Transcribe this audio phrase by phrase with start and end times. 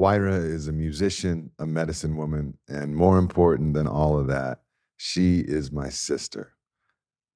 [0.00, 4.62] Huaira is a musician, a medicine woman, and more important than all of that,
[4.96, 6.54] she is my sister.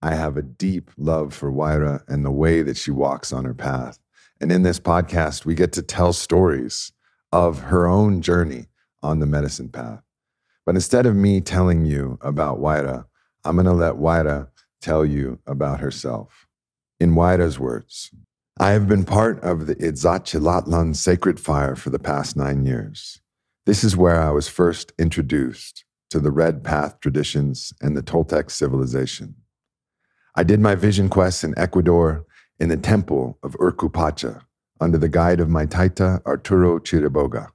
[0.01, 3.53] I have a deep love for Huaira and the way that she walks on her
[3.53, 3.99] path.
[4.41, 6.93] And in this podcast, we get to tell stories
[7.33, 8.69] of her own journey
[9.03, 10.03] on the medicine path.
[10.65, 13.05] But instead of me telling you about Huaira,
[13.45, 14.49] I'm going to let Huaira
[14.81, 16.47] tell you about herself.
[16.99, 18.11] In Huaira's words,
[18.61, 23.21] I have been part of the Itzachilatlan sacred fire for the past nine years.
[23.67, 28.53] This is where I was first introduced to the Red Path traditions and the Toltec
[28.53, 29.35] civilization.
[30.37, 32.27] I did my vision quests in Ecuador
[32.61, 34.43] in the temple of Urcupacha
[34.81, 37.49] under the guide of my Taita Arturo Chiriboga.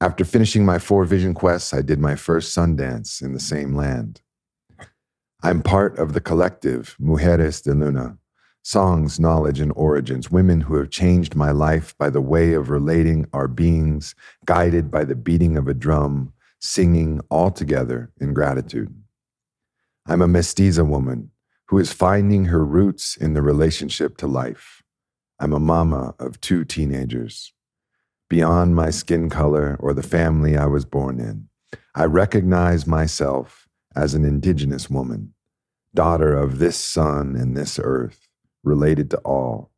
[0.00, 3.76] After finishing my four vision quests, I did my first sun dance in the same
[3.76, 4.20] land.
[5.44, 8.18] I'm part of the collective Mujeres de Luna,
[8.68, 13.26] songs, knowledge, and origins, women who have changed my life by the way of relating
[13.32, 18.94] our beings, guided by the beating of a drum, singing all together in gratitude.
[20.06, 21.30] I'm a mestiza woman
[21.68, 24.82] who is finding her roots in the relationship to life.
[25.40, 27.54] I'm a mama of two teenagers.
[28.28, 31.48] Beyond my skin color or the family I was born in,
[31.94, 33.66] I recognize myself
[33.96, 35.32] as an indigenous woman,
[35.94, 38.27] daughter of this sun and this earth
[38.62, 39.70] related to all,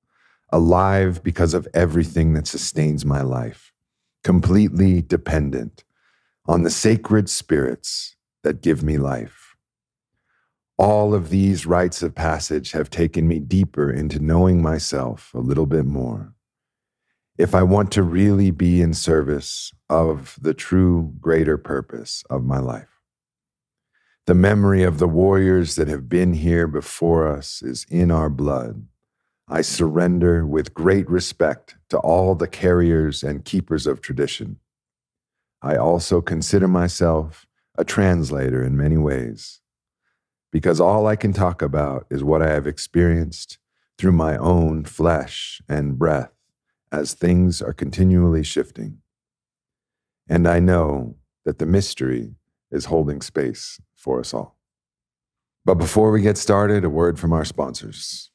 [0.51, 3.73] alive because of everything that sustains my life,
[4.25, 5.85] completely dependent
[6.47, 9.57] on the sacred spirits that give me life.
[10.79, 15.67] All of these rites of passage have taken me deeper into knowing myself a little
[15.67, 16.33] bit more.
[17.37, 22.59] If I want to really be in service of the true greater purpose of my
[22.59, 23.00] life.
[24.27, 28.87] The memory of the warriors that have been here before us is in our blood.
[29.49, 34.61] I surrender with great respect to all the carriers and keepers of tradition.
[35.63, 39.61] I also consider myself a translator in many ways,
[40.53, 43.59] because all I can talk about is what I have experienced
[43.99, 46.33] through my own flesh and breath
[46.93, 48.99] as things are continually shifting.
[50.29, 52.35] And I know that the mystery
[52.71, 54.57] is holding space for us all.
[55.65, 58.31] But before we get started, a word from our sponsors.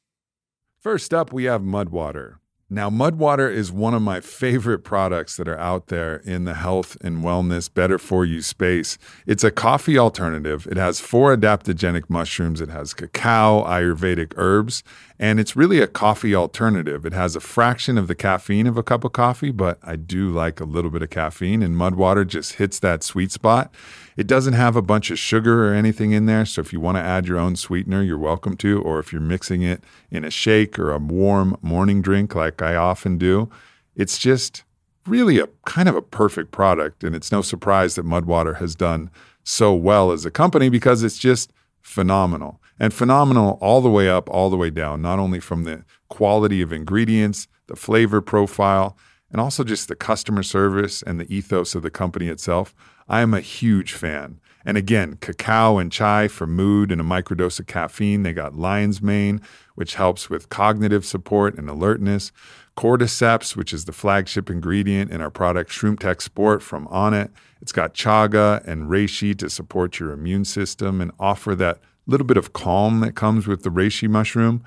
[0.80, 2.36] First up, we have Mudwater.
[2.68, 6.96] Now, Mudwater is one of my favorite products that are out there in the health
[7.00, 8.98] and wellness, better for you space.
[9.24, 10.66] It's a coffee alternative.
[10.68, 14.82] It has four adaptogenic mushrooms, it has cacao, Ayurvedic herbs,
[15.18, 17.06] and it's really a coffee alternative.
[17.06, 20.28] It has a fraction of the caffeine of a cup of coffee, but I do
[20.28, 23.74] like a little bit of caffeine, and Mudwater just hits that sweet spot.
[24.16, 26.98] It doesn't have a bunch of sugar or anything in there, so if you want
[26.98, 30.30] to add your own sweetener, you're welcome to, or if you're mixing it in a
[30.30, 33.50] shake or a warm morning drink like I often do,
[33.94, 34.64] it's just
[35.06, 37.04] really a kind of a perfect product.
[37.04, 39.10] And it's no surprise that Mudwater has done
[39.44, 44.28] so well as a company because it's just phenomenal and phenomenal all the way up,
[44.30, 48.96] all the way down, not only from the quality of ingredients, the flavor profile,
[49.30, 52.74] and also just the customer service and the ethos of the company itself.
[53.08, 54.40] I am a huge fan.
[54.64, 58.24] And again, cacao and chai for mood and a microdose of caffeine.
[58.24, 59.40] They got lion's mane,
[59.76, 62.32] which helps with cognitive support and alertness.
[62.76, 67.30] Cordyceps, which is the flagship ingredient in our product Shroom Tech Sport from Onnit.
[67.62, 72.36] It's got chaga and reishi to support your immune system and offer that little bit
[72.36, 74.62] of calm that comes with the reishi mushroom.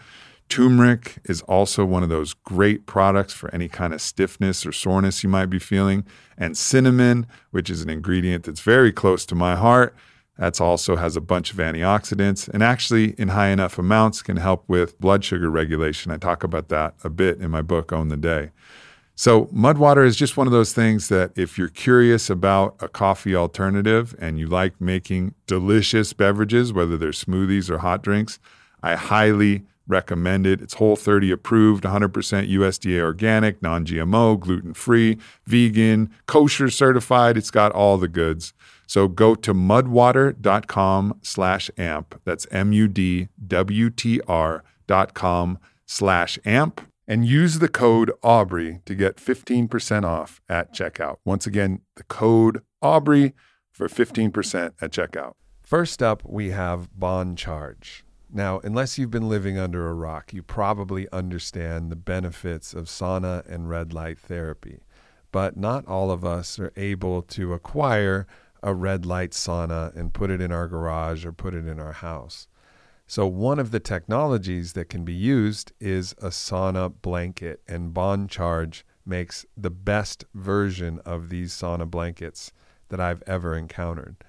[0.50, 5.24] Turmeric is also one of those great products for any kind of stiffness or soreness
[5.24, 6.04] you might be feeling.
[6.38, 9.96] And cinnamon, which is an ingredient that's very close to my heart,
[10.40, 14.64] that's also has a bunch of antioxidants and actually in high enough amounts can help
[14.68, 16.12] with blood sugar regulation.
[16.12, 18.52] I talk about that a bit in my book Own the Day.
[19.20, 23.36] So, Mudwater is just one of those things that if you're curious about a coffee
[23.36, 28.40] alternative and you like making delicious beverages, whether they're smoothies or hot drinks,
[28.82, 30.62] I highly recommend it.
[30.62, 37.36] It's Whole 30 approved, 100% USDA organic, non GMO, gluten free, vegan, kosher certified.
[37.36, 38.54] It's got all the goods.
[38.88, 42.22] So go to mudwater.com slash amp.
[42.24, 46.80] That's M U D W T R dot com slash amp
[47.10, 51.18] and use the code Aubrey to get 15% off at checkout.
[51.26, 53.34] Once again, the code Aubrey
[53.72, 55.34] for 15% at checkout.
[55.64, 58.04] First up, we have Bon Charge.
[58.32, 63.44] Now, unless you've been living under a rock, you probably understand the benefits of sauna
[63.52, 64.82] and red light therapy.
[65.32, 68.28] But not all of us are able to acquire
[68.62, 71.94] a red light sauna and put it in our garage or put it in our
[71.94, 72.48] house.
[73.10, 78.28] So, one of the technologies that can be used is a sauna blanket, and Bon
[78.28, 82.52] Charge makes the best version of these sauna blankets
[82.90, 84.24] that I've ever encountered.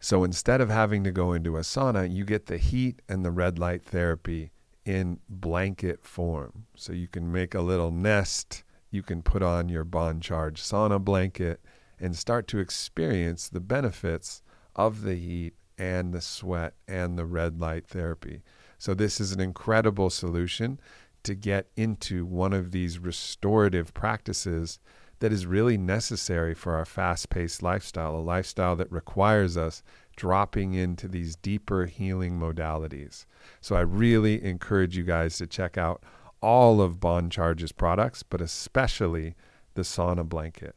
[0.00, 3.30] So instead of having to go into a sauna, you get the heat and the
[3.30, 4.50] red light therapy
[4.86, 6.64] in blanket form.
[6.74, 11.04] So you can make a little nest, you can put on your Bon Charge sauna
[11.04, 11.60] blanket
[12.00, 14.40] and start to experience the benefits
[14.74, 18.42] of the heat and the sweat and the red light therapy.
[18.78, 20.80] So this is an incredible solution
[21.22, 24.78] to get into one of these restorative practices
[25.18, 29.82] that is really necessary for our fast paced lifestyle, a lifestyle that requires us
[30.14, 33.26] dropping into these deeper healing modalities.
[33.60, 36.02] So I really encourage you guys to check out
[36.42, 39.34] all of Bon Charge's products, but especially
[39.74, 40.76] the sauna blanket.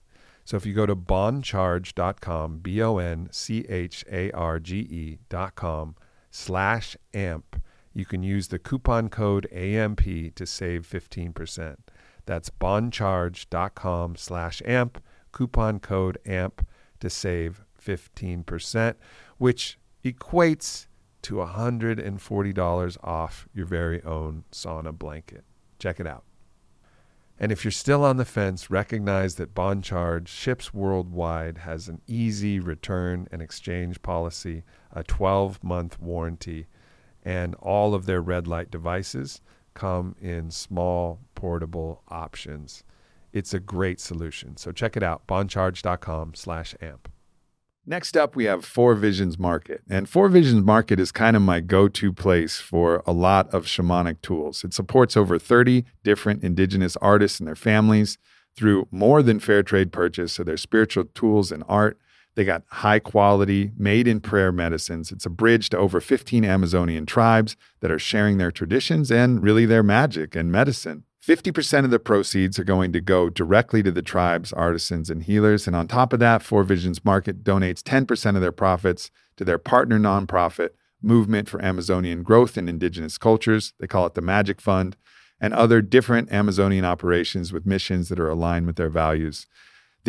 [0.49, 5.95] So if you go to boncharge.com, B O N C H A R G E.com
[6.31, 7.61] slash AMP,
[7.93, 10.01] you can use the coupon code AMP
[10.33, 11.75] to save 15%.
[12.25, 16.65] That's boncharge.com slash AMP, coupon code AMP
[16.99, 18.95] to save 15%,
[19.37, 20.87] which equates
[21.21, 25.43] to $140 off your very own sauna blanket.
[25.77, 26.23] Check it out.
[27.39, 32.01] And if you're still on the fence, recognize that Bon Charge ships worldwide, has an
[32.05, 36.67] easy return and exchange policy, a 12 month warranty,
[37.23, 39.39] and all of their red light devices
[39.73, 42.83] come in small portable options.
[43.31, 44.57] It's a great solution.
[44.57, 47.09] So check it out, boncharge.com slash amp.
[47.85, 49.81] Next up, we have Four Visions Market.
[49.89, 53.65] And Four Visions Market is kind of my go to place for a lot of
[53.65, 54.63] shamanic tools.
[54.63, 58.17] It supports over 30 different indigenous artists and their families
[58.55, 61.97] through more than fair trade purchase of their spiritual tools and art.
[62.35, 65.11] They got high quality, made in prayer medicines.
[65.11, 69.65] It's a bridge to over 15 Amazonian tribes that are sharing their traditions and really
[69.65, 71.05] their magic and medicine.
[71.25, 75.67] 50% of the proceeds are going to go directly to the tribes, artisans, and healers.
[75.67, 79.57] And on top of that, Four Visions Market donates 10% of their profits to their
[79.57, 80.69] partner nonprofit,
[81.01, 83.73] Movement for Amazonian Growth in Indigenous Cultures.
[83.79, 84.97] They call it the Magic Fund,
[85.39, 89.47] and other different Amazonian operations with missions that are aligned with their values.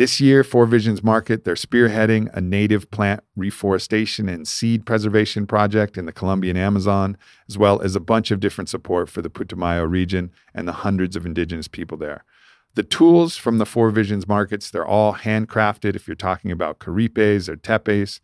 [0.01, 5.95] This year, Four Visions Market, they're spearheading a native plant reforestation and seed preservation project
[5.95, 7.15] in the Colombian Amazon,
[7.47, 11.15] as well as a bunch of different support for the Putumayo region and the hundreds
[11.15, 12.25] of indigenous people there.
[12.73, 17.47] The tools from the Four Visions markets, they're all handcrafted if you're talking about kuripes
[17.47, 18.21] or tepis.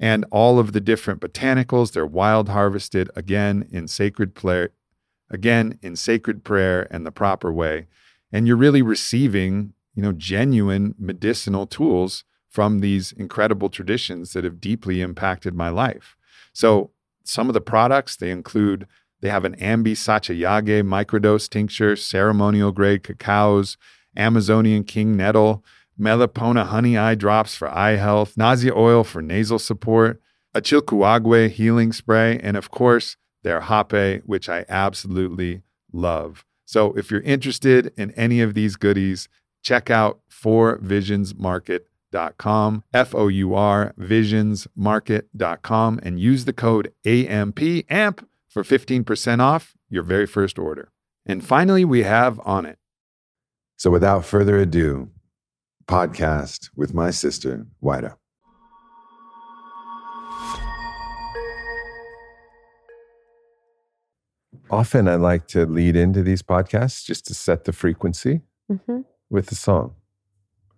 [0.00, 4.70] And all of the different botanicals, they're wild harvested again in sacred prayer,
[5.30, 7.86] again in sacred prayer and the proper way.
[8.32, 14.60] And you're really receiving you know, genuine medicinal tools from these incredible traditions that have
[14.60, 16.16] deeply impacted my life.
[16.52, 16.90] So
[17.24, 18.86] some of the products they include
[19.20, 23.76] they have an Ambi Sachayague microdose tincture, ceremonial grade cacaos,
[24.16, 25.62] Amazonian king nettle,
[25.98, 30.20] Melipona honey eye drops for eye health, nausea oil for nasal support,
[30.54, 35.62] a Chilcuagüe healing spray, and of course, their hape, which I absolutely
[35.92, 36.44] love.
[36.64, 39.28] So if you're interested in any of these goodies,
[39.62, 47.60] check out fourvisionsmarket.com, F O U R visionsmarket.com, and use the code AMP,
[47.90, 50.90] AMP for 15% off your very first order.
[51.26, 52.76] And finally, we have Onnit.
[53.76, 55.10] So without further ado,
[55.86, 58.16] podcast with my sister, Huaira.
[64.70, 68.42] Often I like to lead into these podcasts just to set the frequency.
[68.70, 69.00] Mm-hmm
[69.30, 69.94] with the song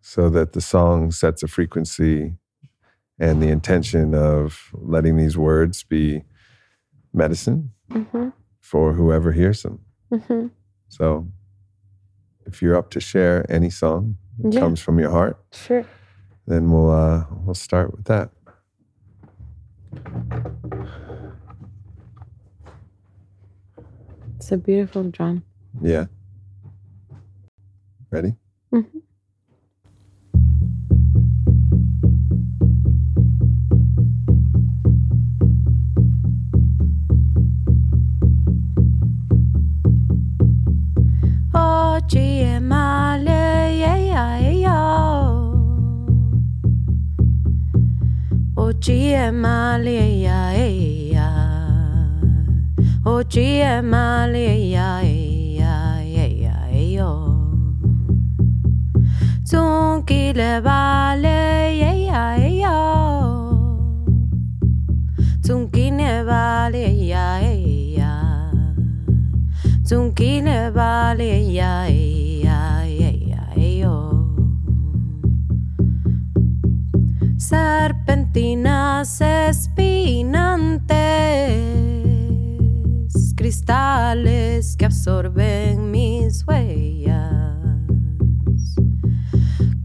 [0.02, 2.34] so that the song sets a frequency
[3.18, 6.22] and the intention of letting these words be
[7.12, 8.28] medicine mm-hmm.
[8.60, 9.80] for whoever hears them.
[10.12, 10.48] Mm-hmm.
[10.88, 11.28] So
[12.46, 14.60] if you're up to share any song that yeah.
[14.60, 15.86] comes from your heart, sure.
[16.46, 18.30] Then we'll uh, we'll start with that.
[24.36, 25.44] It's a beautiful drum.
[25.80, 26.06] Yeah.
[28.10, 28.34] Ready?
[28.72, 28.98] Mm-hmm.
[41.54, 42.60] Oh, Malia,
[48.56, 51.28] Zon ki le ba le ye ya ye ya
[53.04, 53.62] Zon ki
[59.52, 63.50] son le vale, yeah, yeah, yeah.
[65.42, 68.50] Zunkine vale, yeah, yeah.
[69.84, 73.12] Zunkine vale, yeah, yeah, yeah,
[73.54, 73.92] yeah.
[77.36, 80.94] Serpentinas espinantes,
[83.36, 87.41] cristales que absorben mis huellas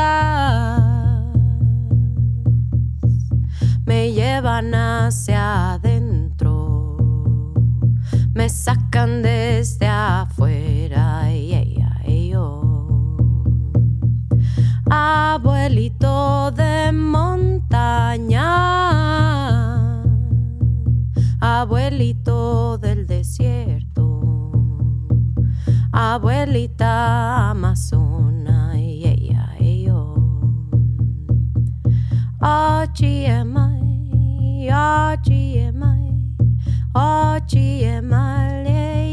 [3.85, 6.97] me llevan hacia adentro,
[8.33, 11.57] me sacan desde afuera y.
[14.89, 18.41] Abuelito de montaña,
[21.41, 24.51] abuelito del desierto,
[26.87, 30.15] abuelita amazona y ella y yo.
[32.39, 33.49] OGMI,
[34.71, 36.35] OGMI,
[36.93, 38.63] OGMI,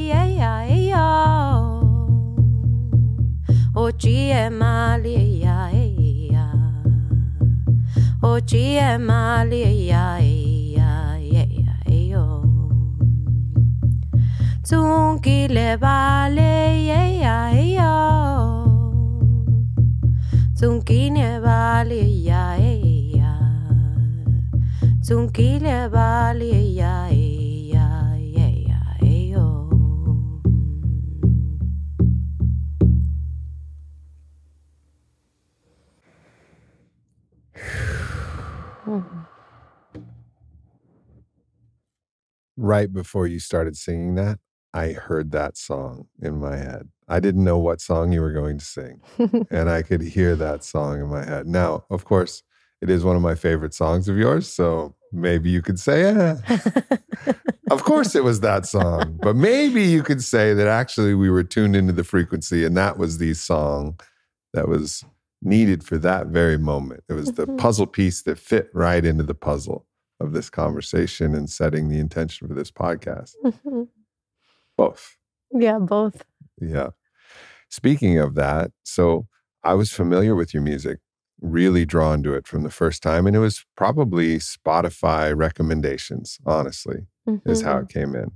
[0.09, 1.81] yeah, yeah, yeah.
[3.75, 6.52] OGMI, yeah, yeah.
[8.23, 10.34] OGMI, yeah, yeah,
[14.64, 18.66] Tunkile vale, yeah, yeah.
[20.59, 23.40] Tunkine vale, yeah, yeah.
[25.06, 28.50] Tunkile vale, yeah, yeah, yeah,
[29.02, 30.42] yeah, yo.
[42.56, 44.38] right before you started singing that,
[44.75, 46.88] I heard that song in my head.
[47.09, 49.00] I didn't know what song you were going to sing,
[49.50, 51.47] and I could hear that song in my head.
[51.47, 52.43] Now, of course,
[52.83, 56.38] it is one of my favorite songs of yours, so maybe you could say, yeah,
[57.71, 59.19] of course it was that song.
[59.23, 62.99] But maybe you could say that actually we were tuned into the frequency and that
[62.99, 63.99] was the song
[64.54, 65.04] that was
[65.40, 67.04] needed for that very moment.
[67.09, 67.59] It was the Mhm.
[67.59, 69.87] puzzle piece that fit right into the puzzle
[70.21, 73.35] of this conversation and setting the intention for this podcast.
[74.76, 75.16] Both.
[75.52, 76.25] yeah, both.
[76.61, 76.90] Yeah.
[77.71, 79.26] Speaking of that, so
[79.62, 80.99] I was familiar with your music,
[81.40, 83.26] really drawn to it from the first time.
[83.26, 87.07] And it was probably Spotify recommendations, honestly,
[87.47, 87.83] is how Mhm.
[87.83, 88.33] it came in.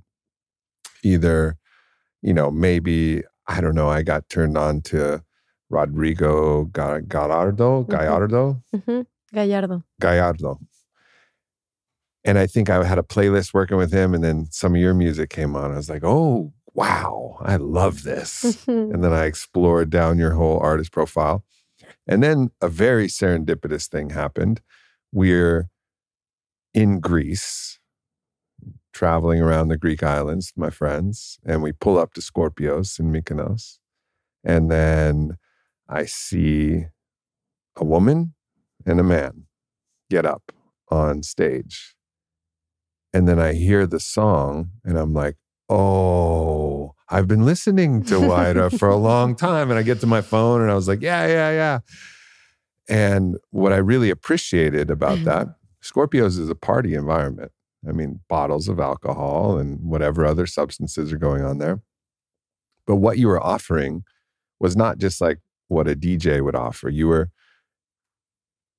[1.02, 1.56] Either,
[2.22, 5.22] you know, maybe, I don't know, I got turned on to
[5.70, 9.06] Rodrigo Ga- Gallardo, Gallardo, Mhm.
[9.32, 9.84] Gallardo.
[10.00, 10.58] Gallardo.
[12.28, 14.92] And I think I had a playlist working with him, and then some of your
[14.92, 15.72] music came on.
[15.72, 18.42] I was like, oh, wow, I love this.
[18.66, 18.92] Mhm.
[18.92, 21.42] And then I explored down your whole artist profile.
[22.06, 24.60] And then a very serendipitous thing happened.
[25.10, 25.70] We're
[26.74, 27.80] in Greece,
[28.92, 33.78] traveling around the Greek islands, my friends, and we pull up to Scorpios in Mykonos.
[34.44, 35.38] And then
[35.88, 36.88] I see
[37.74, 38.34] a woman
[38.84, 39.46] and a man
[40.10, 40.52] get up
[40.90, 41.94] on stage.
[43.12, 45.36] And then I hear the song, and I'm like,
[45.68, 49.70] oh, I've been listening to Huaira for a long time.
[49.70, 51.78] And I get to my phone and I was like, yeah, yeah, yeah.
[52.88, 55.24] And what I really appreciated about mm-hmm.
[55.24, 55.48] that,
[55.82, 57.52] Scorpios is a party environment.
[57.88, 61.80] I mean, bottles of alcohol and whatever other substances are going on there.
[62.86, 64.04] But what you were offering
[64.58, 65.38] was not just like
[65.68, 66.88] what a DJ would offer.
[66.88, 67.30] You were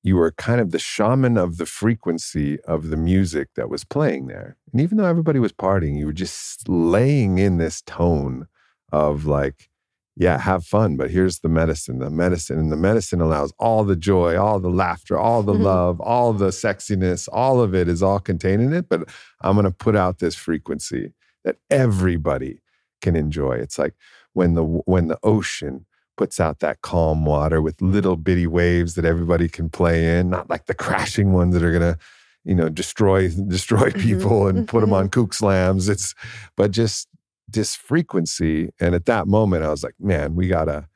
[0.04, 4.28] you were kind of the shaman of the frequency of the music that was playing
[4.28, 4.58] there.
[4.72, 8.48] And even though everybody was partying, you were just laying in this tone
[8.92, 9.70] of like,
[10.16, 12.60] yeah, have fun, but here's the medicine, the medicine.
[12.60, 16.50] And the medicine allows all the joy, all the laughter, all the love, all the
[16.50, 18.90] sexiness, all of it is all contained in it.
[18.90, 19.10] But
[19.42, 21.14] I'm going to put out this frequency
[21.44, 22.60] that everybody
[23.02, 23.54] can enjoy.
[23.54, 23.96] It's like
[24.34, 25.86] when the when the ocean
[26.20, 30.50] puts out that calm water with little bitty waves that everybody can play in, not
[30.50, 31.98] like the crashing ones that are gonna,
[32.44, 34.02] you know, destroy destroy mm-hmm.
[34.02, 35.22] people and put them on mm-hmm.
[35.22, 35.88] kook slams.
[35.88, 36.14] It's
[36.58, 37.08] but just
[37.48, 38.70] this frequency.
[38.82, 40.90] And at that moment, I was like, man, we gotta,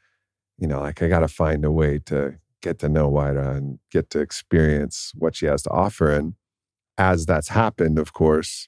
[0.58, 4.10] you know, like I gotta find a way to get to know Huaira and get
[4.10, 6.12] to experience what she has to offer.
[6.12, 6.34] And
[6.98, 8.68] as that's happened, of course,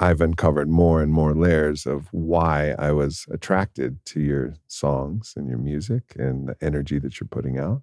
[0.00, 5.46] I've uncovered more and more layers of why I was attracted to your songs and
[5.46, 7.82] your music and the energy that you're putting out.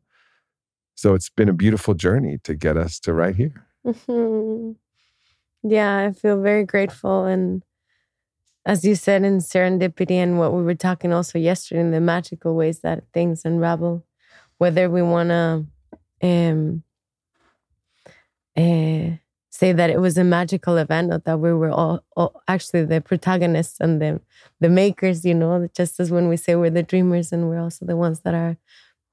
[0.96, 3.68] So it's been a beautiful journey to get us to right here.
[3.86, 4.78] Mhm.
[5.64, 7.26] Yeah, I feel very grateful.
[7.26, 7.64] And
[8.66, 12.56] as you said in serendipity, and what we were talking also yesterday, in the magical
[12.56, 14.04] ways that things unravel,
[14.58, 15.66] whether we want to
[16.24, 16.84] um,
[18.58, 19.18] uh,
[19.58, 23.02] say that it was a magical event or that we were all, all actually the
[23.02, 24.22] protagonists and the,
[24.60, 27.84] the makers, you know, just as when we say we're the dreamers and we're also
[27.84, 28.56] the ones that are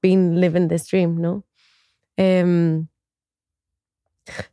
[0.03, 1.43] being living this dream, no?
[2.19, 2.89] Um,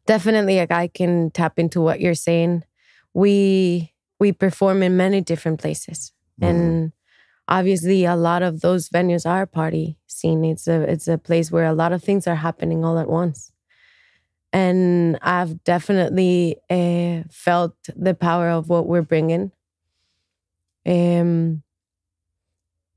[0.06, 2.64] definitely like i can tap into what you're saying.
[3.12, 6.12] We we perform in many different places.
[6.40, 6.92] And
[7.48, 10.44] obviously a lot of those venues are party scene.
[10.44, 13.52] It's a it's a place where a lot of things are happening all at once
[14.52, 19.50] and i've definitely uh, felt the power of what we're bringing
[20.86, 21.62] um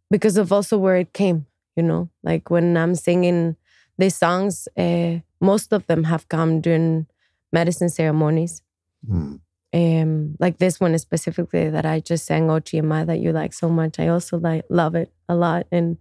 [0.09, 1.45] because of also where it came
[1.75, 3.55] you know like when i'm singing
[3.97, 7.07] these songs uh, most of them have come during
[7.51, 8.61] medicine ceremonies.
[9.09, 9.39] Mm.
[9.73, 13.99] Um, like this one specifically that I just sang Ochima that you like so much.
[13.99, 15.97] I also like love it a lot, and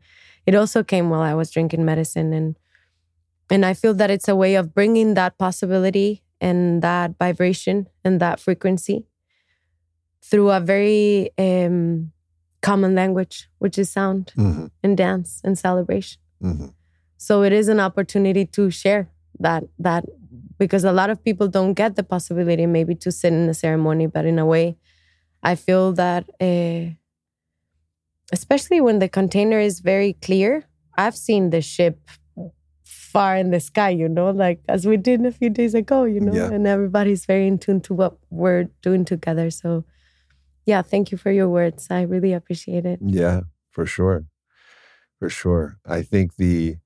[0.47, 2.57] it also came while I was drinking medicine, and
[3.51, 8.21] and I feel that it's a way of bringing that possibility and that vibration and
[8.21, 9.07] that frequency
[10.23, 12.13] through a very um,
[12.63, 14.71] common language, which is sound Mhm.
[14.83, 16.21] and dance and celebration.
[16.43, 16.73] Mhm.
[17.17, 19.09] So it is an opportunity to share
[19.41, 20.05] that that
[20.59, 24.07] because a lot of people don't get the possibility maybe to sit in a ceremony,
[24.07, 24.77] but in a way,
[25.43, 26.95] I feel that uh,
[28.33, 30.65] especially when the container is very clear.
[30.97, 31.99] I've seen the ship
[33.15, 36.21] far in the sky, you know, like as we did a few days ago, you
[36.21, 36.51] know, Yeah.
[36.53, 39.51] and everybody's very in tune to what we're doing together.
[39.51, 39.85] So,
[40.67, 41.87] yeah, thank you for your words.
[41.91, 42.99] I really appreciate it.
[43.03, 44.25] Yeah, for sure.
[45.21, 45.79] For sure.
[45.87, 46.77] I think the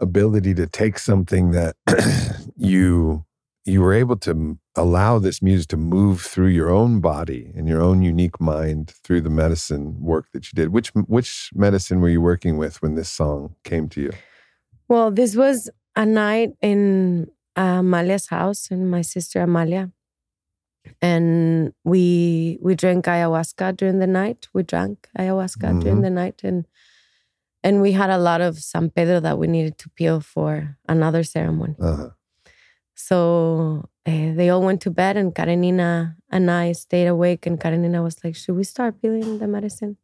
[0.00, 1.76] ability to take something that
[2.56, 3.24] you
[3.64, 7.80] you were able to allow this music to move through your own body and your
[7.80, 10.70] own unique mind through the medicine work that you did.
[10.70, 14.12] Which which medicine were you working with when this song came to you?
[14.88, 19.90] Well, this was a night in Amalia's house and my sister Amalia.
[21.00, 24.48] And we we drank ayahuasca during the night.
[24.52, 26.02] We drank ayahuasca during Mhm.
[26.02, 26.66] the night and
[27.64, 31.22] and we had a lot of San Pedro that we needed to peel for another
[31.22, 31.76] ceremony.
[31.78, 32.10] Uh-huh.
[32.94, 37.46] So eh, they all went to bed, and Karenina and I stayed awake.
[37.46, 39.96] And Karenina was like, "Should we start peeling the medicine?"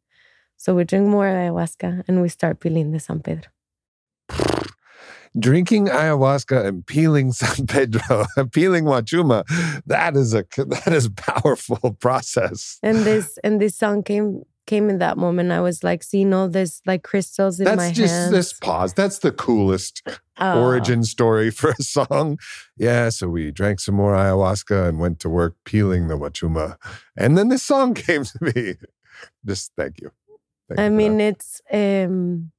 [0.57, 3.51] So we drink more ayahuasca, and we start peeling the San Pedro.
[5.37, 9.43] Drinking ayahuasca and peeling San Pedro, peeling Wachuma,
[9.85, 12.79] that is a that is a powerful process.
[12.81, 15.51] and this and this song came came in that moment.
[15.51, 18.31] I was like seeing all this like crystals in That's my just hands.
[18.31, 18.93] this pause.
[18.93, 20.01] That's the coolest
[20.37, 22.37] Uh, origin story for a song.
[22.77, 26.77] Yeah, so we drank some more ayahuasca and went to work peeling the wachuma.
[27.17, 28.75] And then this song came to me.
[29.45, 30.11] Just thank you.
[30.67, 32.51] Thank I you mean, it's um,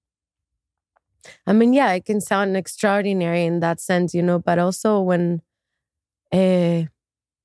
[1.46, 5.42] I mean, yeah, it can sound extraordinary in that sense, you know, but also when
[6.32, 6.82] uh,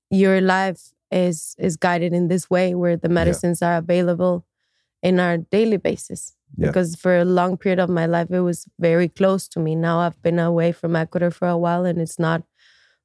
[0.10, 4.46] your life is is guided in this way, where the medicines are available
[5.02, 6.36] in our daily basis.
[6.58, 6.68] Yeah.
[6.68, 9.76] Because for a long period of my life, it was very close to me.
[9.76, 12.44] Now I've been away from Ecuador for a while, and it's not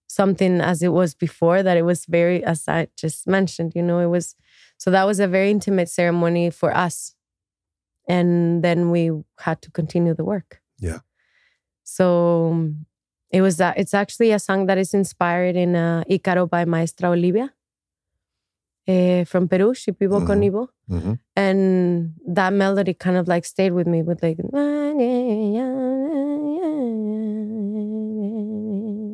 [0.06, 1.62] something as it was before.
[1.62, 4.34] That it was very, as I just mentioned, you know, it was.
[4.78, 7.14] So that was a very intimate ceremony for us
[8.10, 10.59] and then we had to continue the work.
[10.80, 11.00] Yeah.
[11.84, 12.70] So
[13.30, 13.78] it was that.
[13.78, 17.52] It's actually a song that is inspired in uh, Icaro by Maestra Olivia
[18.86, 20.46] eh, from Peru, Shipibo con Mhm.
[20.46, 20.68] Ibo.
[20.90, 21.18] Mhm.
[21.36, 24.38] And that melody kind of like stayed with me with like,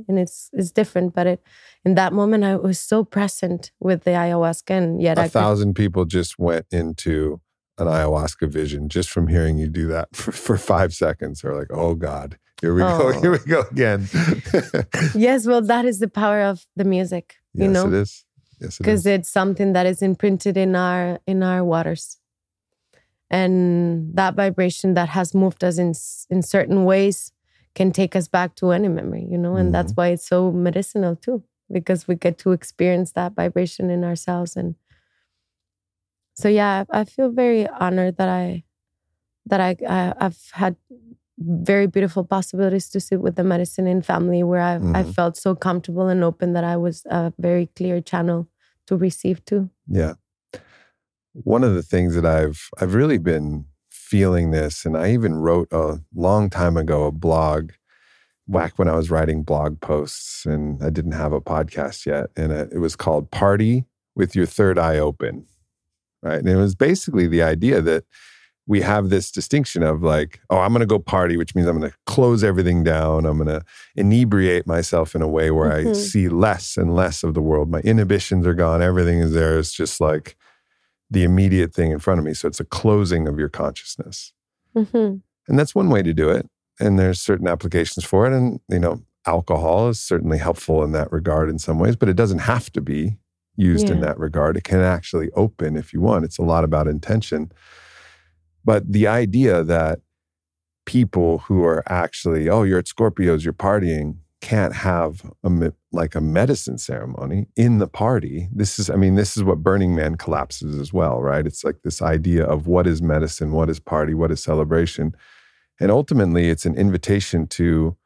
[0.09, 1.41] and it's it's different, but it
[1.85, 5.33] in that moment I was so present with the ayahuasca, and yet I a could
[5.33, 7.41] thousand people just went into
[7.79, 11.41] an ayahuasca vision just from hearing you do that for, for five seconds.
[11.43, 13.13] They're like, oh God, here we go.
[13.15, 13.21] Oh.
[13.21, 14.09] Here we go again.
[15.15, 18.25] Yes, well, that is the power of the music, you yes, know, it is.
[18.61, 19.07] Yes, it because is.
[19.07, 22.17] it's something that is imprinted in our in our waters,
[23.31, 25.93] and that vibration that has moved us in
[26.31, 27.33] in certain ways
[27.75, 30.01] can take us back to any memory, you know, and that's Mm-hmm.
[30.01, 34.75] why it's so medicinal too, because we get to experience that vibration in ourselves, and
[36.37, 38.65] so yeah, I I feel very honored that I
[39.47, 40.77] that I, I I've had
[41.39, 45.15] very beautiful possibilities to sit with the medicine in family where I I Mhm.
[45.15, 48.49] felt so comfortable and open that I was a very clear channel
[48.87, 49.69] to receive too.
[49.89, 50.15] Yeah.
[51.33, 55.69] One of the things that I've I've really been feeling this, and I even wrote
[55.73, 57.73] a long time ago a blog
[58.49, 62.31] back when I was writing blog posts and I didn't have a podcast yet.
[62.37, 65.47] And it was called Party with Your Third Eye Open.
[66.27, 66.39] Right.
[66.39, 68.05] And it was basically the idea that
[68.67, 71.79] we have this distinction of like, oh, I'm going to go party, which means I'm
[71.79, 73.25] going to close everything down.
[73.25, 75.91] I'm going to inebriate myself in a way where mm-hmm.
[75.91, 77.71] I see less and less of the world.
[77.71, 78.83] My inhibitions are gone.
[78.83, 79.57] Everything is there.
[79.57, 80.37] It's just like
[81.09, 82.35] the immediate thing in front of me.
[82.35, 84.33] So it's a closing of your consciousness.
[84.77, 85.19] Mm-hmm.
[85.49, 86.49] And that's one way to do it.
[86.81, 88.33] And there's certain applications for it.
[88.33, 92.17] And, you know, alcohol is certainly helpful in that regard in some ways, but it
[92.17, 93.17] doesn't have to be
[93.57, 93.95] used yeah.
[93.95, 94.57] in that regard.
[94.57, 96.25] It can actually open if you want.
[96.25, 97.51] It's a lot about intention.
[98.65, 100.01] But the idea that
[100.87, 106.21] people who are actually, oh, you're at Scorpios, you're partying, can't have a like a
[106.21, 108.49] medicine ceremony in the party.
[108.53, 111.47] This is, I mean, this is what Burning Man collapses as well, right?
[111.47, 115.17] It's like this idea of what is medicine, what is party, what is celebration.
[115.81, 117.97] And ultimately, it's an invitation to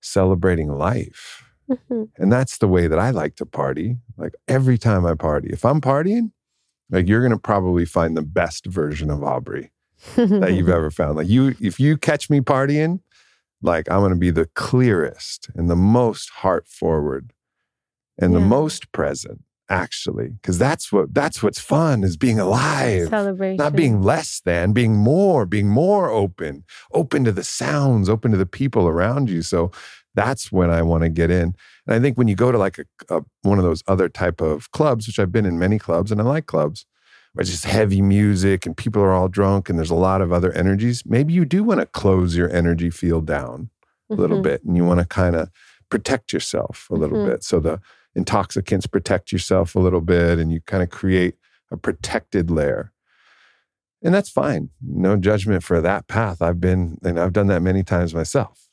[0.00, 1.47] celebrating life.
[1.70, 2.04] Mm-hmm.
[2.16, 3.96] And that's the way that I like to party.
[4.16, 6.32] Like every time I party, if I'm partying,
[6.90, 9.70] like you're going to probably find the best version of Aubrey
[10.16, 11.16] that you've ever found.
[11.16, 13.00] Like you, if you catch me partying,
[13.62, 17.32] like I'm going to be the clearest and the most heart forward
[18.18, 18.38] and yeah.
[18.38, 23.76] the most present actually because that's what that's what's fun is being alive celebration not
[23.76, 28.46] being less than being more being more open open to the sounds open to the
[28.46, 29.70] people around you so
[30.14, 31.54] that's when i want to get in
[31.86, 32.84] and i think when you go to like a,
[33.16, 36.20] a, one of those other type of clubs which i've been in many clubs and
[36.20, 36.86] i like clubs
[37.32, 40.32] where it's just heavy music and people are all drunk and there's a lot of
[40.32, 43.70] other energies maybe you do want to close your energy field down
[44.08, 44.22] a mm-hmm.
[44.22, 45.50] little bit and you want to kind of
[45.90, 47.30] protect yourself a little mm-hmm.
[47.30, 47.80] bit so the
[48.14, 51.36] intoxicants protect yourself a little bit and you kind of create
[51.70, 52.92] a protected layer.
[54.02, 54.70] And that's fine.
[54.80, 56.40] No judgment for that path.
[56.40, 58.68] I've been, and I've done that many times myself.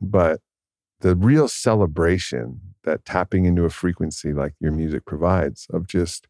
[0.00, 0.40] But
[1.04, 6.26] the real celebration that tapping into a frequency like your music provides of just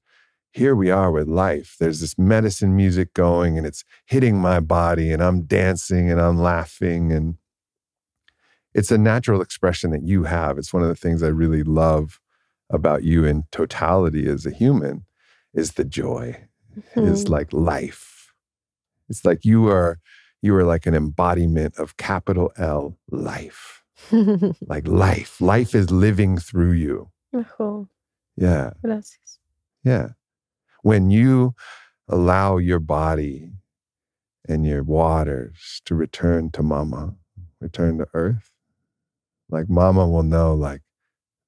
[0.53, 1.77] here we are with life.
[1.81, 6.39] There's this medicine music going and it's hitting my body and I'm dancing and I'm
[6.39, 7.37] laughing and
[8.75, 10.59] it's a natural expression that you have.
[10.59, 12.21] It's one of the things I really love
[12.69, 15.05] about you in totality as a human
[15.55, 17.13] is the joy mm-hmm.
[17.13, 18.33] is like life
[19.09, 20.01] it's like you are
[20.43, 23.84] you are like an embodiment of capital l life
[24.69, 27.11] like life life is living through you
[27.59, 27.89] oh.
[28.37, 29.39] yeah Gracias.
[29.83, 30.09] yeah
[30.83, 31.55] when you
[32.09, 33.51] allow your body
[34.49, 37.15] and your waters to return to mama
[37.61, 38.51] return to earth
[39.49, 40.83] like mama will know like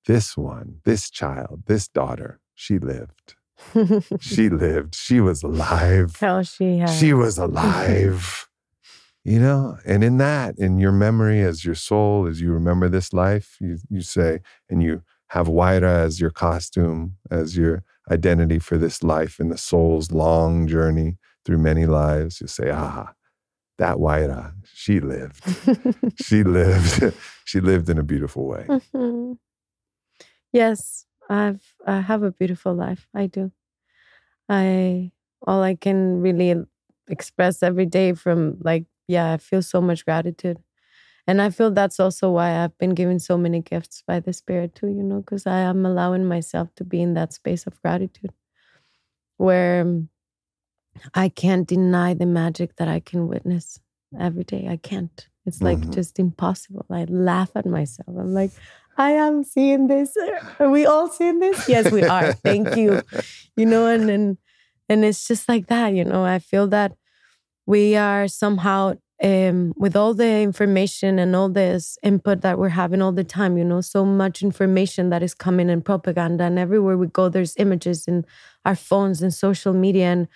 [0.06, 3.34] this one, this child, this daughter, she lived.
[4.20, 4.94] she lived.
[4.94, 6.16] She was alive.
[6.16, 6.90] Hell, she had.
[6.90, 8.45] She was alive.
[9.26, 13.12] You know, and in that, in your memory as your soul, as you remember this
[13.12, 14.38] life, you, you say,
[14.70, 19.58] and you have Huaira as your costume, as your identity for this life in the
[19.58, 22.40] soul's long journey through many lives.
[22.40, 23.14] You say, ah,
[23.78, 25.42] that Huaira, she lived.
[26.22, 27.12] she lived.
[27.44, 28.66] she lived in a beautiful way.
[28.68, 29.32] Mm-hmm.
[30.52, 33.08] Yes, I've I have a beautiful life.
[33.12, 33.50] I do.
[34.48, 35.10] I
[35.44, 36.54] all I can really
[37.08, 40.58] express every day from like yeah, I feel so much gratitude.
[41.26, 44.74] And I feel that's also why I've been given so many gifts by the spirit
[44.76, 48.32] too, you know, because I am allowing myself to be in that space of gratitude
[49.36, 50.02] where
[51.14, 53.80] I can't deny the magic that I can witness
[54.18, 54.68] every day.
[54.68, 55.28] I can't.
[55.44, 55.92] It's like mm-hmm.
[55.92, 56.86] just impossible.
[56.90, 58.08] I laugh at myself.
[58.08, 58.50] I'm like,
[58.96, 60.16] I am seeing this.
[60.58, 61.68] Are we all seeing this?
[61.68, 62.32] Yes, we are.
[62.32, 63.02] Thank you.
[63.56, 64.38] You know, and and
[64.88, 65.94] and it's just like that.
[65.94, 66.92] You know, I feel that
[67.66, 73.02] we are somehow um, with all the information and all this input that we're having
[73.02, 73.56] all the time.
[73.56, 77.56] You know, so much information that is coming in propaganda, and everywhere we go, there's
[77.56, 78.24] images in
[78.64, 80.28] our phones and social media, and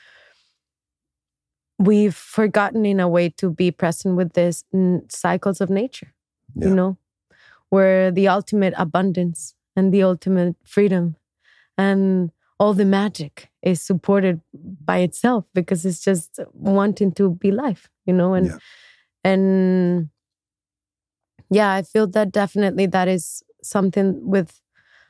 [1.79, 4.64] we've forgotten in a way to be present with this
[5.09, 6.12] cycles of nature.
[6.55, 6.69] Yeah.
[6.69, 6.99] You know,
[7.69, 11.16] where the ultimate abundance and the ultimate freedom
[11.79, 17.90] and all the magic is supported by itself because it's just wanting to be life,
[18.07, 18.59] you know, and yeah.
[19.25, 20.09] and
[21.51, 24.61] yeah, I feel that definitely that is something with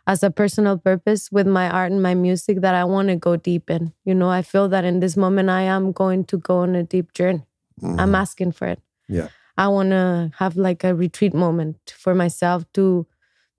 [0.06, 3.36] as a personal purpose with my art and my music that I want to go
[3.36, 3.92] deep in.
[4.04, 6.82] You know, I feel that in this moment I am going to go on a
[6.82, 7.46] deep journey.
[7.80, 8.00] Mm-hmm.
[8.00, 8.80] I'm asking for it.
[9.08, 9.28] Yeah.
[9.56, 13.06] I want to have like a retreat moment for myself to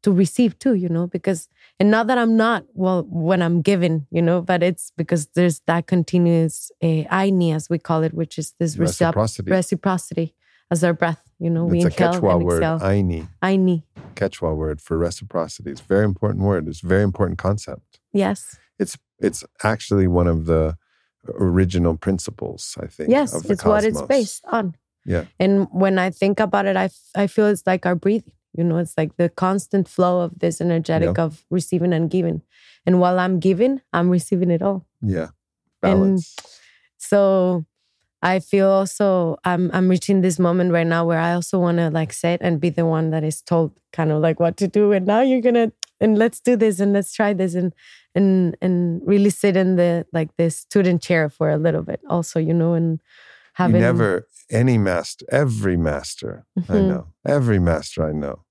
[0.03, 1.47] to receive too, you know, because
[1.81, 5.57] and not that I'm not well when I'm given, you know, but it's because there's
[5.67, 9.49] that continuous uh, ayni, as we call it, which is this Reciprocity.
[9.51, 10.27] reciprocity
[10.69, 11.21] as our breath.
[11.39, 12.79] You know, we it's a inhale Quechua and word, exhale.
[12.91, 13.27] ayni.
[13.41, 13.83] Ayni,
[14.15, 15.71] Quechua word for reciprocity.
[15.71, 16.67] It's a very important word.
[16.67, 17.99] It's a very important concept.
[18.13, 18.39] yes,
[18.79, 18.95] It's
[19.27, 20.77] it's actually one of the
[21.39, 23.09] original principles, I think.
[23.09, 24.75] yes, of the it's what it's based on.
[25.05, 25.25] Yeah.
[25.39, 28.33] And when I think about it, I, f- I feel it's like our breathing.
[28.53, 32.41] You know, it's like the constant flow of this energetic of receiving and giving.
[32.85, 34.85] And while I'm giving, I'm receiving it all.
[35.01, 35.29] Yeah.
[35.83, 36.35] And- Balance.
[36.97, 37.65] So
[38.21, 41.89] I feel also I'm I'm reaching this moment right now where I also want to
[41.89, 44.91] like sit and be the one that is told kind of like what to do.
[44.91, 47.73] And now you're gonna and let's do this and let's try this and
[48.13, 52.39] and and really sit in the like the student chair for a little bit also,
[52.39, 52.99] you know, and
[53.61, 56.87] having you never any master, every master I Mhm.
[56.89, 58.45] know, every master I know,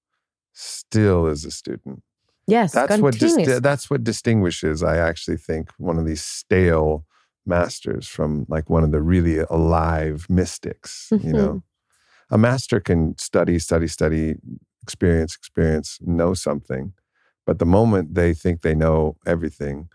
[0.53, 2.03] still is a student.
[2.47, 4.83] yes, That's what dis- that's what distinguishes.
[4.83, 7.07] I actually think one of these stale
[7.47, 11.15] masters from like one of the really alive mystics.
[11.23, 11.37] You Mm-hmm.
[11.37, 11.63] know,
[12.31, 14.37] a master can study, study, study,
[14.83, 16.93] experience, experience, know something,
[17.47, 19.89] but the moment they think they know everything,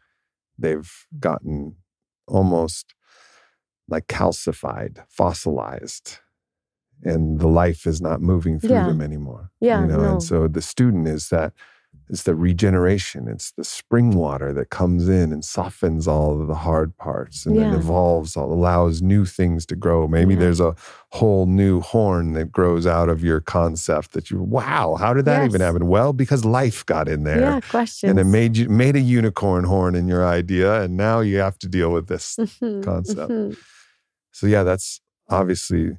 [0.57, 1.77] they've gotten
[2.27, 2.94] almost
[3.87, 6.19] like calcified, fossilized,
[7.03, 8.87] and the life is not moving through Yeah.
[8.87, 9.51] them anymore.
[9.59, 10.11] Yeah, you know, no.
[10.13, 11.53] and so the student is that
[12.09, 13.27] it's the regeneration.
[13.27, 17.57] It's the spring water that comes in and softens all of the hard parts and
[17.57, 17.77] then Yeah.
[17.79, 20.07] evolves, allows new things to grow.
[20.07, 20.41] Maybe Yeah.
[20.41, 20.75] there's a
[21.13, 25.45] whole new horn that grows out of your concept that you, wow, how did that
[25.45, 25.87] even happen?
[25.87, 27.39] Well, because life got in there.
[27.39, 28.09] yeah, questions.
[28.11, 31.57] And it made you made a unicorn horn in your idea, and now you have
[31.59, 32.35] to deal with this.
[32.39, 33.31] Mhm, concept.
[34.35, 35.97] So yeah, that's obviously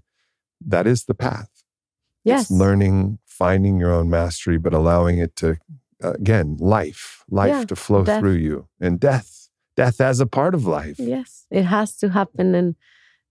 [0.61, 1.49] that is the path.
[2.23, 2.43] Yes.
[2.43, 5.57] It's learning, finding your own mastery, but allowing it to,
[6.03, 8.21] again, life, life Yeah, to flow death.
[8.21, 10.99] through you, and death, death as a part of life.
[10.99, 12.75] Yes, it has to happen, and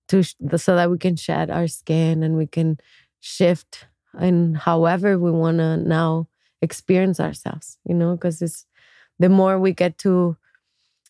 [0.07, 0.23] to
[0.57, 2.79] so that we can shed our skin and we can
[3.19, 3.85] shift
[4.19, 6.27] in however we want to now
[6.63, 7.77] experience ourselves.
[7.87, 8.65] You know, because it's
[9.19, 10.35] the more we get to.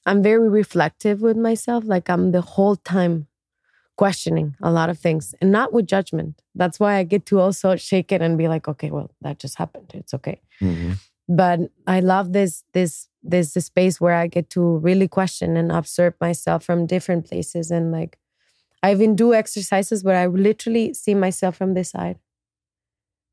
[0.05, 1.85] I'm very reflective with myself.
[1.85, 3.27] Like I'm the whole time
[3.97, 6.41] questioning a lot of things, and not with judgment.
[6.55, 9.57] That's why I get to also shake it and be like, okay, well, that just
[9.57, 9.91] happened.
[9.93, 10.97] It's okay Mhm.
[11.27, 15.71] but I love this this this this space where I get to really question and
[15.71, 18.19] observe myself from different places and like
[18.83, 22.19] I even do exercises where I literally see myself from this side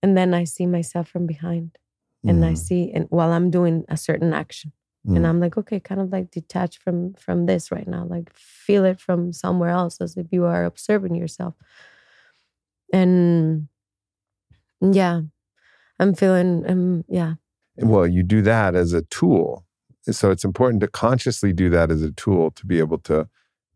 [0.02, 1.76] and then I see myself from behind
[2.24, 2.56] and I Mhm.
[2.66, 4.72] see and while I'm doing a certain action
[5.04, 5.26] and Mhm.
[5.28, 9.00] I'm like okay kind of like detach from from this right now like feel it
[9.00, 11.54] from somewhere else as if you are observing yourself
[12.92, 13.68] and
[14.80, 15.20] yeah
[15.98, 17.34] I'm feeling um yeah
[17.76, 19.64] Well, you do that as a tool.
[20.10, 23.28] So it's important to consciously do that as a tool to be able to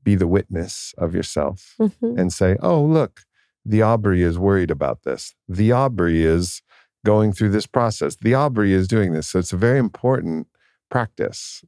[0.03, 1.75] be the witness of yourself.
[1.81, 2.19] Mhm.
[2.19, 3.23] and say, oh, look,
[3.65, 5.35] the Aubrey is worried about this.
[5.49, 6.63] The Aubrey is
[7.05, 8.17] going through this process.
[8.17, 9.29] The Aubrey is doing this.
[9.31, 10.47] So it's very important
[10.91, 11.65] practice.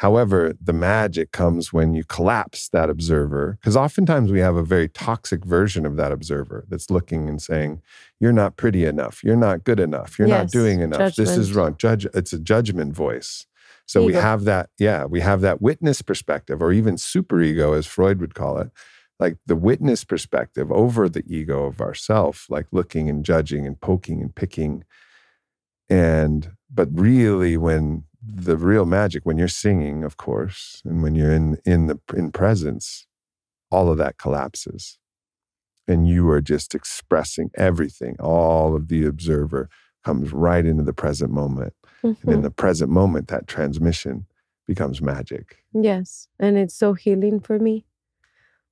[0.00, 4.88] However, the magic comes when you collapse that observer, because oftentimes we have a very
[4.88, 7.80] toxic version of that observer that's looking and saying,
[8.20, 9.24] You're not pretty enough.
[9.24, 10.18] You're not good enough.
[10.18, 10.98] You're not doing enough.
[11.16, 11.76] This is wrong.
[11.78, 13.46] Judge, it's a judgment voice.
[13.86, 18.20] So we have that, yeah, we have that witness perspective, or even superego, as Freud
[18.20, 18.70] would call it,
[19.18, 24.20] like the witness perspective over the ego of ourself, like looking and judging and poking
[24.20, 24.84] and picking.
[25.88, 31.32] And but really, when the real magic, when you're singing, of course, and when you're
[31.32, 33.06] in in the in presence,
[33.70, 34.98] all of that collapses,
[35.86, 38.16] and you are just expressing everything.
[38.18, 39.68] All of the observer
[40.04, 41.72] comes right into the present moment.
[42.02, 42.42] And in Mhm.
[42.42, 44.26] the present moment, that transmission
[44.66, 45.64] becomes magic.
[45.72, 46.28] Yes.
[46.38, 47.86] And it's so healing for me.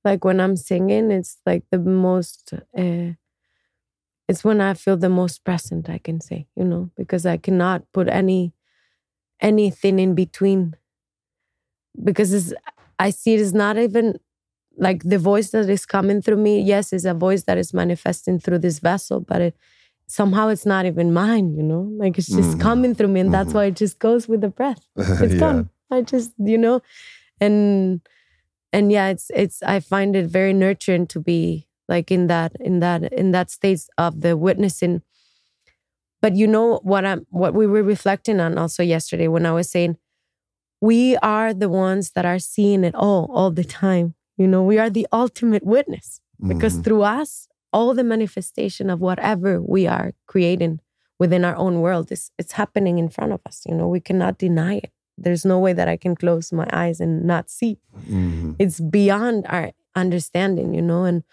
[0.03, 3.13] Like when I'm singing, it's like the most, uh,
[4.27, 7.83] it's when I feel the most present, I can say, you know, because I cannot
[7.93, 8.53] put any,
[9.41, 10.75] anything in between.
[12.03, 12.53] Because it's,
[12.99, 14.19] I see it is not even
[14.77, 16.61] like the voice that is coming through me.
[16.61, 19.57] Yes, it's a voice that is manifesting through this vessel, but it,
[20.07, 22.61] somehow it's not even mine, you know, like it's just Mhm.
[22.61, 23.21] coming through me.
[23.21, 23.55] And that's Mhm.
[23.55, 24.81] why it just goes with the breath
[25.21, 25.39] it's yeah.
[25.39, 25.69] gone.
[25.91, 26.81] I just, you know,
[27.41, 28.01] and
[28.73, 32.79] and yeah, it's it's I find it very nurturing to be like in that in
[32.79, 35.01] that in that state of the witnessing.
[36.21, 39.69] But you know what I'm what we were reflecting on also yesterday when I was
[39.69, 39.97] saying
[40.81, 44.15] we are the ones that are seeing it all all the time.
[44.37, 46.83] You know, we are the ultimate witness because Mhm.
[46.83, 50.79] through us all the manifestation of whatever we are creating
[51.19, 52.11] within our own world.
[52.11, 53.63] is it's happening in front of us.
[53.67, 54.91] You know, we cannot deny it.
[55.17, 57.77] There's no way that I can close my eyes and not see.
[58.09, 58.53] Mm-hmm.
[58.59, 61.23] It's beyond our understanding, you know, and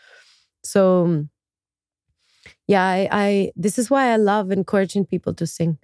[0.63, 1.27] so
[2.67, 5.79] yeah, I, I this is why I love encouraging people to sing.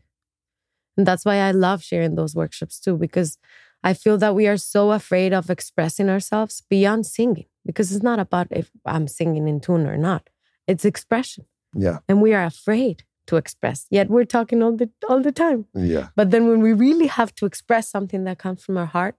[0.96, 3.38] And that's why I love sharing those workshops too, because
[3.84, 8.18] I feel that we are so afraid of expressing ourselves beyond singing, because it's not
[8.18, 10.28] about if I'm singing in tune or not.
[10.66, 11.44] It's expression.
[11.74, 11.98] Yeah.
[12.08, 13.86] And we are afraid to express.
[13.90, 15.66] Yet we're talking all the all the time.
[15.74, 16.08] Yeah.
[16.16, 19.14] But then when we really have to express something that comes from our heart,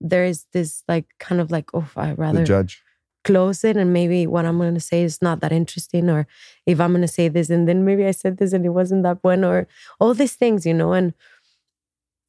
[0.00, 2.82] there is this like kind of like, oh, I rather The judge.
[3.24, 6.26] Close it and maybe what I'm going to say is not that interesting or
[6.66, 9.02] if I'm going to say this and then maybe I said this and it wasn't
[9.04, 9.66] that one or
[10.00, 11.14] all these things you know and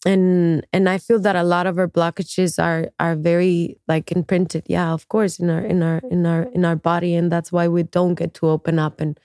[0.05, 4.63] and and I feel that a lot of our blockages are are very like imprinted
[4.67, 7.67] yeah of course in our in our in our in our body and that's why
[7.67, 9.17] we don't get to open up and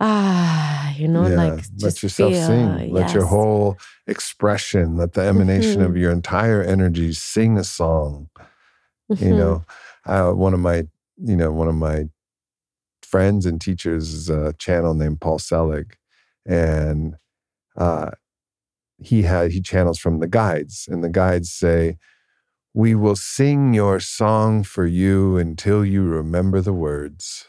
[0.00, 2.92] ah you know yeah, like let yourself feel, sing.
[2.92, 6.00] Let your whole expression, let the emanation of Mhm.
[6.00, 8.28] your entire energy sing a song.
[9.08, 9.36] You Mhm.
[9.36, 9.64] know,
[10.06, 10.86] uh, one of my,
[11.18, 12.04] you know, one of my
[13.02, 15.96] friends and teachers is a channel named Paul Selig,
[16.46, 17.16] and
[17.76, 18.10] uh,
[18.98, 21.98] he had he channels from the guides, and the guides say,
[22.74, 27.46] "We will sing your song for you until you remember the words."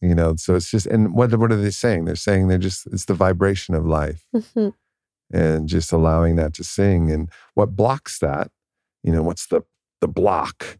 [0.00, 2.06] You know, so it's just, and what what are they saying?
[2.06, 4.74] They're saying they're just it's the vibration of life Mhm.
[5.32, 7.10] and just allowing that to sing.
[7.10, 8.50] And what blocks that,
[9.04, 9.62] you know, what's the
[10.00, 10.78] the block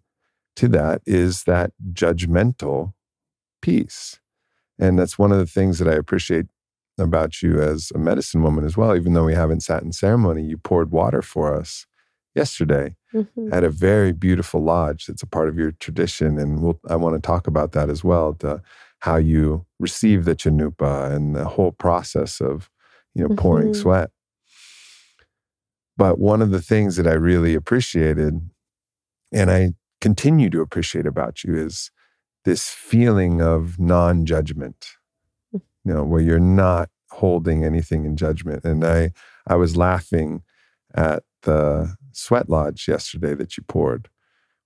[0.56, 2.92] to that is that judgmental
[3.62, 4.20] piece.
[4.78, 6.46] And that's one of the things that I appreciate
[6.98, 8.96] about you as a medicine woman as well.
[8.96, 11.86] Even though we haven't sat in ceremony, you poured water for us
[12.34, 13.52] yesterday Mhm.
[13.52, 15.08] at a very beautiful lodge.
[15.08, 18.04] It's a part of your tradition, and we'll, I want to talk about that as
[18.04, 18.34] well.
[18.34, 18.62] The,
[19.00, 22.70] how you receive the chanupa and the whole process of,
[23.14, 23.76] you know, pouring Mhm.
[23.76, 24.10] sweat.
[25.96, 28.40] But one of the things that I really appreciated,
[29.32, 31.90] and I continue to appreciate about you, is
[32.44, 34.88] this feeling of non-judgment.
[35.84, 38.64] You know, where you're not holding anything in judgment.
[38.64, 39.12] And I,
[39.46, 40.42] I was laughing
[40.94, 44.08] at the sweat lodge yesterday that you poured,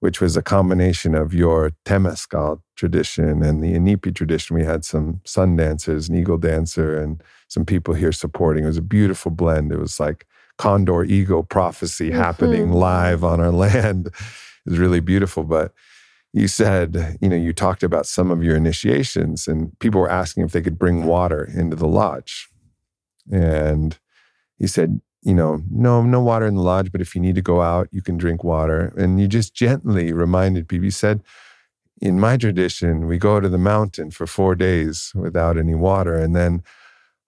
[0.01, 4.57] which was a combination of your Temescal tradition and the Inipi tradition.
[4.57, 8.64] We had some sun dancers, an eagle dancer, and some people here supporting.
[8.64, 9.72] It was a beautiful blend.
[9.72, 10.27] It was like
[10.59, 12.75] condor eagle prophecy happening Mhm.
[12.75, 14.11] live on our land.
[14.66, 15.44] Was really beautiful.
[15.44, 15.72] But
[16.33, 20.44] you said, you know, you talked about some of your initiations, and people were asking
[20.44, 22.48] if they could bring water into the lodge.
[23.31, 23.98] And
[24.59, 27.42] you said, you know, no, no water in the lodge, but if you need to
[27.42, 28.92] go out, you can drink water.
[28.96, 31.22] And you just gently reminded people, you said,
[32.00, 36.14] in my tradition, we go to the mountain for four days without any water.
[36.14, 36.62] And then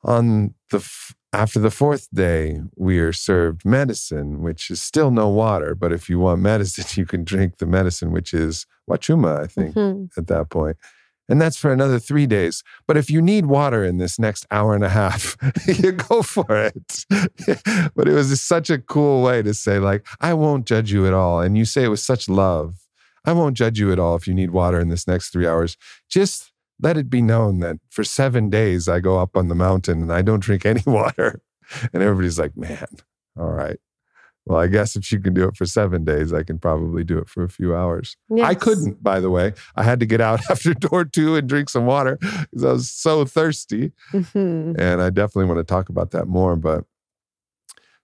[0.04, 5.28] on the, f- after the fourth day, we are served medicine, which is still no
[5.28, 5.74] water.
[5.74, 9.74] But if you want medicine, you can drink the medicine, which is wachuma, I think
[9.74, 10.08] Mhm.
[10.16, 10.76] at that point.
[11.30, 12.62] And that's for another three days.
[12.86, 16.46] But if you need water in this next hour and a half, you go for
[16.50, 17.04] it.
[17.94, 21.12] but it was such a cool way to say, like, I won't judge you at
[21.12, 21.40] all.
[21.42, 22.76] And you say it with such love.
[23.26, 25.76] I won't judge you at all if you need water in this next three hours.
[26.08, 30.02] Just let it be known that for seven days I go up on the mountain
[30.02, 31.40] and I don't drink any water.
[31.92, 32.86] And everybody's like, man,
[33.38, 33.78] all right.
[34.46, 37.18] Well, I guess if she can do it for seven days, I can probably do
[37.18, 38.16] it for a few hours.
[38.42, 39.52] I couldn't, by the way.
[39.76, 42.90] I had to get out after door two and drink some water because I was
[42.90, 43.92] so thirsty.
[44.12, 44.78] Mhm.
[44.78, 46.56] And I definitely want to talk about that more.
[46.56, 46.84] But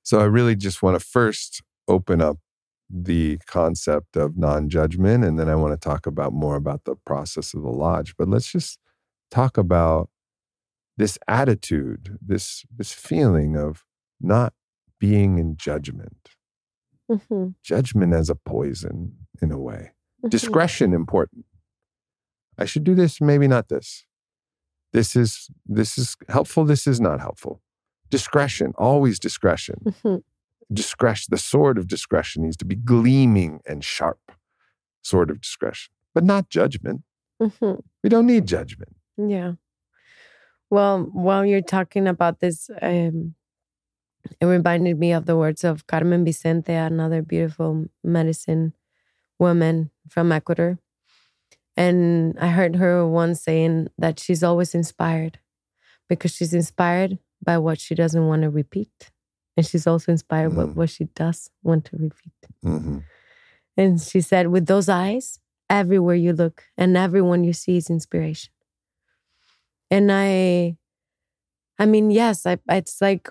[0.03, 2.37] so I really just want to first open up
[2.97, 5.25] the concept of non judgment.
[5.25, 8.15] And then I want to talk about more about the process of the lodge.
[8.17, 8.79] But let's just
[9.31, 10.09] talk about
[10.97, 13.85] this attitude, this, this feeling of
[14.21, 14.53] not
[15.01, 16.31] being in judgment,
[17.11, 17.55] Mhm.
[17.63, 19.93] judgment as a poison in a way
[20.25, 20.31] Mhm.
[20.31, 21.45] discretion important
[22.57, 24.07] i should do this maybe not this
[24.95, 27.61] this is this is helpful this is not helpful
[28.09, 30.23] discretion always discretion Mhm.
[30.73, 34.33] Discretion the sword of discretion needs to be gleaming and sharp
[35.03, 37.03] sword of discretion but not judgment
[37.41, 37.83] Mhm.
[38.03, 39.53] we don't need judgment Yeah.
[40.71, 43.35] Well, while you're talking about this, um,
[44.41, 48.73] it reminded me of the words of Carmen Vicente, another beautiful medicine
[49.39, 50.79] woman from Ecuador.
[51.77, 55.39] And I heard her once saying that she's always inspired
[56.09, 59.11] because she's inspired by what she doesn't want to repeat.
[59.57, 60.75] And she's also inspired by Mm.
[60.75, 62.33] what she does want to repeat.
[62.65, 63.05] Mhm.
[63.77, 65.39] And she said, with those eyes,
[65.71, 68.53] everywhere you look and everyone you see is inspiration.
[69.91, 70.77] And I
[71.79, 73.29] I mean, yes, I, it's like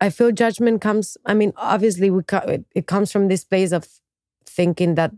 [0.00, 1.16] I feel judgment comes.
[1.24, 2.22] I mean, obviously, we
[2.54, 3.86] it, it comes from this place of
[4.44, 5.12] thinking that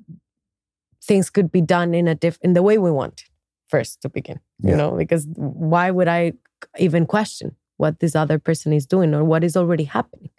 [1.03, 3.25] things could be done in a diff in the way we want
[3.69, 4.41] first to begin.
[4.61, 6.33] You know, because why would I
[6.79, 10.31] even question what this other person is doing or what is already happening?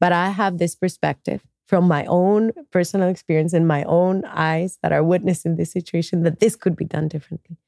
[0.00, 4.92] But I have this perspective from my own personal experience and my own eyes that
[4.92, 7.58] are witnessing this situation that this could be done differently.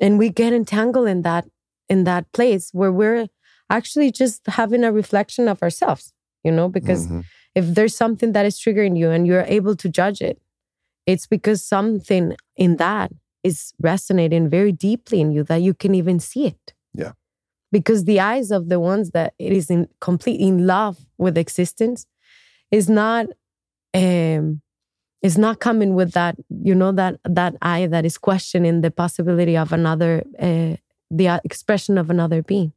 [0.00, 1.46] And we get entangled in that
[1.88, 3.28] in that place where we're
[3.70, 6.12] actually just having a reflection of ourselves,
[6.44, 7.20] you know, because mm-hmm.
[7.54, 10.40] if there's something that is triggering you and you're able to judge it,
[11.06, 13.10] it's because something in that
[13.42, 16.74] is resonating very deeply in you that you can even see it.
[16.94, 17.12] Yeah.
[17.70, 22.06] Because the eyes of the ones that it is in complete in love with existence
[22.70, 23.26] is not
[23.94, 24.62] um
[25.20, 29.56] is not coming with that, you know, that that eye that is questioning the possibility
[29.56, 30.76] of another uh,
[31.10, 32.72] the expression of another being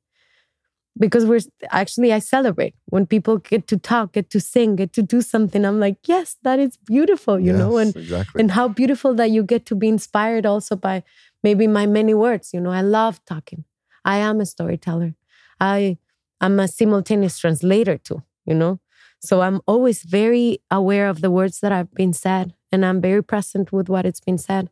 [0.99, 1.39] because we're
[1.69, 5.65] actually I celebrate when people get to talk, get to sing, get to do something.
[5.65, 8.39] I'm like, yes, that is beautiful, you yes, know, and exactly.
[8.41, 11.03] and how beautiful that you get to be inspired also by
[11.43, 12.53] maybe my many words.
[12.53, 13.63] You know, I love talking.
[14.05, 15.15] I am a storyteller.
[15.59, 15.97] I
[16.39, 18.23] I'm a simultaneous translator too.
[18.45, 18.79] You know,
[19.19, 23.23] so I'm always very aware of the words that have been said, and I'm very
[23.23, 24.69] present with what it's been said.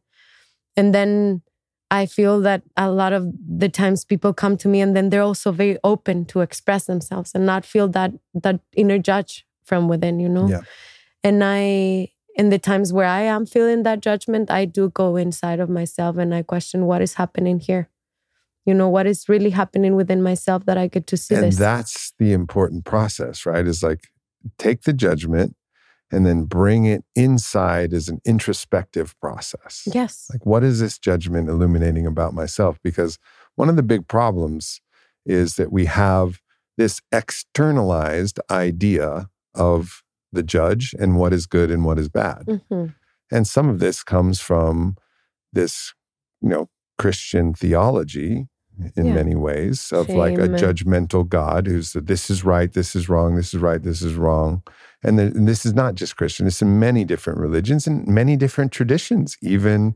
[0.75, 1.43] And then
[1.91, 5.21] I feel that a lot of the times people come to me and then they're
[5.23, 10.19] also very open to express themselves and not feel that that inner judge from within,
[10.19, 10.47] you know?
[10.47, 10.61] Yeah.
[11.23, 15.59] And I in the times where I am feeling that judgment, I do go inside
[15.59, 17.89] of myself and I question what is happening here.
[18.66, 21.57] You know, what is really happening within myself that I get to see and this.
[21.57, 23.66] that's the important process, right?
[23.66, 24.10] Is like
[24.57, 25.55] take the judgment
[26.12, 29.84] and then bring it inside as an introspective process.
[29.93, 30.28] Yes.
[30.32, 32.80] Like, what is this judgment illuminating about myself?
[32.84, 33.20] Because
[33.55, 34.82] one of the big problems
[35.26, 36.39] is that we have
[36.78, 40.01] this externalized idea of
[40.32, 42.45] the judge and what is good and what is bad.
[42.45, 42.86] Mm-hmm.
[43.32, 44.95] And some of this comes from
[45.53, 45.93] this,
[46.41, 46.70] you know,
[47.00, 48.47] Christian theology
[48.95, 49.14] in yeah.
[49.14, 50.18] many ways of Shame.
[50.18, 54.02] like a judgmental God who's this is right, this is wrong, this is right, this
[54.02, 54.62] is wrong.
[55.04, 58.36] And, the, and this is not just Christian, it's in many different religions and many
[58.36, 59.38] different traditions.
[59.41, 59.95] Even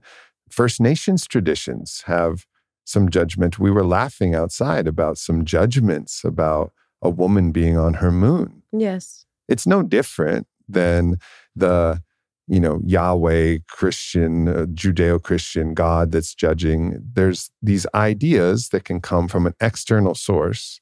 [0.50, 2.46] First Nations traditions have
[2.86, 3.60] some judgment.
[3.60, 8.64] We were laughing outside about some judgments about a woman being on her moon.
[8.72, 9.26] Yes.
[9.48, 11.18] It's no different than
[11.56, 12.02] the
[12.48, 19.28] you know Yahweh Christian uh, Judeo-Christian God that's judging there's these ideas that can come
[19.28, 20.82] from an external source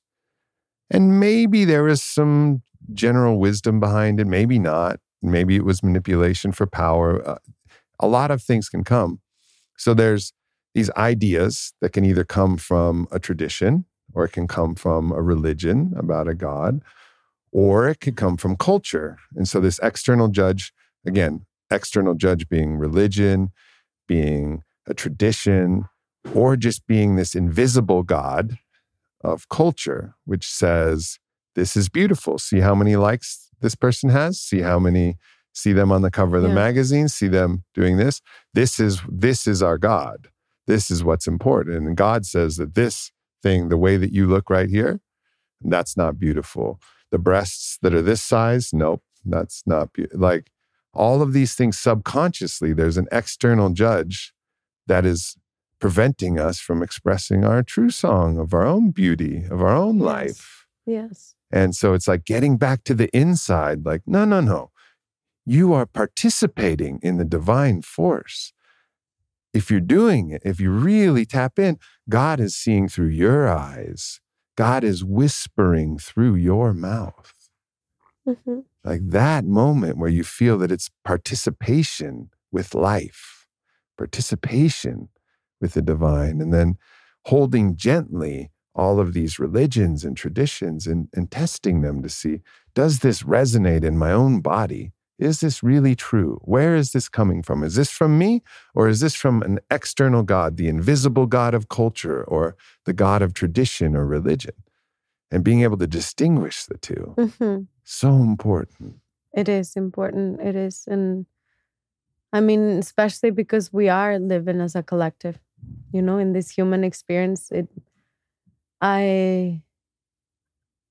[0.92, 2.62] and maybe there is some
[2.94, 5.00] general wisdom behind it, maybe not.
[5.22, 7.28] Maybe it was manipulation for power.
[7.28, 7.38] Uh,
[8.00, 9.22] a lot of things can come.
[9.78, 10.34] So there's
[10.74, 15.22] these ideas that can either come from a tradition or it can come from a
[15.22, 16.82] religion about a god
[17.54, 19.18] or it could come from culture.
[19.36, 20.74] And so this external judge,
[21.06, 23.50] again, external judge being religion,
[24.08, 25.86] being a tradition,
[26.34, 28.58] or just being this invisible God
[29.24, 31.20] of culture, which says,
[31.56, 32.38] this is beautiful.
[32.38, 34.40] See how many likes this person has.
[34.40, 35.18] See how many
[35.54, 36.56] see them on the cover of the yeah.
[36.56, 37.08] magazine.
[37.10, 38.22] See them doing this.
[38.54, 40.30] This is this is our God.
[40.68, 41.88] This is what's important.
[41.88, 43.12] And God says that this
[43.44, 45.02] thing, the way that you look right here,
[45.60, 46.80] that's not beautiful.
[47.12, 50.51] The breasts that are this size, nope, that's not be- like
[50.94, 52.74] all of these things subconsciously.
[52.74, 54.34] There's an external judge
[54.88, 55.38] that is
[55.80, 60.06] preventing us from expressing our true song of our own beauty, of our own yes.
[60.06, 60.68] life.
[60.86, 61.36] Yes.
[61.52, 64.72] And so it's like getting back to the inside, like, no, no, no.
[65.46, 68.54] You are participating in the divine force.
[69.54, 71.78] If you're doing it, if you really tap in,
[72.08, 74.22] God is seeing through your eyes.
[74.56, 77.41] God is whispering through your mouth.
[78.28, 78.60] Mm-hmm.
[78.84, 83.48] Like that moment where you feel that it's participation with life,
[83.98, 85.10] participation
[85.60, 86.78] with the divine, and then
[87.26, 92.42] holding gently all of these religions and traditions and, and testing them to see
[92.74, 94.94] does this resonate in my own body?
[95.20, 96.40] Is this really true?
[96.44, 97.64] Where is this coming from?
[97.64, 98.42] Is this from me
[98.74, 102.56] or is this from an external God, the invisible God of culture or
[102.86, 104.54] the God of tradition or religion?
[105.32, 107.62] And being able to distinguish the 2 mm-hmm.
[107.84, 108.96] so important.
[109.34, 110.42] It is important.
[110.42, 110.84] It is.
[110.88, 111.26] And
[112.34, 115.40] I mean, especially because we are living as a collective,
[115.94, 117.68] you know, in this human experience, it
[118.82, 119.62] I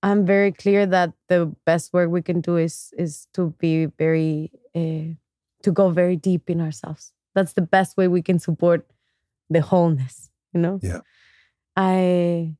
[0.03, 4.51] I'm very clear that the best work we can do is is to be very
[4.74, 5.16] uh,
[5.62, 7.12] to go very deep in ourselves.
[7.34, 8.86] That's the best way we can support
[9.51, 10.30] the wholeness.
[10.55, 10.80] You know.
[10.82, 11.01] Yeah.
[11.76, 12.57] I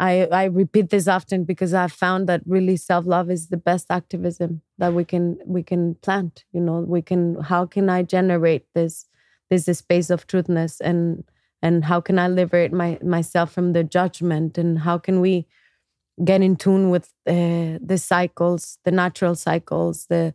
[0.00, 3.86] I, I repeat this often because I've found that really self love is the best
[3.90, 6.44] activism that we can we can plant.
[6.52, 9.04] You know, we can how can I generate this
[9.50, 11.24] this space of truthness and
[11.60, 15.46] and how can I liberate my myself from the judgment and how can we
[16.24, 20.32] get in tune with uh, the cycles, the natural cycles, the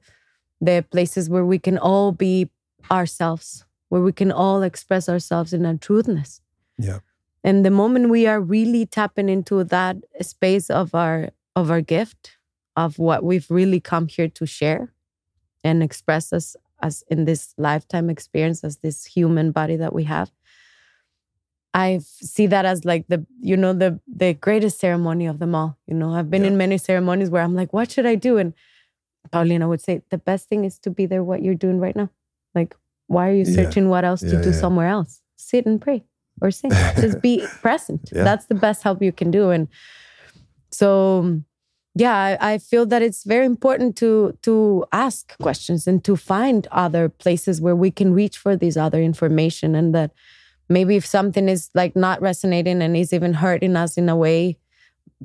[0.62, 2.52] the places where we can all be
[2.92, 6.40] ourselves, where we can all express ourselves in our truthness.
[6.78, 7.00] Yeah.
[7.46, 12.38] And the moment we are really tapping into that space of our of our gift,
[12.76, 14.92] of what we've really come here to share
[15.64, 20.32] and express us as in this lifetime experience as this human body that we have.
[21.74, 25.78] I see that as like the you know the the greatest ceremony of them all.
[25.86, 26.52] You know, I've been Yeah.
[26.52, 28.38] in many ceremonies where I'm like, what should I do?
[28.40, 28.54] And
[29.32, 32.10] Paulina would say, the best thing is to be there what you're doing right now.
[32.56, 32.76] Like,
[33.06, 33.56] why are you Yeah.
[33.56, 34.62] searching what else to do yeah.
[34.64, 35.22] somewhere else?
[35.36, 36.06] Sit and pray
[36.42, 36.72] or sing.
[36.72, 38.10] Just be present.
[38.14, 38.24] Yeah.
[38.24, 39.50] That's the best help you can do.
[39.50, 39.68] And
[40.72, 41.42] so
[41.96, 46.68] yeah, I, I feel that it's very important to to ask questions and to find
[46.72, 50.12] other places where we can reach for this other information and that
[50.68, 54.58] maybe if something is like not resonating and is even hurting us in a way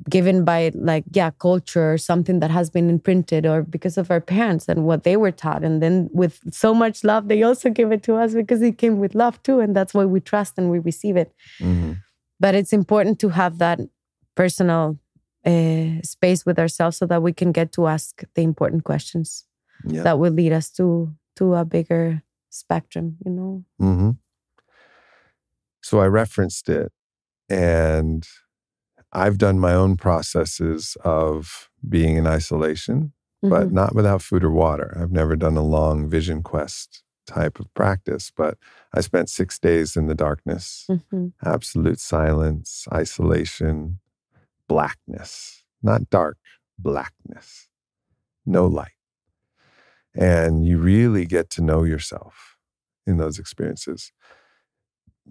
[0.09, 4.21] given by like yeah culture or something that has been imprinted or because of our
[4.21, 5.63] parents and what they were taught.
[5.63, 8.99] And then with so much love they also give it to us because it came
[8.99, 9.59] with love too.
[9.59, 11.31] And that's why we trust and we receive it.
[11.59, 11.97] Mhm.
[12.39, 13.79] but it's important to have that
[14.35, 14.97] personal
[15.45, 19.45] uh, space with ourselves so that we can get to ask the important questions
[19.85, 20.03] Yeah.
[20.03, 23.63] that will lead us to to a bigger spectrum you know?
[23.79, 24.11] Hmm
[25.83, 26.91] So I referenced it,
[27.49, 28.23] and
[29.13, 33.71] I've done my own processes of being in isolation, but Mhm.
[33.71, 34.97] not without food or water.
[34.99, 38.57] I've never done a long vision quest type of practice, but
[38.93, 41.33] I spent six days in the darkness, Mhm.
[41.43, 43.99] absolute silence, isolation,
[44.67, 46.37] blackness, not dark,
[46.77, 47.67] blackness,
[48.45, 48.91] no light.
[50.13, 52.57] And you really get to know yourself
[53.05, 54.11] in those experiences.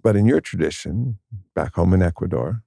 [0.01, 1.19] But in your tradition,
[1.53, 2.63] back home in Ecuador,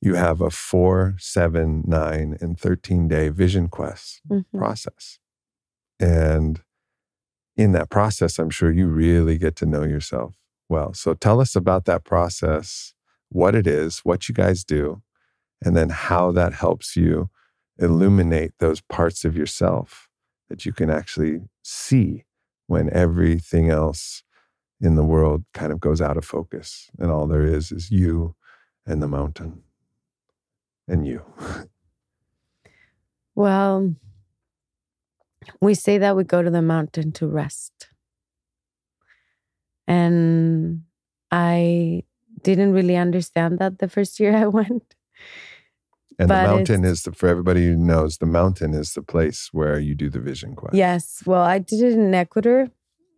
[0.00, 4.44] you have a four, seven, nine, and 13 day vision quest Mhm.
[4.56, 5.18] process.
[5.98, 6.62] And
[7.56, 10.36] in that process, I'm sure you really get to know yourself
[10.68, 10.94] well.
[10.94, 12.94] So tell us about that process,
[13.28, 15.02] what it is, what you guys do,
[15.62, 17.28] and then how that helps you
[17.78, 20.08] illuminate those parts of yourself
[20.48, 22.24] that you can actually see
[22.66, 24.22] when everything else
[24.80, 28.34] in the world kind of goes out of focus and all there is is you
[28.86, 29.62] and the mountain
[30.90, 31.22] and you.
[33.34, 33.94] well
[35.60, 37.88] we say that we go to the mountain to rest
[39.86, 40.82] and
[41.30, 42.02] i
[42.42, 44.94] didn't really understand that the first year i went
[46.18, 49.48] And But the mountain is the, for everybody who knows, the mountain is the place
[49.52, 50.74] where you do the vision quest.
[50.74, 51.22] Yes.
[51.24, 52.68] Well, I did it in Ecuador,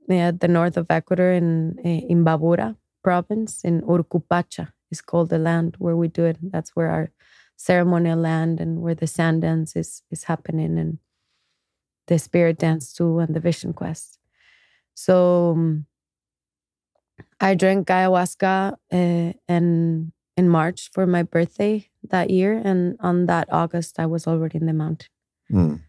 [0.09, 5.39] yeah, the north of Ecuador in eh, in Imbabura province in Urcupacha is called the
[5.39, 6.39] land where we do it.
[6.53, 7.11] That's where our
[7.57, 10.99] ceremonial land and where the sun dance is is happening and
[12.09, 14.19] the spirit dance too and the vision quest.
[14.95, 15.87] So um,
[17.41, 23.49] I drank ayahuasca uh, and in March for my birthday that year, and on that
[23.53, 25.09] August I was already in the mountain
[25.53, 25.81] Mm.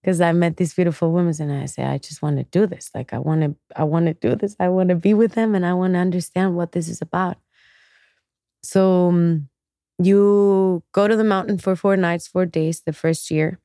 [0.00, 2.90] because I met these beautiful women and I say, I just want to do this.
[2.94, 4.54] Like I want to, I want to do this.
[4.60, 7.36] I want to be with them and I want to understand what this is about.
[8.62, 9.48] So um,
[9.98, 12.80] you go to the mountain for four nights, four days.
[12.80, 13.60] The first year,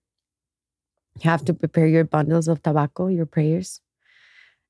[1.19, 3.81] you have to prepare your bundles of tobacco, your prayers,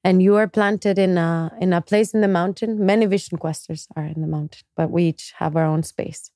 [0.03, 2.85] and you are planted in a in a place in the mountain.
[2.85, 6.31] Many vision questers are in the mountain, but we each have our own space,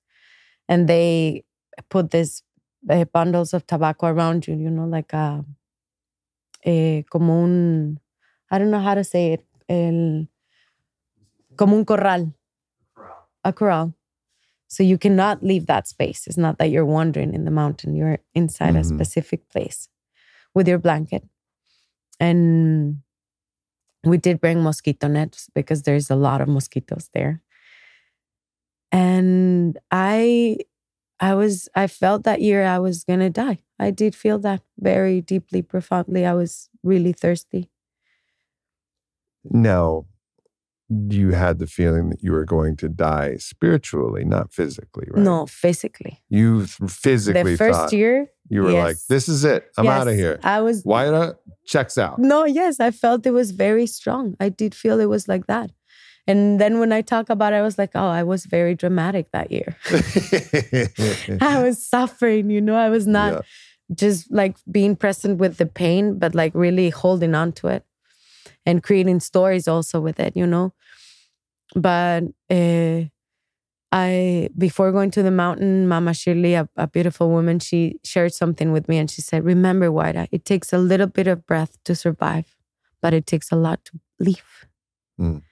[0.67, 1.43] and they
[1.89, 2.43] put this
[2.89, 5.45] uh, bundles of tobacco around you, you know, like a,
[6.65, 7.99] a como un,
[8.49, 10.27] I don't know how to say it, el,
[11.55, 12.33] como un corral,
[13.43, 13.93] a corral.
[14.71, 16.27] So you cannot leave that space.
[16.27, 18.95] It's not that you're wandering in the mountain, you're inside a Mhm.
[18.95, 19.89] specific place
[20.55, 21.23] with your blanket.
[22.19, 23.01] And
[24.05, 27.41] we did bring mosquito nets because there's a lot of mosquitoes there.
[28.93, 30.57] And I
[31.19, 33.59] I was I felt that year I was gonna die.
[33.77, 36.25] I did feel that very deeply, profoundly.
[36.25, 37.69] I was really thirsty.
[39.43, 40.05] Now,
[41.09, 45.23] you had the feeling that you were going to die spiritually, not physically, right?
[45.23, 46.21] No, physically.
[46.29, 49.71] You physically the first year, you were like, "This is it.
[49.77, 51.35] I'm out of here." I was Huaira
[51.65, 52.19] checks out.
[52.19, 54.35] No, yes, I felt it was very strong.
[54.39, 55.71] I did feel it was like that.
[56.27, 59.31] And then when I talk about it, I was like, oh, I was very dramatic
[59.31, 59.75] that year.
[61.41, 63.41] I was suffering, you know, I was not Yeah.
[63.95, 67.83] just like being present with the pain, but like really holding on to it
[68.65, 70.73] and creating stories also with it, you know.
[71.75, 73.03] But uh,
[73.91, 78.71] I, before going to the mountain, Mama Shirley, a, a beautiful woman, she shared something
[78.71, 81.95] with me and she said, Remember, Huaira, it takes a little bit of breath to
[81.95, 82.55] survive,
[83.01, 84.65] but it takes a lot to leave.
[85.19, 85.43] Mm.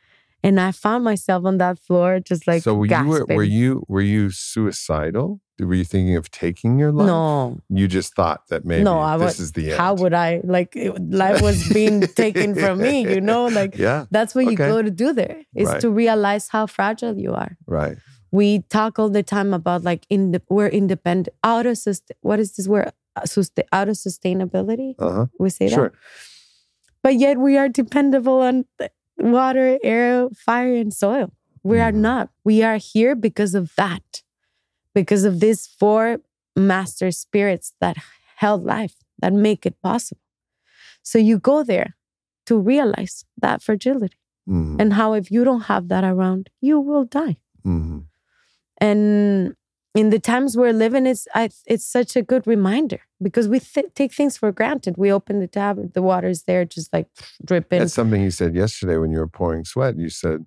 [0.43, 3.83] And I found myself on that floor just like so were you were, were you
[3.87, 5.41] were you suicidal?
[5.59, 7.07] Were you thinking of taking your life?
[7.07, 9.39] No, You just thought that maybe no, I this was.
[9.41, 9.79] is the end.
[9.81, 10.73] How would I like?
[10.77, 13.47] It, life was being taken from me, you know.
[13.47, 15.81] Like yeah, that's what you go to do there is Right.
[15.81, 17.57] to realize how fragile you are.
[17.67, 17.97] right.
[18.31, 22.15] We talk all the time about like in the we're independent, out of sustain.
[22.21, 22.93] What is this word?
[23.15, 24.93] Uh, Sustain, out of sustainability.
[24.99, 25.25] Uh huh.
[25.39, 25.73] We say that.
[25.75, 25.91] Sure.
[27.03, 28.65] But yet we are dependable on
[29.19, 31.31] water, air, fire, and soil.
[31.63, 32.01] We are Mhm.
[32.01, 32.29] not.
[32.43, 34.23] We are here because of that,
[34.93, 36.19] because of these four
[36.55, 37.97] master spirits that
[38.37, 40.21] held life, that make it possible.
[41.03, 41.95] So you go there
[42.45, 47.03] to realize that fragility hmm and how if you don't have that around, you will
[47.05, 47.37] die.
[47.63, 47.99] hmm
[48.81, 49.55] And
[49.95, 53.93] in the times we're living, it's I, it's such a good reminder because we th-
[53.95, 54.97] take things for granted.
[54.97, 57.07] We open the tap, the water's there, just like
[57.45, 57.79] dripping.
[57.79, 59.97] That's something you said yesterday when you were pouring sweat.
[59.97, 60.45] You said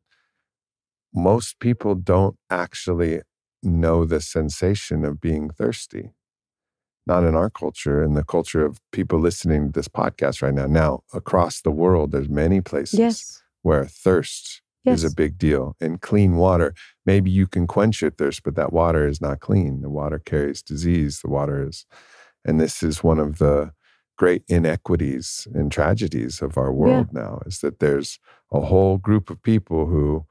[1.12, 3.22] most people don't actually
[3.62, 6.11] know the sensation of being thirsty.
[7.05, 10.66] Not in our culture, in the culture of people listening to this podcast right now.
[10.66, 15.76] Now, across the world, there's many places yes, where thirst yes, is a big deal.
[15.80, 16.74] And clean water,
[17.06, 19.82] maybe you can quench your thirst, but that water is not clean.
[19.82, 21.20] The water carries disease.
[21.20, 21.86] The water is,
[22.44, 23.72] and this is one of the
[24.18, 28.18] great inequities and tragedies of our world now is that there's
[28.52, 30.24] a whole group of people who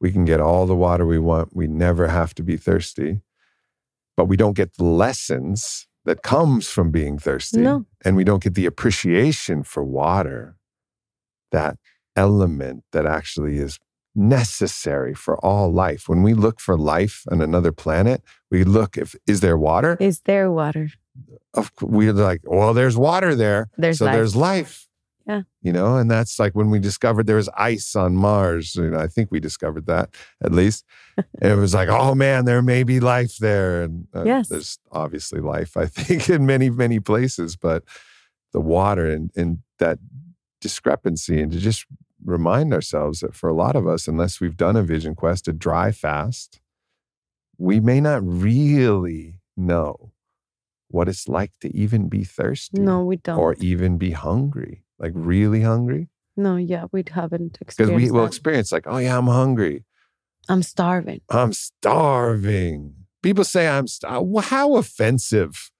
[0.00, 1.56] we can get all the water we want.
[1.56, 3.20] We never have to be thirsty,
[4.16, 7.60] but we don't get the lessons that comes from being thirsty.
[7.60, 7.86] No.
[8.04, 10.56] And we don't get the appreciation for water,
[11.52, 11.78] that
[12.16, 13.78] element that actually is
[14.14, 16.08] necessary for all life.
[16.08, 19.96] When we look for life on another planet, we look if is there water?
[20.00, 20.90] Is there water?
[21.54, 24.14] Of we're like, well, there's water there, There's so life.
[24.14, 24.88] there's life.
[25.26, 25.42] Yeah.
[25.62, 28.74] You know, and that's like when we discovered there was ice on Mars.
[28.74, 30.10] You know, I think we discovered that
[30.42, 30.84] at least.
[31.16, 33.82] and it was like, oh man, there may be life there.
[33.84, 34.48] And uh, Yes.
[34.48, 37.56] there's obviously life, I think, in many, many places.
[37.56, 37.84] But
[38.52, 39.98] the water and, and that
[40.60, 41.86] discrepancy, and to just
[42.24, 45.52] remind ourselves that for a lot of us, unless we've done a vision quest, a
[45.52, 46.60] dry fast,
[47.58, 50.12] we may not really know
[50.88, 53.38] what it's like to even be thirsty No, we don't.
[53.38, 56.08] or even be hungry, like really hungry.
[56.36, 58.28] no, yeah, we haven't Because experienced we will that.
[58.28, 59.84] experience, like, oh, yeah, I'm hungry.
[60.48, 61.20] I'm starving.
[61.30, 62.94] I'm starving.
[63.22, 65.70] People say I'm, st- uh, how offensive.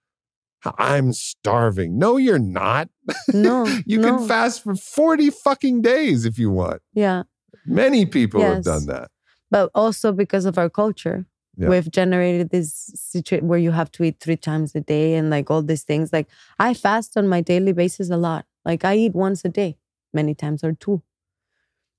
[0.78, 1.98] I'm starving.
[1.98, 2.88] No, you're not.
[3.32, 4.18] No, you no.
[4.18, 6.80] can fast for 40 fucking days if you want.
[6.94, 7.24] Yeah,
[7.66, 9.10] Many people have done that.
[9.50, 11.68] but also because of our culture, Yeah.
[11.68, 15.50] we've generated this situation where you have to eat three times a day and like
[15.50, 16.12] all these things.
[16.12, 18.46] Like I fast on my daily basis a lot.
[18.64, 19.76] Like I eat once a day,
[20.14, 21.02] many times or two.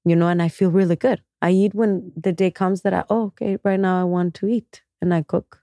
[0.05, 1.21] You know, and I feel really good.
[1.41, 4.47] I eat when the day comes that I oh okay, right now I want to
[4.47, 5.59] eat, and I cook,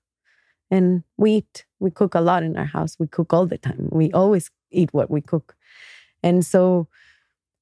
[0.70, 1.64] and we eat.
[1.78, 2.96] We cook a lot in our house.
[2.98, 3.88] We cook all the time.
[3.90, 5.56] We always eat what we cook,
[6.22, 6.88] and so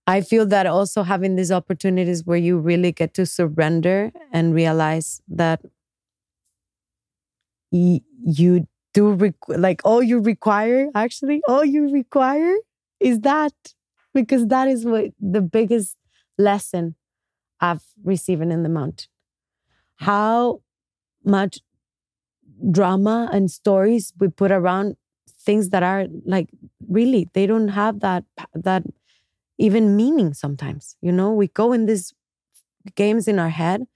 [0.06, 5.20] I feel that also having these opportunities where you really get to surrender and realize
[5.28, 5.60] that
[7.70, 12.54] you do like all you require actually all you require
[13.00, 13.52] is that
[14.14, 15.96] because that is what the biggest
[16.38, 16.94] lesson
[17.60, 19.08] I've received in the mountain
[19.96, 20.62] how
[21.24, 21.60] much
[22.70, 24.96] drama and stories we put around
[25.40, 26.48] things that are like
[26.88, 28.82] really they don't have that that
[29.58, 31.32] even meaning sometimes you know?
[31.32, 32.14] We go in these
[32.94, 33.86] games in our head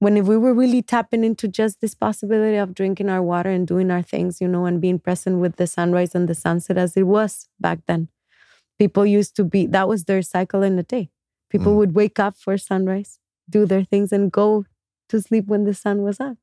[0.00, 3.66] when if we were really tapping into just this possibility of drinking our water and
[3.66, 6.96] doing our things you know and being present with the sunrise and the sunset as
[6.96, 8.08] it was back then.
[8.78, 11.10] People used to be that was their cycle in the day.
[11.50, 11.76] People Mm.
[11.78, 14.64] would wake up for sunrise do their things and go
[15.10, 16.36] to sleep when the sun was up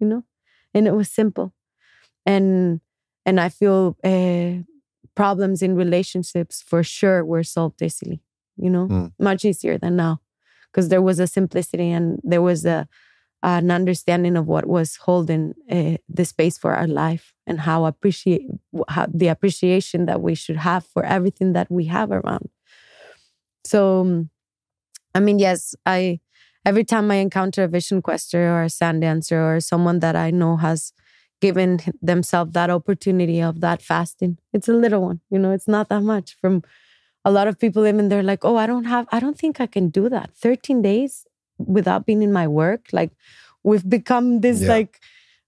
[0.00, 0.24] you know
[0.76, 1.52] and it was simple.
[2.24, 2.80] And
[3.26, 4.62] and i feel uh,
[5.14, 8.22] problems in relationships for sure were solved easily
[8.56, 8.86] you know?
[8.86, 9.12] Mm.
[9.18, 10.20] much easier than now
[10.70, 12.88] because there was a simplicity and there was a
[13.42, 18.42] an understanding of what was holding uh, the space for our life and how appreciate
[18.88, 22.48] how the appreciation that we should have for everything that we have around.
[23.64, 24.30] So um,
[25.14, 26.18] i mean yes i
[26.66, 30.30] every time I encounter a vision quester or a sun dancer or someone that I
[30.30, 30.92] know has
[31.40, 35.88] given themselves that opportunity of that fasting, it's a little one, you know, it's not
[35.90, 36.36] that much.
[36.40, 36.62] From
[37.24, 39.66] a lot of people, even they're like, oh, I don't have, I don't think I
[39.66, 40.30] can do that.
[40.36, 41.24] 13 days
[41.58, 42.88] without being in my work.
[42.92, 43.12] Like
[43.62, 44.68] we've become this Yeah.
[44.76, 45.00] like,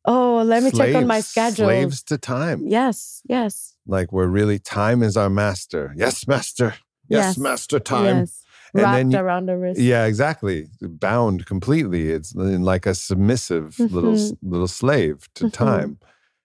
[0.05, 1.66] oh, let me check on my schedule.
[1.66, 2.62] Slaves to time.
[2.66, 3.75] Yes, yes.
[3.87, 5.95] Like we're really time is our master.
[5.97, 6.75] Yes, master.
[7.09, 7.39] Yes, Yes.
[7.39, 8.19] master time.
[8.19, 8.38] Yes.
[8.75, 9.81] And Wrapped then you- around the wrist.
[9.81, 10.69] Yeah, exactly.
[10.83, 12.11] Bound completely.
[12.11, 14.37] It's like a submissive little Mhm.
[14.43, 15.53] little slave to Mhm.
[15.53, 15.99] time,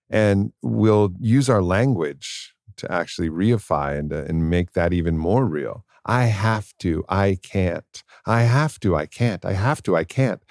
[0.09, 5.45] and we'll use our language to actually reify and to, and make that even more
[5.45, 5.85] real.
[6.05, 7.03] I have to.
[7.09, 8.03] I can't.
[8.25, 8.95] I have to.
[8.95, 9.43] I can't.
[9.45, 9.95] I have to.
[9.95, 10.41] I can't.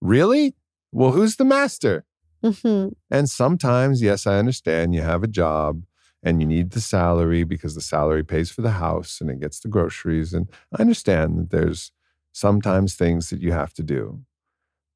[0.00, 0.54] Really?
[0.92, 2.04] Well, who's the master?
[2.44, 2.92] Mhm.
[3.10, 5.82] And sometimes, yes, I understand you have a job
[6.22, 9.60] and you need the salary because the salary pays for the house and it gets
[9.60, 10.34] the groceries.
[10.34, 11.92] And I understand that there's
[12.32, 14.22] sometimes things that you have to do.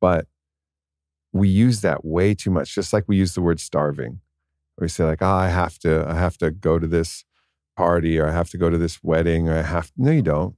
[0.00, 0.26] But
[1.32, 4.20] we use that way too much, just like we use the word starving.
[4.76, 7.24] Or we say, like, oh, I have to, I have to go to this
[7.76, 10.22] party or I have to go to this wedding or I have to, no, you
[10.22, 10.56] don't.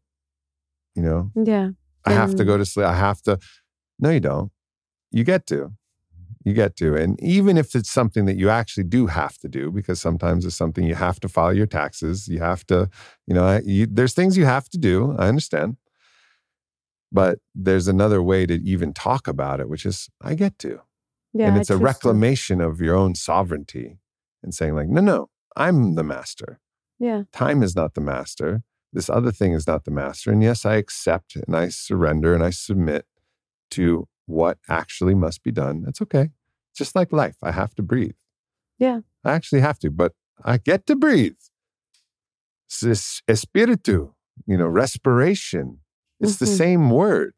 [0.94, 1.70] You know, Yeah.
[2.04, 2.86] I have to go to sleep.
[2.86, 3.38] I have to.
[3.98, 4.52] No, you don't.
[5.10, 5.72] You get to.
[6.44, 6.94] You get to.
[6.94, 10.54] And even if it's something that you actually do have to do, because sometimes it's
[10.56, 12.90] something you have to file your taxes, you have to,
[13.26, 15.16] you know, you, there's things you have to do.
[15.18, 15.76] I understand.
[17.10, 20.80] But there's another way to even talk about it, which is, I get to.
[21.32, 21.48] Yeah.
[21.48, 21.82] and it's a to.
[21.82, 23.98] reclamation of your own sovereignty
[24.42, 26.60] and saying, like, no, no, I'm the master
[26.98, 27.24] Yeah.
[27.32, 28.62] time is not the master.
[28.92, 30.30] This other thing is not the master.
[30.30, 33.06] And yes, I accept and I surrender and I submit
[33.72, 35.82] to what actually must be done.
[35.82, 36.30] That's okay.
[36.76, 38.16] Just like life, I have to breathe.
[38.78, 39.00] Yeah.
[39.24, 40.12] I actually have to, but
[40.44, 41.36] I get to breathe.
[42.66, 44.12] It's this espiritu,
[44.46, 45.80] you know, respiration.
[46.20, 46.56] It's the Mhm.
[46.56, 47.34] same word.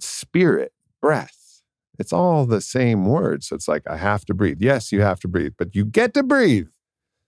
[0.00, 1.62] Spirit, breath.
[1.98, 3.42] It's all the same word.
[3.42, 4.58] So it's like, I have to breathe.
[4.60, 6.68] Yes, you have to breathe, but you get to breathe.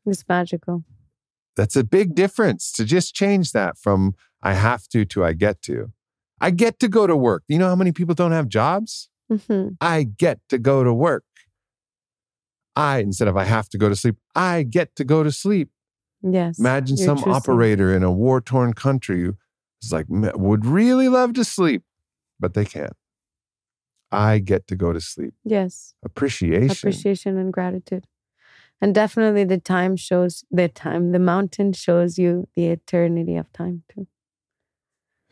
[0.04, 0.84] It's magical.
[1.56, 5.62] That's a big difference to just change that from I have to to I get
[5.62, 5.92] to.
[6.40, 7.42] I get to go to work.
[7.48, 9.08] You know how many people don't have jobs?
[9.30, 11.24] hmm I get to go to work.
[12.74, 15.70] I, instead of I have to go to sleep, I get to go to sleep.
[16.22, 16.58] Yes.
[16.58, 19.36] Imagine some operator in a war torn country who
[19.82, 21.82] is like, would really love to sleep,
[22.38, 22.94] but they can't.
[24.10, 25.34] I get to go to sleep.
[25.44, 25.94] Yes.
[26.04, 26.70] Appreciation.
[26.70, 28.06] Appreciation and gratitude.
[28.80, 31.12] And definitely the time shows the time.
[31.12, 34.06] The mountain shows you the eternity of time too.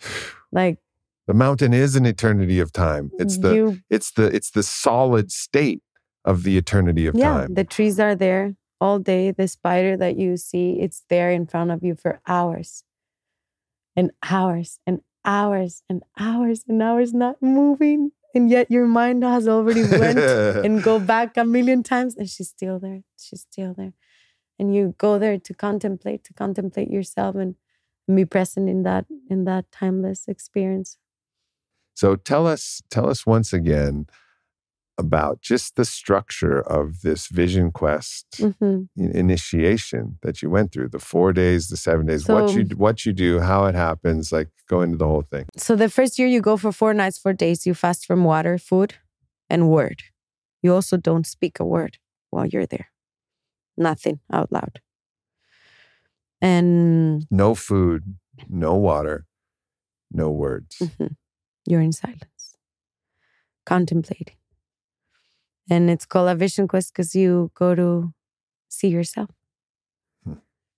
[0.52, 0.78] Like
[1.26, 3.10] The mountain is an eternity of time.
[3.18, 5.82] It's the you it's the it's the solid state
[6.24, 7.54] of the eternity of yeah, time.
[7.54, 9.32] the trees are there all day.
[9.32, 12.84] The spider that you see, it's there in front of you for hours
[13.96, 18.12] and hours and hours and hours and hours not moving.
[18.34, 22.48] And yet your mind has already went and go back a million times and she's
[22.48, 23.02] still there.
[23.18, 23.94] She's still there.
[24.58, 27.56] And you go there to contemplate, to contemplate yourself and
[28.14, 30.98] be present in that in that timeless experience.
[31.96, 34.06] So tell us, tell us once again
[34.98, 38.88] about just the structure of this vision quest Mhm.
[38.96, 43.12] initiation that you went through, the four days, the seven days, what you what you
[43.12, 45.46] do, how it happens, like go into the whole thing.
[45.56, 48.58] So the first year you go for four nights, four days, you fast from water,
[48.58, 48.94] food,
[49.50, 50.02] and word.
[50.62, 51.98] You also don't speak a word
[52.30, 52.88] while you're there.
[53.76, 54.80] Nothing out loud.
[56.40, 58.16] And No food,
[58.48, 59.26] no water,
[60.10, 60.76] no words.
[60.80, 61.16] mhm,
[61.66, 62.56] you're in silence,
[63.64, 64.36] contemplating.
[65.68, 68.12] And it's called a vision quest because you go to
[68.68, 69.30] see yourself.
[70.24, 70.34] Hmm.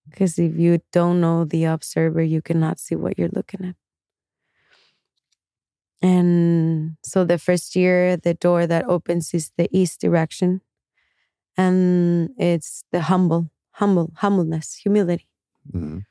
[0.09, 3.76] Because if you don't know the observer, you cannot see what you're looking at.
[6.01, 10.61] And so the first year, the door that opens is the east direction.
[11.57, 15.28] And it's the humble, humble, humbleness, humility.
[15.72, 16.05] Mhm.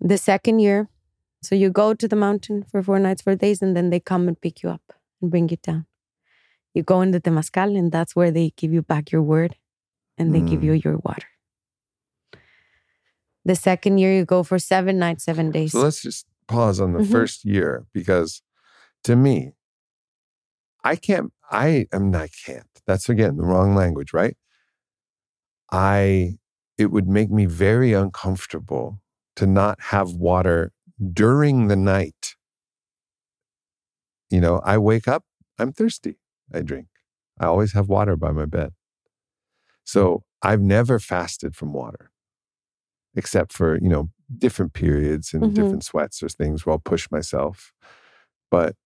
[0.00, 0.88] The second year,
[1.46, 4.26] so you go to the mountain for four nights, four days, and then they come
[4.28, 4.82] and pick you up
[5.20, 5.86] and bring you down.
[6.74, 9.56] You go into Temascal, and that's where they give you back your word
[10.18, 10.64] and they give Mm.
[10.64, 11.28] you your water.
[13.44, 15.72] The second year, you go for seven nights, seven days.
[15.72, 17.12] So let's just pause on the Mhm.
[17.12, 18.42] first year because
[19.04, 19.52] to me,
[20.82, 22.66] I can't, I am I can't.
[22.86, 24.36] That's again the wrong language, right?
[25.70, 26.38] I,
[26.78, 29.00] it would make me very uncomfortable
[29.36, 30.72] to not have water
[31.12, 32.36] during the night.
[34.30, 35.24] You know, I wake up,
[35.58, 36.16] I'm thirsty,
[36.52, 36.88] I drink.
[37.38, 38.72] I always have water by my bed.
[39.84, 42.10] So I've never fasted from water
[43.14, 45.54] except for, you know, different periods and Mhm.
[45.54, 47.72] different sweats or things where I'll push myself.
[48.50, 48.76] But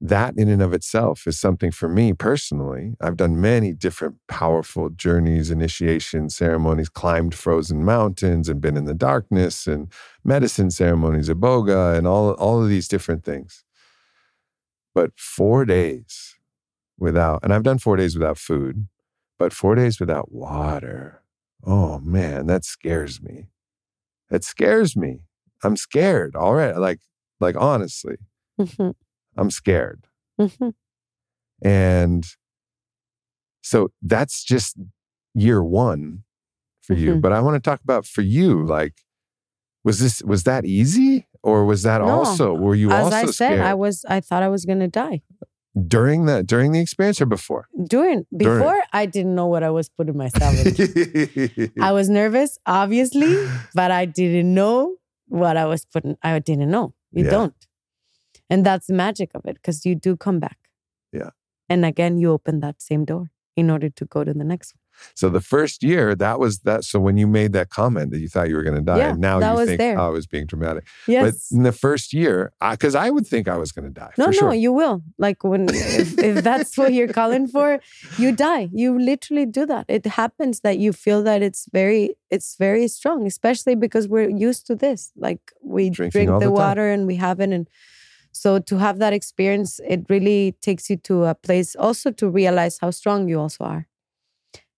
[0.00, 2.94] that in and of itself is something for me personally.
[3.00, 8.94] I've done many different powerful journeys, initiation ceremonies, climbed frozen mountains and been in the
[8.94, 9.92] darkness and
[10.24, 13.64] medicine ceremonies, iboga and all, all of these different things.
[14.94, 16.36] But four days
[16.96, 18.86] without, and I've done four days without food,
[19.38, 21.22] but four days without water.
[21.64, 23.48] Oh man, that scares me.
[24.30, 25.20] It scares me.
[25.64, 26.78] I'm scared already.
[26.78, 27.00] Like,
[27.40, 28.16] like honestly.
[28.60, 28.90] Mm-hmm.
[29.38, 30.06] I'm scared.
[30.40, 30.74] Mhm.
[31.62, 32.24] And
[33.62, 34.76] so that's just
[35.34, 36.24] year one
[36.82, 37.14] for you.
[37.16, 37.20] Mhm.
[37.22, 38.94] But I want to talk about for you, like,
[39.84, 41.26] was this was that easy?
[41.42, 42.08] Or was that No.
[42.08, 44.88] also were you As also I said, scared I was I thought I was gonna
[44.88, 45.22] die.
[45.86, 47.68] during the during the experience or before?
[47.88, 48.58] During During.
[48.58, 51.70] before I didn't know what I was putting myself in.
[51.80, 53.36] I was nervous, obviously,
[53.74, 54.96] but I didn't know
[55.28, 56.16] what I was putting.
[56.22, 56.94] I didn't know.
[57.12, 57.30] You Yeah.
[57.30, 57.54] don't.
[58.50, 60.58] And that's the magic of it because you do come back.
[61.12, 61.30] Yeah.
[61.68, 64.80] And again, you open that same door in order to go to the next one.
[65.14, 66.84] So the first year, that was that.
[66.84, 69.10] So when you made that comment that you thought you were going to die, Yeah,
[69.10, 69.98] and now you think, there.
[69.98, 70.86] oh, I was being dramatic.
[71.06, 71.24] Yes.
[71.50, 74.12] But in the first year, because I, would think I was going to die.
[74.18, 74.54] no, no, sure.
[74.54, 75.02] you will.
[75.18, 77.80] Like when if, if that's what you're calling for,
[78.16, 78.68] you die.
[78.72, 79.86] You literally do that.
[79.88, 84.66] It happens that you feel that it's very, it's very strong, especially because we're used
[84.66, 85.12] to this.
[85.16, 87.68] Like we Drinking drink the, the water and we have it, and
[88.38, 92.78] so to have that experience, it really takes you to a place also to realize
[92.80, 93.88] how strong you also are,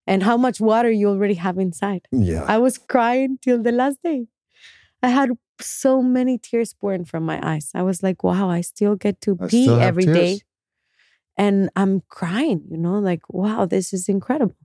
[0.07, 2.09] and how much water you already have inside.
[2.11, 2.43] yeah.
[2.49, 4.29] I was crying till the last day.
[5.03, 5.31] I had
[5.61, 7.71] so many tears pouring from my eyes.
[7.75, 10.41] I was like, wow, I still get to I pee every day.
[11.37, 14.57] And I'm crying, you know, like, wow, this is incredible.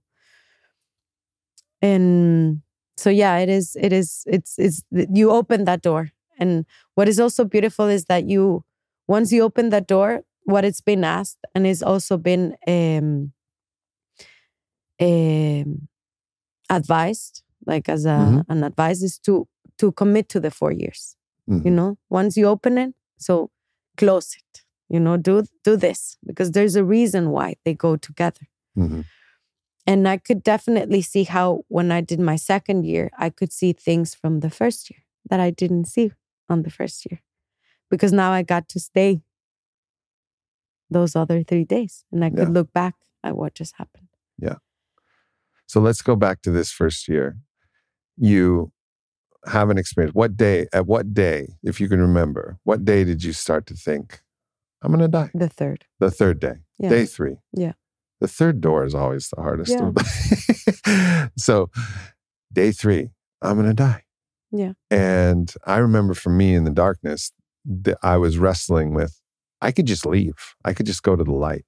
[1.81, 2.61] And
[2.95, 6.11] so yeah, it is, it is, it's it's you open that door.
[6.39, 6.65] And
[6.95, 8.63] what is also beautiful is that you
[9.07, 13.33] once you open that door, what it's been asked and it's also been um
[14.99, 15.87] um
[16.69, 18.45] advised, like as a Mhm.
[18.49, 19.47] an advice is to
[19.77, 21.15] to commit to the four years.
[21.47, 21.75] You Mhm.
[21.75, 23.51] know, once you open it, so
[23.97, 24.63] close it.
[24.89, 28.47] You know, do do this because there's a reason why they go together.
[28.77, 29.05] Mhm.
[29.87, 33.73] And I could definitely see how when I did my second year, I could see
[33.73, 36.11] things from the first year that I didn't see
[36.49, 37.21] on the first year.
[37.89, 39.21] Because now I got to stay
[40.89, 42.53] those other three days and I could Yeah.
[42.53, 44.07] look back at what just happened.
[44.37, 44.55] Yeah.
[45.67, 47.37] So let's go back to this first year.
[48.17, 48.71] You
[49.47, 50.13] have an experience.
[50.15, 53.73] What day, at what day, if you can remember, what day did you start to
[53.75, 54.21] think,
[54.81, 55.31] I'm going to die?
[55.33, 55.85] The third.
[55.99, 56.89] The third day, Yeah.
[56.89, 57.37] day three.
[57.53, 57.73] Yeah.
[58.21, 59.71] The third door is always the hardest.
[59.71, 61.27] Yeah.
[61.37, 61.69] so,
[62.53, 63.09] day three,
[63.41, 64.03] I'm going to die.
[64.51, 64.73] Yeah.
[64.89, 67.31] And I remember for me in the darkness,
[67.65, 69.19] that I was wrestling with,
[69.61, 70.35] I could just leave.
[70.63, 71.65] I could just go to the light.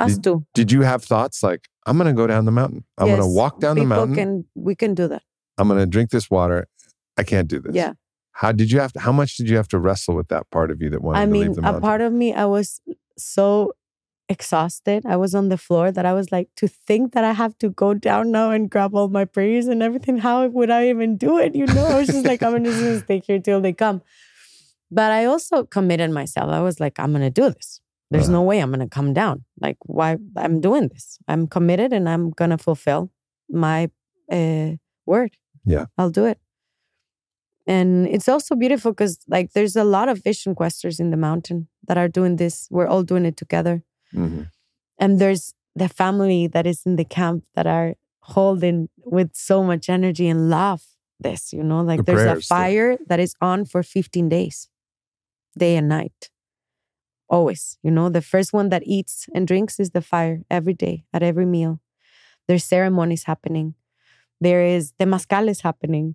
[0.00, 0.46] Us Did- too.
[0.54, 2.84] Did you have thoughts like, I'm going to go down the mountain?
[2.98, 4.16] I'm going to walk down the mountain.
[4.16, 5.22] Can, we can do that.
[5.58, 6.66] I'm going to drink this water.
[7.16, 7.74] I can't do this.
[7.74, 7.94] Yeah.
[8.32, 10.70] How did you have to, how much did you have to wrestle with that part
[10.70, 11.78] of you that wanted I to mean, leave the mountain?
[11.78, 12.82] a part of me, I was
[13.16, 13.72] so
[14.28, 15.06] exhausted.
[15.06, 17.70] I was on the floor that I was like, to think that I have to
[17.70, 20.18] go down now and grab all my prayers and everything.
[20.18, 21.54] How would I even do it?
[21.54, 24.02] You know, I was just like, I'm just gonna stay here till they come.
[24.90, 26.50] But I also committed myself.
[26.50, 27.80] I was like, I'm gonna do this.
[28.10, 29.44] There's no way I'm gonna come down.
[29.60, 30.16] Like, why?
[30.36, 31.18] I'm doing this.
[31.26, 33.10] I'm committed and I'm gonna fulfill
[33.50, 33.90] my
[34.30, 34.72] uh,
[35.06, 35.36] word.
[35.64, 35.86] Yeah.
[35.98, 36.38] I'll do it.
[37.66, 41.66] And it's also beautiful because, like, there's a lot of vision questers in the mountain
[41.88, 42.68] that are doing this.
[42.70, 43.82] We're all doing it together.
[44.14, 44.50] Mhm.
[45.00, 49.88] And there's the family that is in the camp that are holding with so much
[49.88, 50.84] energy and love
[51.18, 54.68] this, you know, like The there's a fire that is on for 15 days,
[55.56, 56.30] day and night.
[57.28, 61.04] Always, you know, the first one that eats and drinks is the fire every day
[61.12, 61.80] at every meal.
[62.46, 63.74] There's ceremonies happening.
[64.40, 66.14] There is Temascal is happening.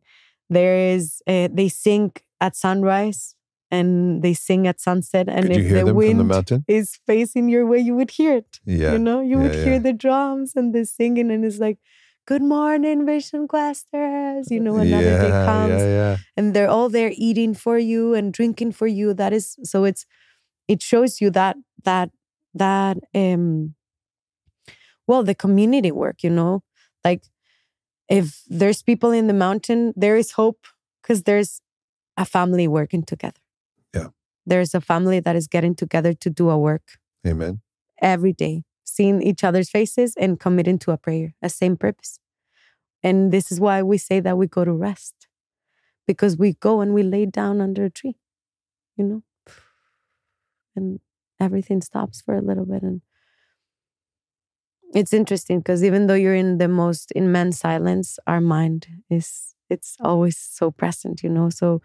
[0.49, 3.35] There is uh, they sing at sunrise
[3.71, 5.27] and they sing at sunset.
[5.29, 8.59] And Could if the wind the is facing your way, you would hear it.
[8.65, 8.91] Yeah.
[8.93, 11.77] You know, you would yeah, hear the drums and the singing, and it's like,
[12.25, 16.17] "Good morning, Vision Questers." You know, another yeah, day comes, Yeah, yeah.
[16.37, 19.13] and they're all there eating for you and drinking for you.
[19.13, 19.83] That is so.
[19.83, 20.05] It's
[20.67, 22.11] it shows you that that
[22.53, 23.75] that um.
[25.07, 26.63] Well, the community work, you know,
[27.03, 27.23] like
[28.09, 30.67] if there's people in the mountain, there is hope
[31.01, 31.61] because there's
[32.17, 33.39] a family working together.
[33.95, 34.07] Yeah.
[34.45, 37.61] There's a family that is getting together to do a work Amen.
[38.01, 42.19] every day, seeing each other's faces and committing to a prayer, a same purpose.
[43.03, 45.27] And this is why we say that we go to rest
[46.07, 48.17] because we go and we lay down under a tree,
[48.97, 49.23] you know,
[50.75, 50.99] and
[51.39, 53.01] everything stops for a little bit and
[54.93, 59.95] it's interesting because even though you're in the most immense silence our mind is it's
[60.01, 61.81] always so present you know so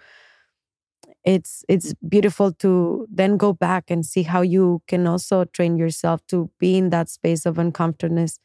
[1.26, 6.26] it's it's beautiful to then go back and see how you can also train yourself
[6.28, 8.38] to be in that space of uncomfortableness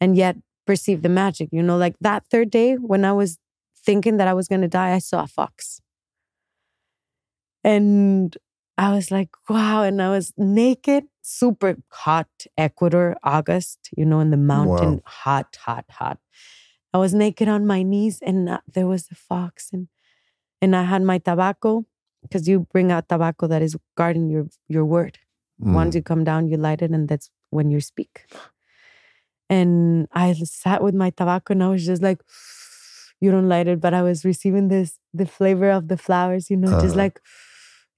[0.00, 3.38] and yet perceive the magic you know like that third day when i was
[3.86, 5.80] thinking that i was going to die i saw a fox.
[7.64, 8.36] And
[8.78, 14.30] i was like wow and i was naked super hot ecuador august you know in
[14.30, 15.02] the mountain Wow.
[15.06, 16.18] hot hot hot.
[16.92, 19.88] I was naked on my knees and uh, there was a fox and
[20.60, 21.86] and i had my tobacco
[22.28, 25.18] because you bring out tobacco that is guarding your your word
[25.62, 25.74] Mm.
[25.74, 28.26] once you come down, you light it, and that's when you speak.
[29.48, 32.20] And I sat with my tobacco, and I was just like,
[33.20, 36.56] "You don't light it," but I was receiving this the flavor of the flowers, you
[36.56, 37.04] know, just Uh-huh.
[37.04, 37.20] like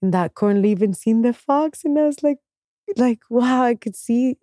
[0.02, 2.38] that corn leaf, and seeing the fox, and I was like,
[2.96, 4.36] like wow, I could see.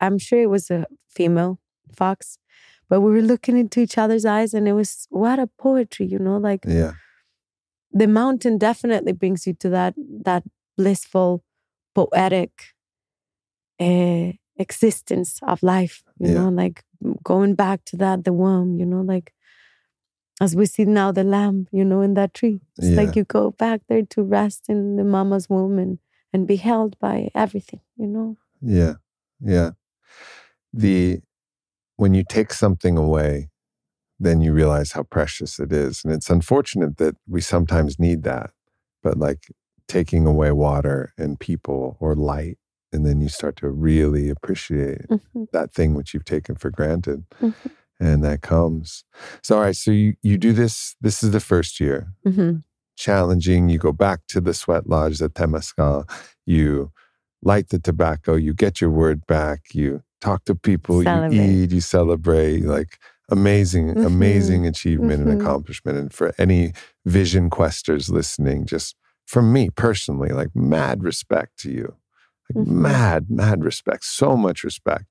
[0.00, 1.58] I'm sure it was a female
[1.94, 2.38] fox,
[2.88, 6.18] but we were looking into each other's eyes, and it was what a poetry, you
[6.18, 6.92] know, like Yeah.
[7.92, 10.44] The mountain definitely brings you to that that
[10.76, 11.42] blissful
[11.94, 12.50] poetic
[13.80, 16.34] uh, existence of life you Yeah.
[16.34, 16.84] know like
[17.24, 19.32] going back to that the womb you know like
[20.40, 22.96] as we see now the lamb you know in that tree it's Yeah.
[23.02, 25.98] like you go back there to rest in the mama's womb and
[26.32, 28.94] and be held by everything you know Yeah.
[29.40, 29.70] Yeah.
[30.72, 31.20] The
[31.96, 33.48] when you take something away,
[34.24, 36.04] then you realize how precious it is.
[36.04, 38.50] And it's unfortunate that we sometimes need that.
[39.02, 39.48] But like
[39.88, 42.58] taking away water and people or light,
[42.92, 47.24] and then you start to really appreciate Mhm, that thing which you've taken for granted.
[47.40, 47.54] mhm,
[48.00, 49.04] And that comes.
[49.42, 52.08] So all right, so you, you do this, this is the first year.
[52.26, 52.62] mhm.
[52.96, 53.68] challenging.
[53.68, 56.08] You go back to the sweat lodge, the Temescal,
[56.46, 56.92] you
[57.42, 61.36] light the tobacco, you get your word back, you talk to people, Celebrate.
[61.36, 62.64] you eat, you celebrate.
[62.64, 62.98] Like
[63.32, 64.06] amazing, Mhm.
[64.06, 65.30] amazing achievement Mhm.
[65.32, 65.98] and accomplishment.
[65.98, 66.72] And for any
[67.04, 68.94] vision questers listening, just
[69.26, 71.96] from me personally, like mad respect to you.
[72.54, 72.70] Like Mhm.
[72.72, 74.04] mad, mad respect.
[74.04, 75.06] So much respect.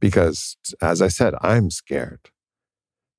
[0.00, 2.20] Because as I said, I'm scared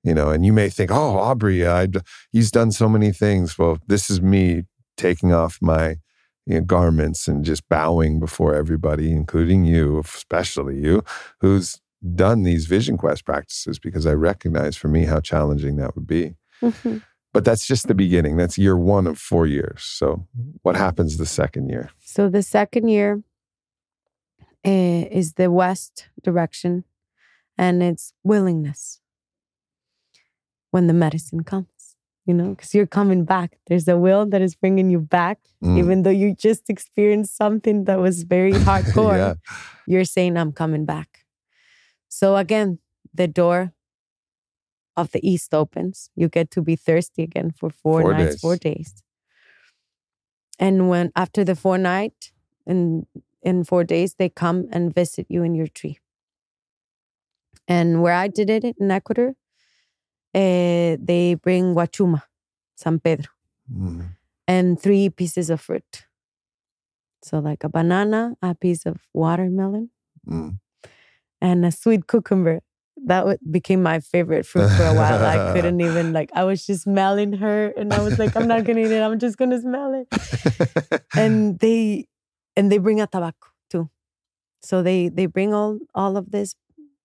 [0.04, 1.88] you know and you may think oh aubrey I,
[2.32, 4.64] he's done so many things well this is me
[4.96, 5.98] taking off my
[6.46, 11.04] you know, garments and just bowing before everybody including you especially you
[11.42, 11.82] who's
[12.16, 16.36] done these vision quest practices because i recognize for me how challenging that would be
[16.62, 17.02] Mhm.
[17.34, 20.28] but that's just the beginning that's year one of four years so
[20.64, 23.22] what happens the second year So the second year
[24.66, 26.84] uh, is the west direction,
[27.58, 29.00] and it's willingness
[30.72, 31.96] when the medicine comes.
[32.26, 33.58] You know, because you're coming back.
[33.68, 35.78] There's a will that is bringing you back, Mm.
[35.80, 39.18] even though you just experienced something that was very hardcore.
[39.18, 39.34] yeah
[39.88, 41.10] You're saying, "I'm coming back."
[42.10, 42.80] So again,
[43.14, 43.74] the door
[44.98, 46.10] of the east opens.
[46.16, 48.42] You get to be thirsty again for four, Four nights, days.
[48.42, 49.04] four days.
[50.60, 52.32] And when after the four night
[52.68, 53.06] and
[53.42, 56.00] in four days, they come and visit you in your tree.
[57.68, 59.36] And where I did it in Ecuador,
[60.34, 62.24] eh, they bring guachuma,
[62.76, 63.32] San Pedro,
[63.72, 64.16] Mm.
[64.48, 66.06] and three pieces of fruit.
[67.22, 69.92] So like a banana, a piece of watermelon,
[70.28, 70.60] Mm.
[71.42, 72.62] And a sweet cucumber.
[73.06, 75.24] That became my favorite fruit for a while.
[75.24, 76.30] I couldn't even like.
[76.36, 79.02] I was just smelling her, and I was like, I'm not gonna eat it.
[79.02, 80.08] I'm just gonna smell it.
[81.16, 82.08] And they,
[82.56, 83.90] and they bring a tobacco too.
[84.62, 86.56] So they they bring all all of this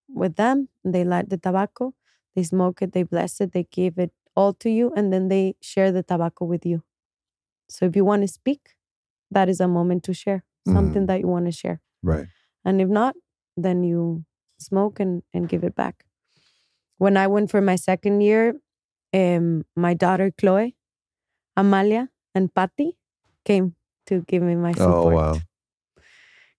[0.08, 0.68] with them.
[0.84, 1.94] And they light the tobacco.
[2.34, 2.92] They smoke it.
[2.92, 3.52] They bless it.
[3.52, 6.82] They give it all to you, and then they share the tobacco with you.
[7.68, 8.74] So if you want to speak,
[9.30, 11.06] that is a moment to share something Mm.
[11.06, 11.80] that you want to share.
[12.02, 12.26] right
[12.64, 13.14] And if not,
[13.56, 14.24] then you
[14.58, 16.04] smoke and, and give it back.
[16.98, 18.54] When I went for my second year,
[19.12, 20.76] um, my daughter Chloe,
[21.56, 22.96] Amalia, and Patty
[23.44, 23.74] came
[24.06, 25.14] to give me my support.
[25.14, 25.40] oh wow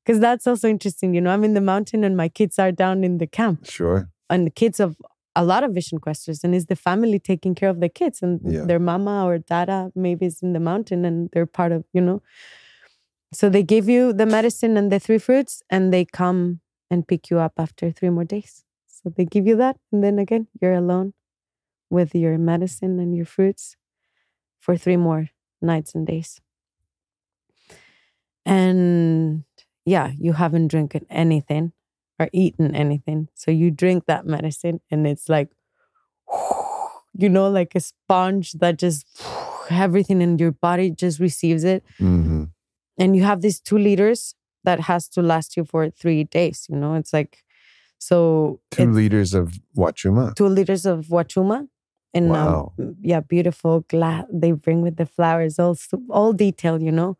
[0.05, 1.13] Because that's also interesting.
[1.13, 3.65] You know, I'm in the mountain and my kids are down in the camp.
[3.65, 4.95] sure And the kids of
[5.35, 6.43] a lot of vision questers.
[6.43, 8.21] And it's the family taking care of the kids.
[8.21, 8.65] And Yeah.
[8.65, 12.21] their mama or dada maybe is in the mountain and they're part of, you know.
[13.33, 17.29] So they give you the medicine and the three fruits and they come and pick
[17.29, 18.63] you up after three more days.
[18.87, 19.77] So they give you that.
[19.91, 21.13] And then again, you're alone
[21.89, 23.75] with your medicine and your fruits
[24.59, 25.29] for three more
[25.61, 26.41] nights and days.
[28.45, 29.43] And
[29.85, 31.73] yeah, you haven't drinking anything
[32.19, 33.29] or eaten anything.
[33.33, 35.49] So you drink that medicine and it's like,
[37.13, 39.05] you know, like a sponge that just
[39.69, 42.43] everything in your body just receives it hmm
[42.97, 46.67] and you have these two liters that has to last you for three days.
[46.69, 47.43] You know, it's like
[47.99, 50.35] so Two liters of Wachuma.
[50.35, 51.67] two liters of wachuma.
[52.13, 52.71] And Wow.
[52.79, 55.75] um, yeah, beautiful glass they bring with the flowers, all
[56.09, 57.17] all detailed, you know.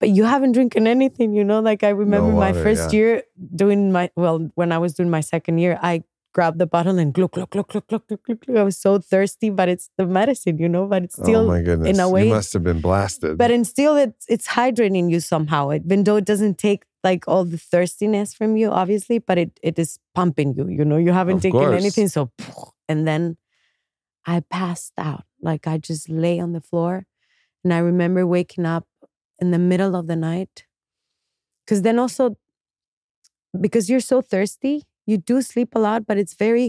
[0.00, 1.60] But you haven't drinking anything, you know.
[1.60, 2.98] Like I remember my water, first yeah.
[2.98, 3.22] year
[3.54, 6.02] doing my well, when I was doing my second year, I
[6.32, 8.40] grabbed the bottle and glug glug glug glug glug glug glug.
[8.46, 8.56] glug.
[8.56, 10.86] I was so thirsty, but it's the medicine, you know.
[10.86, 11.88] But it's oh still oh my goodness.
[11.88, 13.36] in a way- you must have been blasted.
[13.38, 17.44] but and still it's it's hydrating you somehow even though it doesn't take like all
[17.44, 21.36] the thirstiness from you obviously but it it is pumping you you know you haven't
[21.36, 21.80] Of taken course.
[21.82, 22.30] anything so
[22.90, 23.38] and then
[24.26, 27.06] i passed out like i just lay on the floor
[27.64, 28.86] and i remember waking up
[29.40, 30.66] in the middle of the night
[31.64, 32.36] because then also
[33.58, 36.66] because you're so thirsty you do sleep a lot but it's very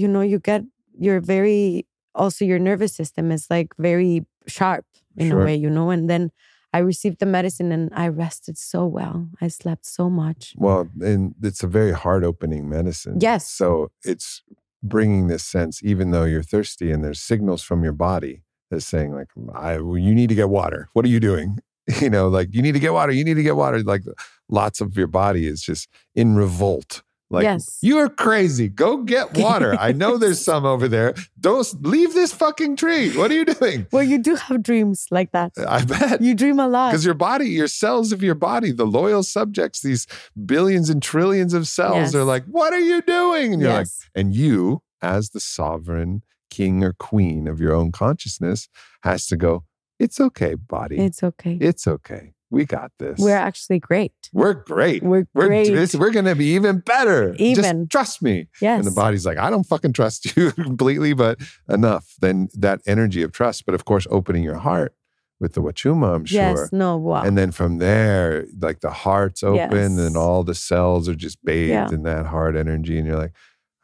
[0.00, 0.62] you know you get
[1.04, 4.12] you're very also your nervous system is like very
[4.46, 4.84] sharp
[5.16, 5.42] in Sure.
[5.42, 6.30] a way you know and then
[6.72, 11.34] i received the medicine and i rested so well i slept so much well, and
[11.48, 13.16] it's a very heart opening medicine.
[13.20, 13.42] Yes.
[13.60, 14.42] So it's
[14.82, 19.14] bringing this sense, even though you're thirsty and there's signals from your body that's saying,
[19.14, 20.88] like, I, well, you need to get water.
[20.92, 21.58] What are you doing?
[22.00, 23.12] You know, like, you need to get water.
[23.12, 23.82] You need to get water.
[23.82, 24.04] Like,
[24.48, 27.02] lots of your body is just in revolt.
[27.30, 27.78] Like, Yes.
[27.82, 28.68] you're crazy.
[28.68, 29.74] Go get water.
[29.80, 31.14] I know there's some over there.
[31.40, 33.16] Don't leave this fucking tree.
[33.16, 33.86] What are you doing?
[33.92, 36.20] well you do have dreams like that I bet.
[36.22, 39.80] you dream a lot Because your body, your cells of your body, the loyal subjects,
[39.80, 40.06] these
[40.46, 42.14] billions and trillions of cells Yes.
[42.14, 43.52] are like, what are you doing?
[43.54, 48.68] And you're like, and you, as the sovereign king or queen of your own consciousness,
[49.02, 49.64] has to go,
[49.98, 50.98] it's okay, body.
[50.98, 52.32] it's okay It's okay.
[52.54, 53.18] We got this.
[53.18, 55.02] we're actually great We're great.
[55.02, 57.34] we're We're, great this- we're going to be even better.
[57.38, 57.64] Even.
[57.64, 58.48] Just trust me.
[58.60, 61.38] yes And the body's like, I don't fucking trust you completely, but
[61.68, 62.14] enough.
[62.20, 63.66] Then that energy of trust.
[63.66, 64.94] But of course, opening your heart
[65.40, 66.40] with the Wachuma, I'm sure.
[66.40, 71.08] yes no wow And then from there, like the heart's open and all the cells
[71.08, 71.88] are just bathed Yeah.
[71.90, 72.96] in that heart energy.
[72.98, 73.32] And you're like,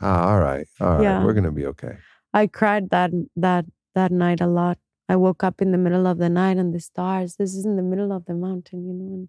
[0.01, 1.25] ah, all right, all right, Yeah.
[1.25, 1.97] we're going to be okay.
[2.33, 3.65] I cried that that
[3.97, 4.79] that night a lot.
[5.13, 7.37] I woke up in the middle of the night and the stars.
[7.37, 9.15] This is in the middle of the mountain, you know.
[9.17, 9.29] And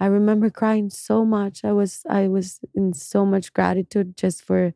[0.00, 1.64] I remember crying so much.
[1.64, 4.74] I was I was in so much gratitude just for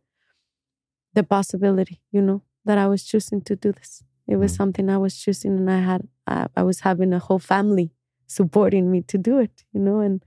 [1.15, 4.03] the possibility, you know, that I was choosing to do this.
[4.29, 4.57] It was Mm.
[4.57, 7.93] something I was choosing, and I had I, I was having a whole family
[8.27, 10.01] supporting me to do it, you know.
[10.01, 10.25] And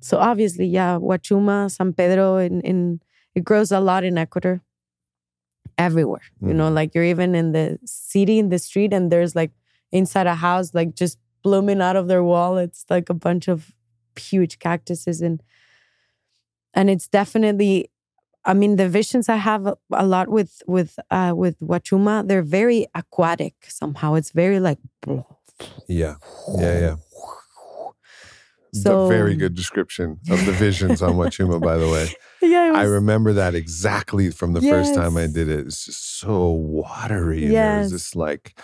[0.00, 3.00] so obviously, yeah, Huachuma, San Pedro, in in
[3.34, 4.62] it grows a lot in Ecuador
[5.78, 6.22] everywhere.
[6.40, 9.52] You know, like you're even in the city, in the street, and there's like
[9.92, 12.58] inside a house, like just blooming out of their wall.
[12.58, 13.72] It's like a bunch of
[14.18, 15.42] huge cactuses and
[16.74, 17.90] and it's definitely
[18.44, 22.42] I mean the visions I have a, a lot with with uh with Wachuma, they're
[22.42, 24.14] very aquatic somehow.
[24.14, 24.78] It's very like
[25.88, 26.16] Yeah.
[26.58, 26.78] Yeah.
[26.80, 26.96] Yeah.
[28.82, 32.08] So very um, good description of the visions on Wachuma, by the way.
[32.42, 35.66] Yeah, it I remember that exactly from the first time I did it.
[35.66, 37.44] It's just so watery.
[37.46, 37.90] And there was Yes.
[37.90, 38.60] this like,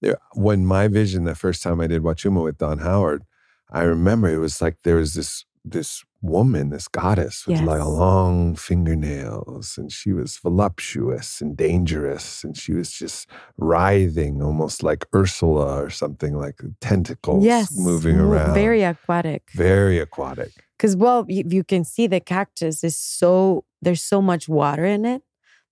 [0.00, 3.22] there, when my vision, the first time I did Wachuma with Don Howard,
[3.70, 8.54] I remember it was like there was this this woman, this goddess with like long
[8.54, 15.82] fingernails, and she was voluptuous and dangerous, and she was just writhing, almost like Ursula
[15.82, 18.54] or something, like tentacles yes, moving around.
[18.54, 19.50] very aquatic.
[19.54, 20.52] very aquatic.
[20.76, 25.04] Because well, you, you can see the cactus is so there's so much water in
[25.04, 25.22] it.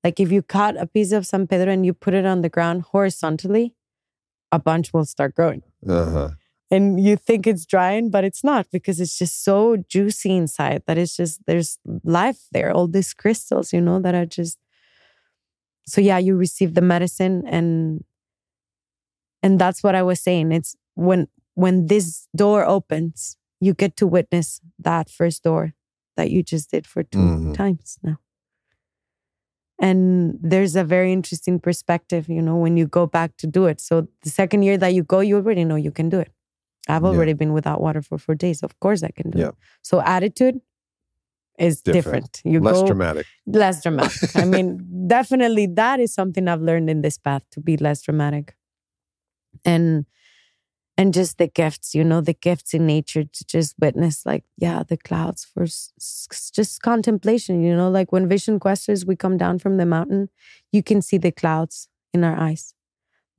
[0.04, 2.48] Like if you cut a piece of San Pedro and you put it on the
[2.48, 3.74] ground horizontally,
[4.52, 5.62] a bunch will start growing.
[5.86, 6.30] Uh huh.
[6.70, 10.98] And you think it's drying, but it's not because it's just so juicy inside that
[10.98, 12.70] it's just there's life there.
[12.72, 14.58] All these crystals, you know, that are just
[15.86, 18.04] so yeah, you receive the medicine and
[19.42, 20.52] and that's what I was saying.
[20.52, 25.72] It's when when this door opens, you get to witness that first door
[26.16, 27.54] that you just did for 2 Mhm.
[27.54, 28.18] times now.
[29.80, 33.80] And there's a very interesting perspective, you know, when you go back to do it.
[33.80, 36.32] So the second year that you go, you already know you can do it.
[36.88, 37.08] I've Yeah.
[37.08, 38.62] already been without water for four days.
[38.62, 39.48] Of course I can do Yeah.
[39.48, 39.54] it.
[39.82, 40.60] So attitude
[41.58, 42.32] is Different.
[42.32, 42.40] different.
[42.44, 43.26] You Less go dramatic.
[43.46, 44.36] less dramatic.
[44.36, 44.68] I mean,
[45.08, 48.54] definitely that is something I've learned in this path to be less dramatic.
[49.64, 50.06] And
[50.96, 54.82] and just the gifts, you know, the gifts in nature to just witness like, yeah,
[54.82, 59.36] the clouds for s- s- just contemplation, you know, like when vision questers we come
[59.36, 60.28] down from the mountain,
[60.72, 62.74] you can see the clouds in our eyes.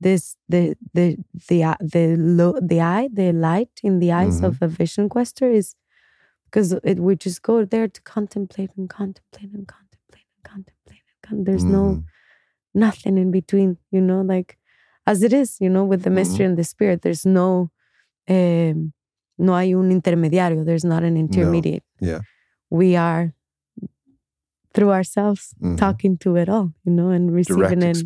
[0.00, 1.16] This the the
[1.48, 4.46] the eye- the lo, the eye, the light in the eyes Mhm.
[4.48, 5.74] of a vision quester is
[6.46, 11.04] because it we just go there to contemplate and contemplate and contemplate and contemplate.
[11.12, 12.04] And con- There's no Mhm.
[12.74, 14.56] nothing in between, you know, like
[15.06, 17.02] as it is, you know, with the mystery and the spirit.
[17.02, 17.70] There's no
[18.28, 18.92] um
[19.38, 20.64] no hay un intermediario.
[20.64, 21.84] There's not an intermediate.
[22.00, 22.20] Yeah.
[22.70, 23.32] We are
[24.74, 25.76] through ourselves Mhm.
[25.76, 28.02] talking to it all, you know, and receiving it experience.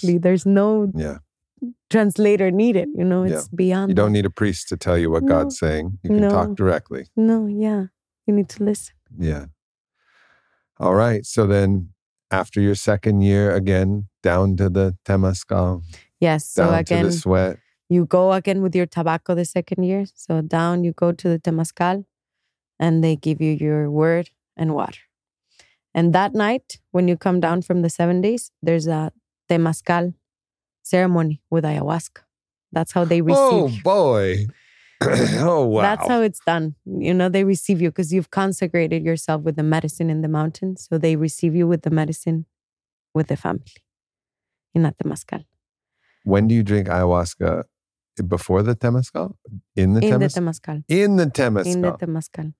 [0.00, 0.18] directly.
[0.18, 1.18] There's no Yeah.
[1.90, 3.36] Translator needed, you know, Yeah.
[3.38, 3.90] it's beyond.
[3.90, 5.28] You don't need a priest to tell you what No.
[5.28, 5.98] God's saying.
[6.02, 6.30] You can No.
[6.30, 7.06] talk directly.
[7.16, 7.86] No, yeah.
[8.26, 8.94] You need to listen.
[9.18, 9.46] Yeah.
[10.78, 11.24] All right.
[11.24, 11.90] So then
[12.30, 15.82] after your second year, again, down to the Temescal,
[16.20, 16.48] Yes.
[16.50, 17.58] So down to again, the sweat.
[17.88, 20.04] you go again with your tobacco the second year.
[20.14, 22.04] So down, you go to the Temazcal
[22.80, 25.00] and they give you your word and water.
[25.94, 29.12] And that night, when you come down from the seven days, there's a
[29.48, 30.14] Temazcal
[30.86, 32.20] ceremony with ayahuasca.
[32.72, 33.82] That's how they receive Oh, you.
[33.82, 34.46] boy.
[35.50, 35.82] oh, wow.
[35.82, 36.74] That's how it's done.
[36.86, 40.76] You know, they receive you because you've consecrated yourself with the medicine in the mountain.
[40.76, 42.46] So they receive you with the medicine
[43.14, 43.74] with the family
[44.74, 45.44] in a Temazcal.
[46.24, 47.64] when do you drink ayahuasca?
[48.28, 49.34] Before the Temescal?
[49.74, 50.26] In the In the?
[50.28, 50.84] Temazcal.
[50.88, 51.66] In the Temescal.
[51.74, 52.54] In the Temazcal.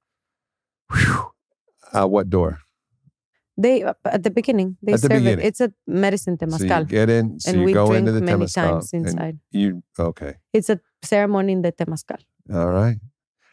[0.93, 1.31] Whew.
[1.95, 2.59] Uh, what door?
[3.59, 5.45] They uh, at the beginning they At the serve beginning.
[5.45, 5.49] it.
[5.49, 8.13] It's a medicine So you temazcal, get in, so and you we go drink into
[8.13, 9.39] the many times inside.
[9.51, 10.35] You, okay.
[10.53, 12.19] It's a ceremony in the temazcal.
[12.53, 12.99] All right.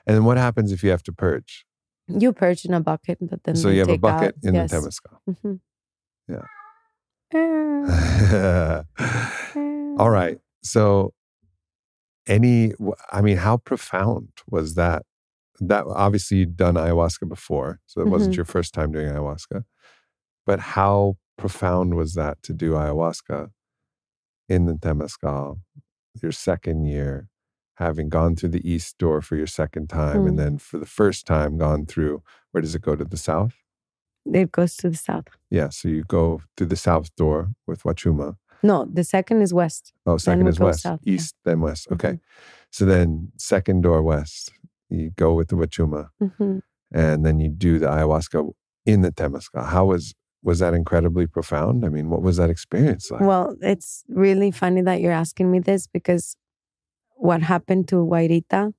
[0.06, 1.66] And then what happens if you have to purge?
[2.08, 4.44] You purge in a bucket that then so you have a bucket out.
[4.44, 4.72] in yes.
[4.72, 5.18] the Temescal.
[5.30, 5.60] Mhm.
[6.28, 6.46] Yeah.
[7.36, 8.84] Ah,
[10.00, 10.38] All right.
[10.64, 11.14] So,
[12.28, 12.74] any,
[13.12, 15.04] I mean, how profound was that?
[15.60, 18.38] That obviously you'd done ayahuasca before, so it wasn't Mhm.
[18.38, 19.64] your first time doing ayahuasca.
[20.46, 23.50] But how profound was that to do ayahuasca
[24.50, 25.60] in the Temescal,
[26.22, 27.28] your second year,
[27.76, 30.44] having gone through the east door for your second time, and Mm.
[30.44, 32.22] then for the first time gone through,
[32.52, 33.56] where does it go to the south?
[34.26, 35.26] It goes to the south.
[35.50, 38.38] Yeah, so you go through the south door with Wachuma.
[38.62, 39.92] No, the second is west.
[40.06, 41.14] Oh, second is west, south, yeah.
[41.16, 41.88] east, then west.
[41.92, 42.14] Okay.
[42.14, 42.20] Mhm.
[42.72, 44.54] So then second door west,
[44.90, 46.62] you go with the Wachuma Mhm.
[46.92, 48.54] and then you do the ayahuasca
[48.86, 49.66] in the Temescal.
[49.66, 50.14] How was
[50.44, 51.86] was that incredibly profound?
[51.86, 53.22] I mean, what was that experience like?
[53.22, 56.36] Well, it's really funny that you're asking me this because
[57.16, 58.74] what happened to Huairita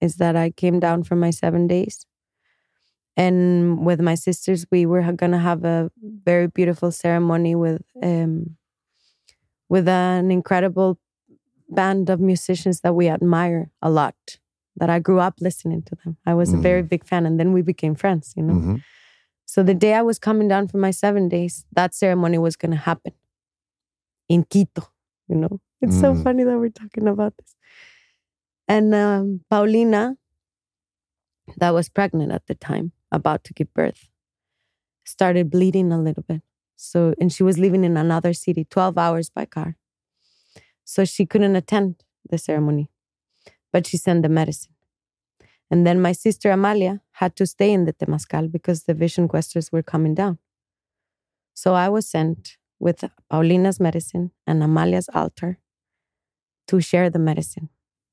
[0.00, 2.06] is that I came down for my seven days.
[3.16, 5.90] And with my sisters, we were going to have a
[6.24, 8.56] very beautiful ceremony with um,
[9.68, 10.98] with an incredible
[11.68, 14.14] band of musicians that we admire a lot.
[14.76, 16.16] That I grew up listening to them.
[16.24, 18.32] I was a very big fan, and then we became friends.
[18.36, 18.54] You know.
[18.54, 18.82] Mhm.
[19.50, 22.70] So the day I was coming down for my seven days, that ceremony was going
[22.70, 23.14] to happen
[24.28, 24.82] in Quito.
[25.26, 26.22] You know, it's so Mm.
[26.22, 27.56] funny that we're talking about this.
[28.68, 30.16] And um, Paulina,
[31.56, 34.08] that was pregnant at the time, about to give birth,
[35.04, 36.42] started bleeding a little bit.
[36.76, 39.76] So, and she was living in another city, 12 hours by car.
[40.84, 42.88] So she couldn't attend the ceremony,
[43.72, 44.74] but she sent the medicine.
[45.70, 49.70] And then my sister Amalia had to stay in the Temazcal because the vision questers
[49.70, 50.38] were coming down.
[51.54, 55.58] So I was sent with Paulina's medicine and Amalia's altar
[56.68, 57.68] to share the medicine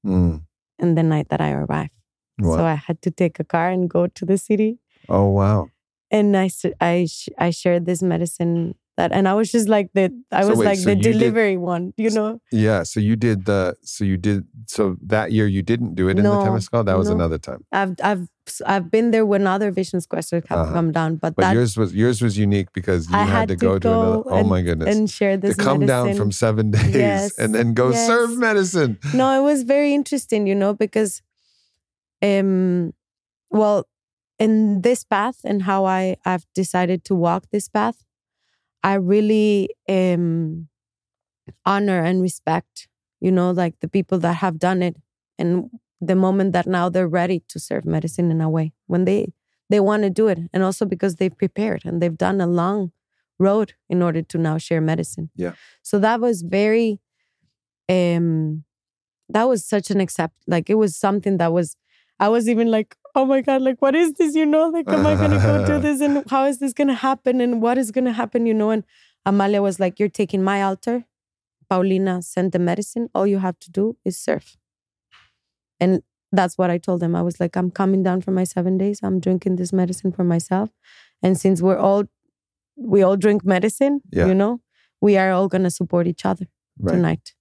[0.06, 0.44] Mm.
[0.80, 1.92] in the night that I arrived.
[2.40, 2.58] Wow.
[2.58, 4.80] So I had to take a car and go to the city.
[5.10, 5.70] oh wow.
[6.12, 7.08] And I, I,
[7.38, 10.66] I shared this medicine that, and I was just like the, I So was wait,
[10.66, 12.42] like so the you did- delivery one, you know?
[12.52, 12.84] Yeah.
[12.84, 13.76] So you did the.
[13.84, 14.46] So you did.
[14.66, 16.84] So that year you didn't do it in the Temescal.
[16.86, 17.16] That was no.
[17.16, 17.64] another time.
[17.72, 18.28] I've, I've,
[18.66, 20.74] I've been there when other visions questers have Uh-huh.
[20.74, 23.56] come down, but, But that yours was yours was unique because you had, had to
[23.56, 24.24] to go to another.
[24.24, 24.96] go Oh my goodness.
[24.96, 28.08] and share to this come down from seven days Yes, and then go yes.
[28.08, 28.98] serve medicine.
[29.14, 31.22] no, it was very interesting, you know, because
[32.22, 32.94] um
[33.50, 33.86] well,
[34.40, 38.04] in this path and how I I've decided to walk this path,
[38.88, 40.70] I really um
[41.66, 42.88] honor and respect,
[43.20, 44.96] you know, like the people that have done it
[45.38, 45.70] and
[46.00, 49.34] the moment that now they're ready to serve medicine in a way when they
[49.70, 52.94] they want to do it and also because they've prepared and they've done a long
[53.40, 55.30] road in order to now share medicine.
[55.36, 55.56] Yeah.
[55.82, 57.02] So that was very
[57.90, 58.64] um
[59.28, 61.76] that was such an accept like it was something that was
[62.20, 64.36] I was even like, oh my God, like what is this?
[64.36, 67.42] You know, like am I gonna go do this and how is this gonna happen
[67.42, 68.70] and what is gonna happen, you know?
[68.72, 68.84] And
[69.26, 71.06] Amalia was like, You're taking my altar.
[71.70, 73.10] Paulina sent the medicine.
[73.14, 74.56] All you have to do is serve.
[75.80, 77.16] And that's what I told them.
[77.16, 79.00] I was like, I'm coming down for my seven days.
[79.04, 80.70] I'm drinking this medicine for myself.
[81.22, 82.06] And since we're all
[82.76, 84.28] we all drink medicine, Yeah.
[84.28, 84.62] you know,
[85.02, 86.48] we are all gonna support each other
[86.80, 86.94] Right.
[86.94, 87.34] tonight.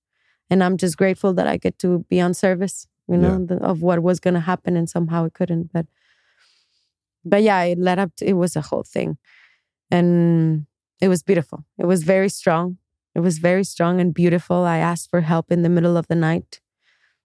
[0.49, 3.47] And I'm just grateful that I get to be on service, you know, Yeah.
[3.47, 5.73] the, of what was going to happen and somehow it couldn't.
[5.73, 5.87] But,
[7.25, 9.19] but yeah, it led up to, it was a whole thing.
[9.91, 10.67] And
[11.01, 11.65] it was beautiful.
[11.79, 12.79] It was very strong.
[13.15, 14.65] It was very strong and beautiful.
[14.65, 16.61] I asked for help in the middle of the night.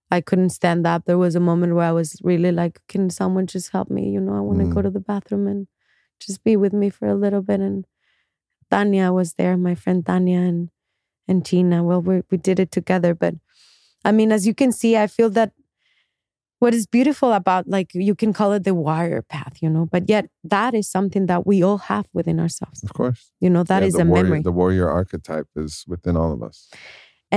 [0.10, 1.06] I couldn't stand up.
[1.06, 4.10] There was a moment where I was really like, can someone just help me?
[4.10, 4.84] You know, I want to go Mm.
[4.84, 5.68] to the bathroom and
[6.20, 7.60] just be with me for a little bit.
[7.62, 7.86] And
[8.70, 10.70] Tanya was there, my friend Tanya and
[11.28, 11.84] and Gina.
[11.84, 13.14] Well, we we did it together.
[13.16, 13.36] But
[14.04, 15.54] I mean, as you can see, I feel that
[16.62, 20.04] what is beautiful about like you can call it the warrior path, you know, but
[20.14, 20.26] yet
[20.56, 22.80] that is something that we all have within ourselves.
[22.84, 23.22] Of course.
[23.44, 24.42] You know, that Yeah, is a warrior, memory.
[24.50, 26.58] The warrior archetype is within all of us.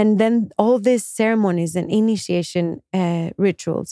[0.00, 2.66] and then all these ceremonies and initiation
[3.00, 3.90] uh, rituals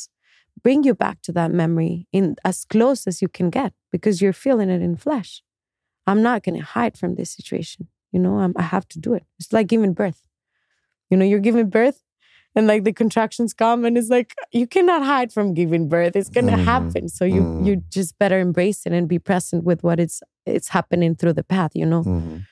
[0.65, 4.41] bring you back to that memory in as close as you can get because you're
[4.47, 5.31] feeling it in flesh
[6.09, 7.81] i'm not going to hide from this situation
[8.15, 10.21] you know I'm, i have to do it it's like giving birth
[11.11, 12.01] you know you're giving birth
[12.55, 16.29] and like the contractions come and it's like you cannot hide from giving birth it's
[16.29, 16.65] going to Mhm.
[16.65, 17.67] happen so you Mm.
[17.67, 21.45] you just better embrace it and be present with what it's it's happening through the
[21.45, 22.43] path you know Mhm.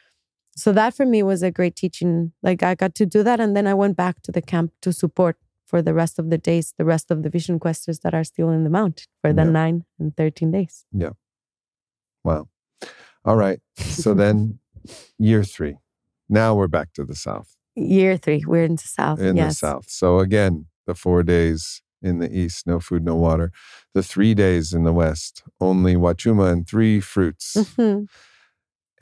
[0.57, 3.55] so that for me was a great teaching like i got to do that and
[3.57, 5.37] then i went back to the camp to support
[5.67, 8.51] for the rest of the days the rest of the vision questers that are still
[8.51, 9.51] in the mountain for the Yeah.
[9.63, 11.15] 9 and 13 days Yeah.
[12.25, 12.49] Wow.
[13.25, 13.61] All right.
[13.77, 14.59] So then,
[15.19, 15.77] year three.
[16.29, 17.57] Now we're back to the south.
[17.81, 19.91] Year 3 we're in the south In yes the south.
[19.91, 23.53] So again, the four days in the east, no food, no water.
[23.93, 27.57] The three days in the west, only wachuma and three fruits.
[27.57, 28.09] Mhm.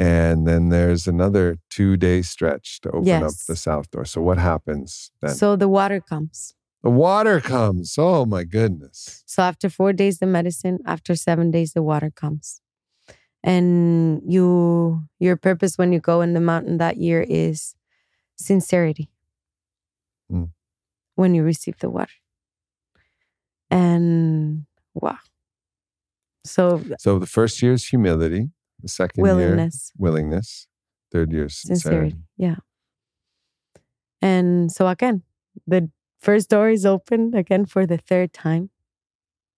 [0.01, 4.05] And then there's another two day stretch to open up the south door.
[4.05, 5.35] So what happens then?
[5.35, 7.97] so the water comes the water comes.
[7.99, 9.23] Oh my goodness.
[9.27, 12.61] so after 4 days the medicine after 7 days the water comes
[13.43, 17.75] and you your purpose when you go in the mountain that year is
[18.39, 19.11] sincerity
[20.33, 20.51] Mm.
[21.15, 22.13] when you receive the water
[23.71, 25.19] and wow
[26.45, 28.51] so So the first year is humility.
[28.83, 30.67] The second year, willingness willingness.
[31.13, 32.11] Third year, sincerity.
[32.11, 32.17] sincerity.
[32.37, 32.57] Yeah.
[34.23, 35.23] And so again,
[35.67, 35.91] the
[36.21, 38.71] first door is open again for the third time.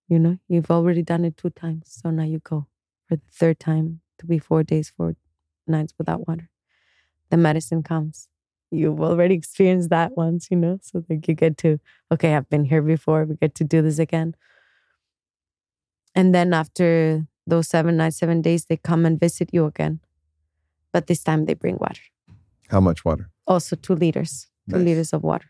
[0.09, 1.85] You know, you've already done it two times.
[1.87, 2.67] So now you go
[3.07, 5.15] for the third time to be four days, four
[5.67, 6.49] nights without water.
[7.31, 8.29] The medicine comes.
[8.71, 10.79] You've already experienced that once, you know?
[10.83, 11.79] So like you get to,
[12.13, 13.25] okay, I've been here before.
[13.25, 14.35] We get to do this again.
[16.15, 20.01] And then after those seven nights, seven days, they come and visit you again.
[20.93, 22.03] But this time they bring water
[22.69, 23.31] How much water?
[23.47, 24.85] also two liters two Nice.
[24.87, 25.49] liters of water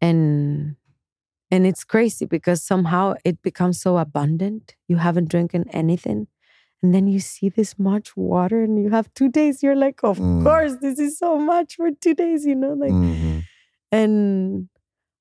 [0.00, 0.76] and
[1.50, 6.26] and it's crazy because somehow it becomes so abundant you haven't drinking anything
[6.82, 10.18] and then you see this much water and you have two days you're like of
[10.18, 10.42] Mm.
[10.42, 13.42] course this is so much for two days you know like Mhm.
[13.92, 14.68] and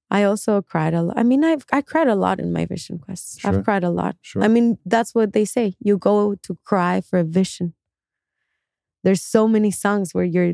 [0.10, 2.98] i also cried a lot i mean i've i cried a lot in my vision
[3.00, 3.52] quests Sure.
[3.52, 4.44] i've cried a lot Sure.
[4.44, 5.76] I mean, that's what they say.
[5.80, 7.74] You go to cry for a vision.
[9.04, 10.54] There's so many songs where you're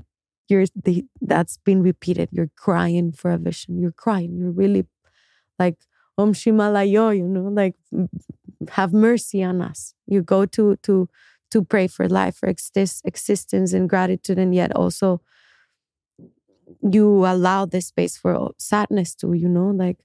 [0.49, 2.29] you're the that's been repeated.
[2.31, 3.79] You're crying for a vision.
[3.79, 4.37] You're crying.
[4.37, 4.85] You're really
[5.57, 5.77] like
[6.17, 7.75] Om Shimalayo, you know, like
[8.71, 9.93] have mercy on us.
[10.07, 11.09] You go to to
[11.51, 15.21] to pray for life, for exist, existence and gratitude, and yet also
[16.81, 19.97] you allow this space for sadness too, you know, like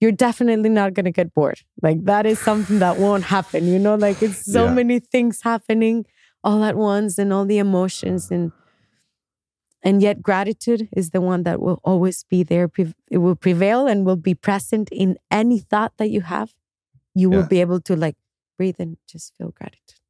[0.00, 1.60] you're definitely not going to get bored.
[1.82, 3.94] Like that is something that won't happen, you know?
[3.96, 4.74] Like it's so Yeah.
[4.74, 6.06] many things happening
[6.42, 8.52] all at once and all the emotions and
[9.82, 12.70] and yet gratitude is the one that will always be there.
[13.10, 16.52] It will prevail and will be present in any thought that you have.
[17.20, 18.16] You will be able to like
[18.56, 20.00] breathe and just feel gratitude.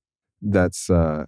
[0.43, 1.27] That's, uh,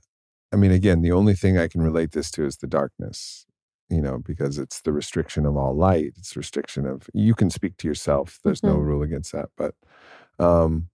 [0.53, 3.47] I mean, again, the only thing I can relate this to is the darkness,
[3.89, 6.13] you know, because it's the restriction of all light.
[6.19, 8.39] It's restriction of, you can speak to yourself.
[8.45, 8.85] There's no Mhm.
[8.87, 9.49] rule against that.
[9.57, 9.75] But
[10.39, 10.89] um,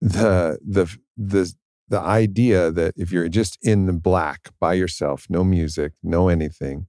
[0.00, 0.84] the, the,
[1.16, 1.54] the,
[1.88, 6.86] the idea that if you're just in the black by yourself, no music, no anything,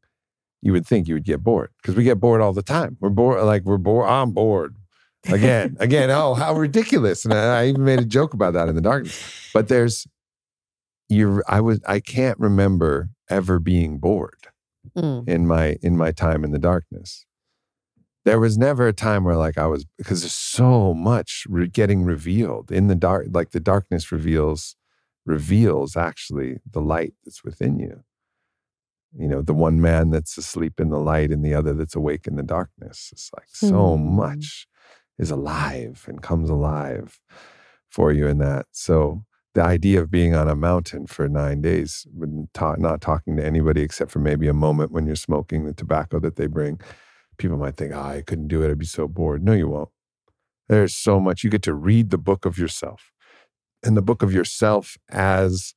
[0.62, 2.98] you would think you would get bored because we get bored all the time.
[3.00, 4.10] We're bored, like we're bored.
[4.10, 4.76] I'm bored
[5.30, 6.10] again, again.
[6.10, 7.26] Oh, how ridiculous!
[7.26, 9.50] And I, I even made a joke about that in the darkness.
[9.54, 10.08] But there's,
[11.10, 11.44] you.
[11.48, 11.80] I was.
[11.88, 14.48] I can't remember ever being bored
[14.98, 15.28] Mm.
[15.28, 17.26] in my in my time in the darkness.
[18.24, 22.04] There was never a time where like I was because there's so much re- getting
[22.04, 23.28] revealed in the dark.
[23.32, 24.76] Like the darkness reveals
[25.26, 28.04] reveals actually the light that's within you.
[29.18, 32.28] You know, the one man that's asleep in the light and the other that's awake
[32.28, 33.10] in the darkness.
[33.12, 34.16] It's like so Hmm.
[34.16, 34.68] much
[35.18, 37.20] is alive and comes alive
[37.90, 38.68] for you in that.
[38.72, 39.24] So
[39.54, 44.12] the idea of being on a mountain for nine days, not talking to anybody except
[44.12, 46.80] for maybe a moment when you're smoking the tobacco that they bring,
[47.38, 48.70] people might think, oh, I couldn't do it.
[48.70, 49.44] I'd be so bored.
[49.44, 49.90] No, you won't.
[50.70, 51.44] There's so much.
[51.44, 53.12] You get to read the book of yourself
[53.84, 55.74] and the book of yourself as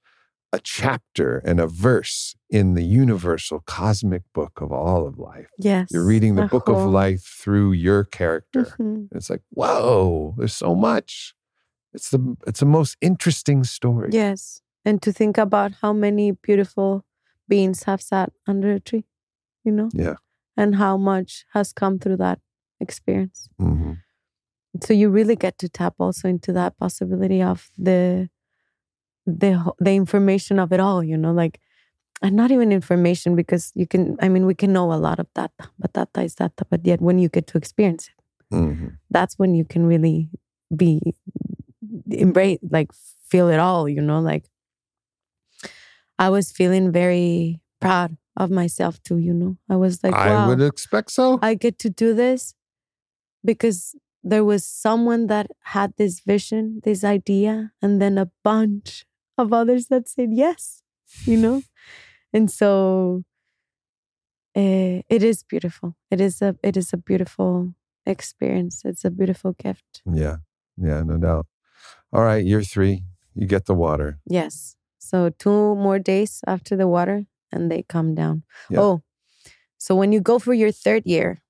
[0.53, 5.47] a chapter and a verse in the universal cosmic book of all of life.
[5.59, 5.89] Yes.
[5.93, 8.65] You're reading the book of life through your character.
[8.79, 9.09] Mhm.
[9.13, 11.35] It's like, whoa, there's so much.
[11.93, 14.11] It's the it's the most interesting story.
[14.13, 14.63] Yes.
[14.85, 17.05] And to think about how many beautiful
[17.49, 19.05] beings have sat under a tree,
[19.65, 19.89] you know?
[19.93, 20.17] Yeah.
[20.57, 22.41] And how much has come through that
[22.81, 23.49] experience.
[23.61, 23.99] Mhm.
[24.83, 28.29] So you really get to tap also into that possibility of the
[29.27, 31.61] the the information of it all, you know, like
[32.23, 35.27] and not even information because you can I mean we can know a lot of
[35.35, 38.97] data, but data is data, but yet when you get to experience it, Mhm.
[39.11, 40.29] that's when you can really
[40.75, 41.01] be
[42.11, 42.91] embrace like
[43.27, 44.45] feel it all you know like
[46.19, 50.49] i was feeling very proud of myself too you know i was like I wow
[50.49, 51.39] would expect so.
[51.43, 52.55] i get to do this
[53.45, 59.07] because there was someone that had this vision this idea and then a bunch
[59.39, 60.83] of others that said yes
[61.25, 61.63] you know
[62.33, 63.23] and so
[64.57, 67.75] uh, it is beautiful it is a it is a beautiful
[68.07, 70.37] experience it's a beautiful gift yeah.
[70.81, 71.47] Yeah, no doubt.
[72.13, 73.05] All right, year three,
[73.35, 74.19] you get the water.
[74.27, 74.77] Yes.
[74.99, 78.43] So two more days after the water and they come down.
[78.69, 78.81] Yeah.
[78.81, 79.03] Oh,
[79.79, 81.43] so when you go for your third year,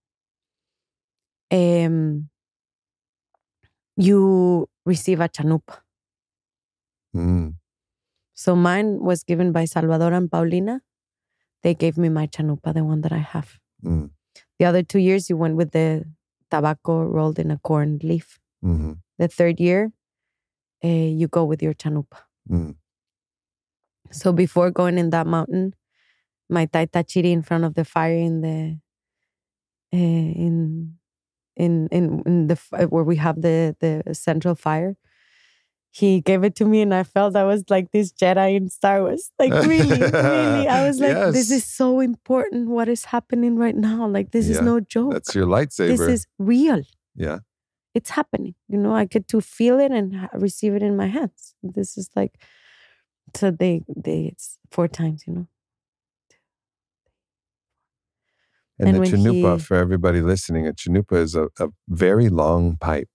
[1.51, 2.28] um,
[3.97, 5.78] you receive a chanupa.
[7.15, 7.55] Mm.
[8.40, 10.80] So mine was given by Salvador and Paulina.
[11.62, 13.58] They gave me my chanupa, the one that I have.
[13.84, 14.12] Mm.
[14.58, 16.06] The other two years, you went with the
[16.50, 18.40] tobacco rolled in a corn leaf.
[18.62, 19.92] hmm The third year,
[20.82, 20.88] uh,
[21.20, 22.24] you go with your chanupa.
[22.48, 22.76] Mm.
[24.10, 25.74] So before going in that mountain,
[26.48, 28.80] my taita chiri in front of the fire in the
[29.92, 30.96] uh, in
[31.56, 32.56] in in in the
[32.88, 34.96] where we have the the central fire.
[35.92, 39.02] He gave it to me, and I felt I was like this Jedi in Star
[39.02, 39.30] Wars.
[39.40, 42.68] Like really, really, I was like, this is so important.
[42.68, 44.06] What is happening right now?
[44.06, 45.12] Like this is no joke.
[45.14, 45.88] That's your lightsaber.
[45.88, 46.82] this is real.
[47.16, 47.38] yeah.
[47.92, 48.54] It's happening.
[48.68, 51.54] You know, I get to feel it and receive it in my hands.
[51.60, 52.34] This is like,
[53.34, 55.24] so they they it's four times.
[55.26, 55.46] You know.
[58.78, 62.76] And, And the chanupa, he- for everybody listening, a chanupa is a, a very long
[62.76, 63.10] pipe.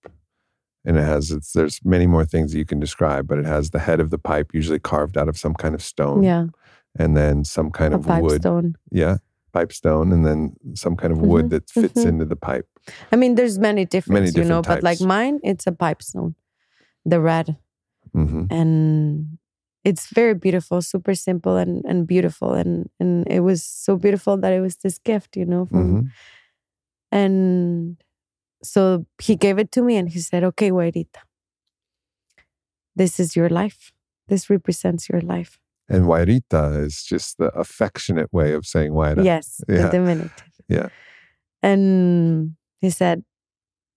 [0.86, 3.70] And it has, it's, there's many more things that you can describe, but it has
[3.70, 6.22] the head of the pipe usually carved out of some kind of stone.
[6.22, 6.46] Yeah,
[6.96, 8.40] And then some kind a of pipe wood.
[8.42, 8.76] stone.
[8.92, 9.16] Yeah.
[9.52, 10.12] Pipe stone.
[10.12, 12.08] And then some kind of wood Mhm, that fits mhm.
[12.08, 12.68] into the pipe.
[13.10, 16.36] I mean, there's many different, you know, different but like mine, it's a pipe stone,
[17.04, 17.56] the red,
[18.12, 19.38] hmm and
[19.82, 24.52] it's very beautiful, super simple and and beautiful, and and it was so beautiful that
[24.52, 26.06] it was this gift, you know, from hmm
[27.12, 27.96] And
[28.62, 31.20] so he gave it to me and he said, Okay, Huairita,
[32.94, 33.92] this is your life.
[34.28, 35.58] This represents your life.
[35.88, 39.24] And Huairita is just the affectionate way of saying Huaira.
[39.24, 39.82] Yes, Yeah.
[39.82, 40.52] the diminutive.
[40.68, 40.88] Yeah.
[41.62, 43.24] And he said,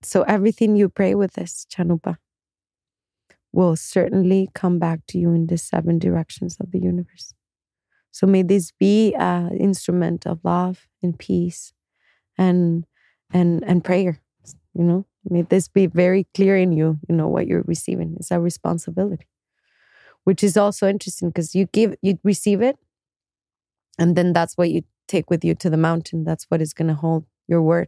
[0.04, 2.18] So everything you pray with this, Chanupa,
[3.52, 7.34] will certainly come back to you in the seven directions of the universe.
[8.12, 11.74] So may this be an instrument of love and peace
[12.38, 12.86] and
[13.32, 14.22] and and prayer.
[14.74, 18.16] You know, may this be very clear in you, you know, what you're receiving.
[18.20, 19.28] It's a responsibility.
[20.24, 22.78] Which is also interesting because you give you receive it
[23.98, 26.24] and then that's what you take with you to the mountain.
[26.24, 27.88] That's what is gonna hold your word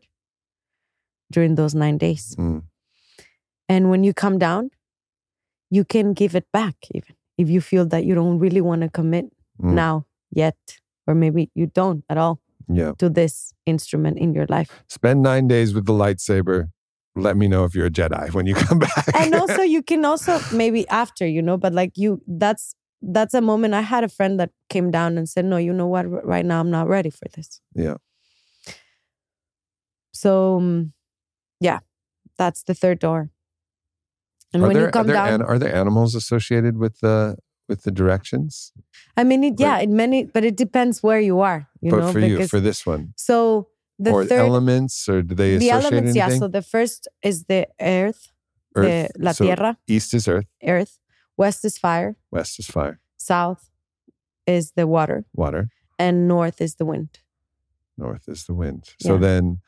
[1.32, 2.36] during those nine days.
[2.38, 2.64] Mm.
[3.70, 4.72] And when you come down,
[5.70, 8.90] you can give it back even if you feel that you don't really want to
[8.90, 9.26] commit
[9.62, 9.74] Mm.
[9.74, 10.58] now yet,
[11.06, 12.94] or maybe you don't at all Yeah.
[13.00, 14.84] to this instrument in your life.
[14.88, 16.70] Spend nine days with the lightsaber.
[17.16, 19.08] Let me know if you're a Jedi when you come back.
[19.14, 23.42] And also you can also maybe after, you know, but like you that's that's a
[23.42, 26.04] moment I had a friend that came down and said, "No, you know what?
[26.04, 27.96] Right now I'm not ready for this." Yeah.
[30.14, 30.94] So um,
[31.60, 31.80] yeah,
[32.38, 33.30] that's the third door.
[34.54, 37.00] And are when there, you come are there, down, an- are there animals associated with
[37.00, 37.38] the
[37.72, 38.74] with the directions?
[39.20, 42.00] I mean, it, but- yeah, it many, but it depends where you are, you but
[42.02, 42.12] know.
[42.14, 43.68] for you, for this one, so
[44.06, 46.30] the or third, elements, or do they the elements, yeah.
[46.42, 48.22] So the first is the earth,
[48.76, 49.12] Earth.
[49.16, 50.48] the, la so tierra, East is earth.
[50.76, 50.94] earth.
[51.38, 52.12] West is fire.
[52.38, 53.00] West is fire.
[53.18, 53.64] South
[54.46, 55.64] is the water, Water.
[55.98, 57.12] and north is the wind.
[57.98, 58.84] North is the wind.
[59.06, 59.60] So then,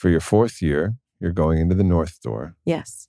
[0.00, 0.84] for your fourth year,
[1.20, 2.44] you're going into the north door
[2.74, 3.08] Yes.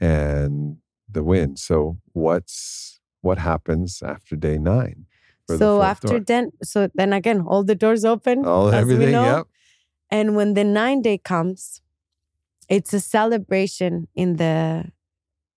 [0.00, 0.78] and
[1.16, 1.58] the wind.
[1.58, 5.06] So what's what happens after day nine?
[5.48, 6.20] the So after door?
[6.20, 8.44] then, so then again, all the doors open.
[8.44, 9.24] all we everything, know.
[9.36, 9.46] yep.
[10.10, 11.80] And when the nine day comes,
[12.68, 14.84] it's a celebration in the.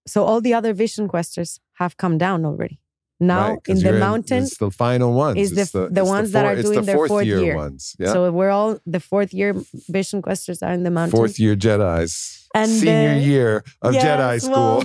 [0.07, 2.79] So all the other vision questers have come down already.
[3.19, 5.37] Now Right, in the mountain, it's the final ones.
[5.37, 7.55] is the f- the ones that four- are doing the their fourth, year, year.
[7.55, 7.95] ones.
[7.97, 8.11] Yeah.
[8.13, 9.53] so we're all the fourth year
[9.89, 11.17] Vision Questers are in the mountains.
[11.17, 12.13] fourth year Jedi's.
[12.53, 14.83] And Senior the- year of Yes, Jedi school.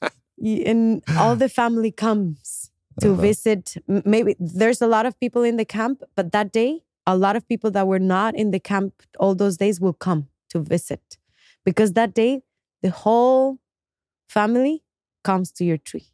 [0.00, 0.08] Y-
[0.40, 3.22] and all the family comes to Uh-huh.
[3.22, 3.76] visit.
[3.86, 7.46] Maybe there's a lot of people in the camp, but that day, a lot of
[7.48, 11.18] people that were not in the camp all those days will come to visit
[11.64, 12.42] because that day,
[12.82, 13.58] the whole
[14.28, 14.82] family
[15.24, 16.06] comes to your tree.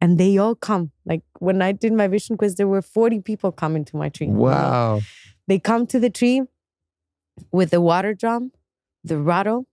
[0.00, 0.90] And they all come.
[1.06, 4.28] Like when I did my vision quiz, there were 40 people coming to my tree.
[4.28, 5.00] wow.
[5.46, 6.42] They come to the tree
[7.52, 8.52] with the water drum,
[9.02, 9.66] the rattle,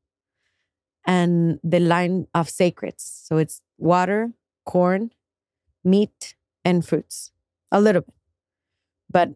[1.05, 3.01] and the line of sacreds.
[3.25, 4.31] So it's water,
[4.65, 5.11] corn,
[5.83, 7.31] meat, and fruits,
[7.71, 8.13] a little bit,
[9.09, 9.29] but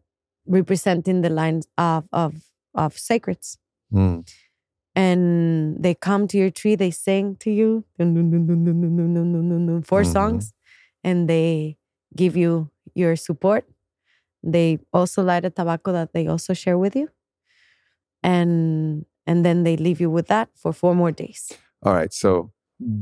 [0.46, 2.36] representing the lines of of
[2.74, 3.58] of sacreds.
[3.92, 4.30] Mm.
[4.96, 7.84] And they come to your tree, they sing to you
[9.84, 10.54] four songs,
[11.04, 11.78] and they
[12.16, 13.68] give you your support.
[14.42, 17.10] They also light a tobacco that they also share with you.
[18.24, 21.52] And and then they leave you with that for four more days.
[21.84, 22.14] All right.
[22.14, 22.52] So,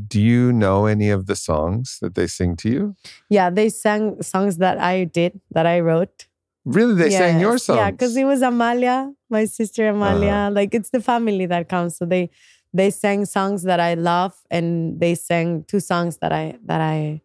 [0.07, 2.95] do you know any of the songs that they sing to you?
[3.29, 6.27] Yeah, they sang songs that I did, that I wrote.
[6.65, 7.63] Really, they sang your Yes.
[7.63, 7.77] songs.
[7.77, 10.31] Yeah, because it was Amalia, my sister Amalia.
[10.33, 10.51] Uh-huh.
[10.51, 11.97] Like it's the family that comes.
[11.97, 12.29] So they
[12.73, 17.21] they sang songs that I love, and they sang two songs that I that I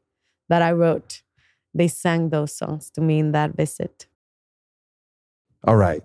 [0.48, 1.22] that I wrote.
[1.74, 4.06] They sang those songs to me in that visit.
[5.64, 6.02] All right.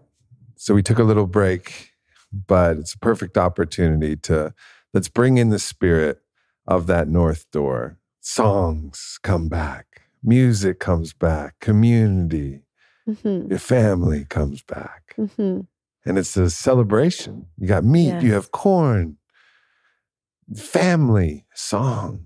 [0.55, 1.92] So we took a little break,
[2.33, 4.53] but it's a perfect opportunity to
[4.93, 6.19] let's bring in the spirit
[6.67, 7.99] of that north door.
[8.21, 12.61] Songs come back, music comes back, community,
[13.05, 15.15] hmm your family comes back.
[15.15, 15.59] hmm
[16.05, 17.47] And it's a celebration.
[17.57, 19.17] You got meat, you have corn,
[20.55, 22.25] family, song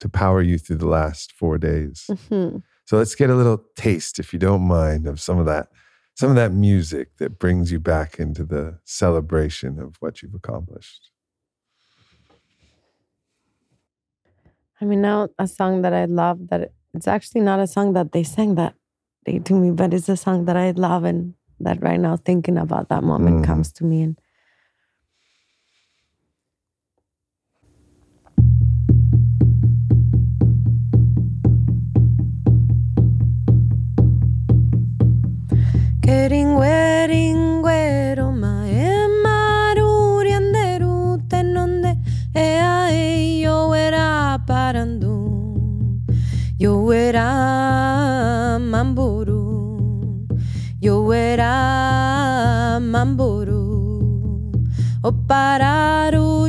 [0.00, 2.10] to power you through the last four days.
[2.28, 5.68] hmm So let's get a little taste, if you don't mind, of some of that,
[6.14, 11.10] some of that music that brings you back into the celebration of what you've accomplished.
[14.80, 18.12] I mean, now a song that I love that it's actually not a song that
[18.12, 18.74] they sang that
[19.24, 22.58] day to me, but it's a song that I love and that right now thinking
[22.58, 23.44] about that moment Mhm.
[23.44, 24.18] comes to me and
[53.02, 54.52] tamburu,
[55.02, 56.48] o pararu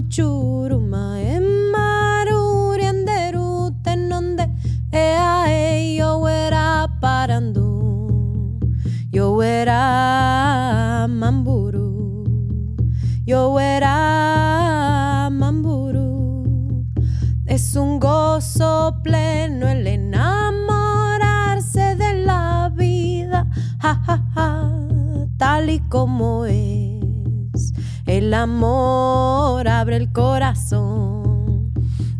[25.53, 27.73] tal y como es.
[28.07, 31.71] El amor abre el corazón.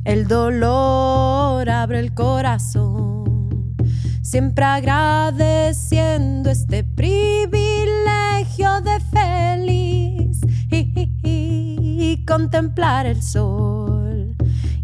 [0.05, 3.75] El dolor abre el corazón.
[4.21, 14.35] Siempre agradeciendo este privilegio de feliz y, contemplar el sol.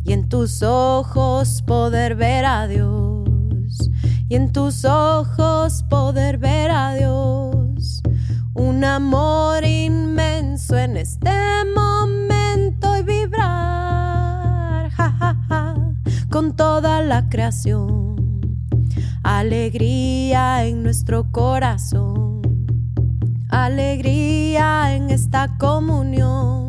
[0.03, 3.91] Y en tus ojos poder ver a Dios.
[4.27, 7.48] Y en tus ojos poder ver a Dios
[8.60, 11.31] un amor inmenso en este
[11.73, 15.76] momento y vibrar ja, ja, ja,
[16.30, 18.10] con toda la creación.
[19.23, 22.41] Alegría en nuestro corazón,
[23.49, 26.68] alegría en esta comunión.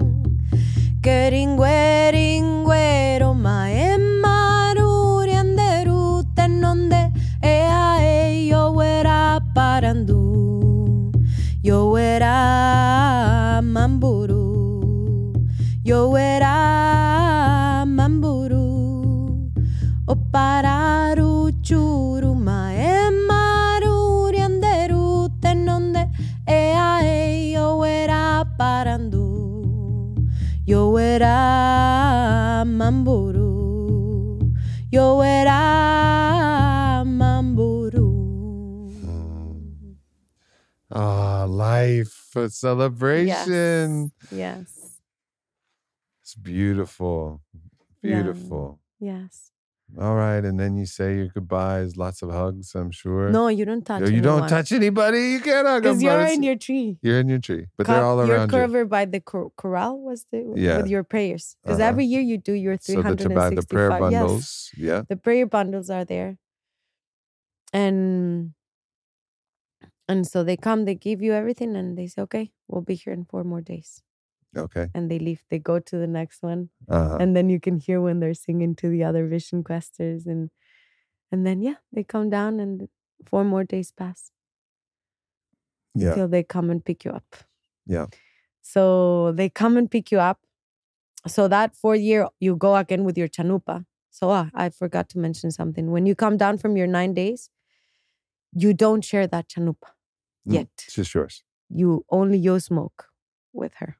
[1.03, 7.11] Keringüeringuero maemarurianderu tenonde
[7.43, 10.30] ea e yo era parandu,
[11.63, 15.33] yo era mamburu,
[15.85, 19.51] yo era mamburu.
[20.07, 21.53] O pararu
[42.37, 44.13] a celebration.
[44.31, 44.99] yes
[46.23, 47.41] It's beautiful.
[48.03, 48.23] Yeah.
[48.23, 48.79] Beautiful.
[49.01, 49.51] yes
[49.99, 53.27] All right, and then you say your goodbyes, lots of hugs, I'm sure.
[53.35, 54.07] No, you don't touch.
[54.09, 55.35] You don't touch anybody.
[55.35, 56.95] You can't hug because you're in your tree.
[57.03, 58.59] You're in your tree, but they're all all you're around you.
[58.61, 59.99] covered by the cor- corral.
[59.99, 60.77] Was the Yeah.
[60.79, 61.57] with your prayers?
[61.59, 61.91] Because Uh-huh.
[61.91, 63.51] every year you do your So the, 365.
[63.51, 64.01] toba- the prayer yes.
[64.01, 64.47] bundles.
[64.79, 65.01] Yeah.
[65.11, 66.39] the prayer bundles are there
[67.73, 68.53] and
[70.13, 73.13] and so they come they give you everything and they say okay we'll be here
[73.19, 73.91] in four more days
[74.63, 74.87] Okay.
[74.95, 77.19] and they leave they go to the next one Uh-huh.
[77.21, 80.51] and then you can hear when they're singing to the other vision questers and
[81.33, 82.89] and then yeah they come down and
[83.31, 84.31] four more days pass
[85.95, 86.15] Yeah.
[86.15, 87.37] till they come and pick you up
[87.87, 88.07] Yeah.
[88.73, 90.39] so they come and pick you up
[91.37, 93.77] so that fourth year you go again with your chanupa
[94.19, 97.51] so ah, i forgot to mention something when you come down from your nine days
[98.53, 99.91] you don't share that chanupa.
[100.55, 101.43] Yet It's just yours.
[101.69, 103.09] you only you smoke
[103.53, 103.97] with her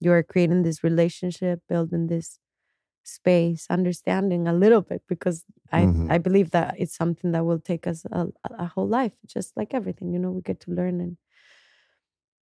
[0.00, 2.38] you are creating this relationship building this
[3.02, 6.10] space understanding a little bit because i Mhm.
[6.14, 8.26] i believe that it's something that will take us a,
[8.64, 11.16] a whole life just like everything you know we get to learn and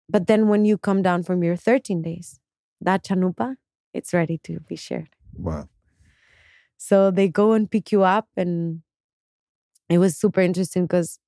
[0.10, 2.40] but then when you come down from your 13 days
[2.80, 3.56] that chanupa
[3.94, 5.68] it's ready to be shared Wow.
[6.78, 8.82] so they go and pick you up, and
[9.90, 11.20] it was super interesting because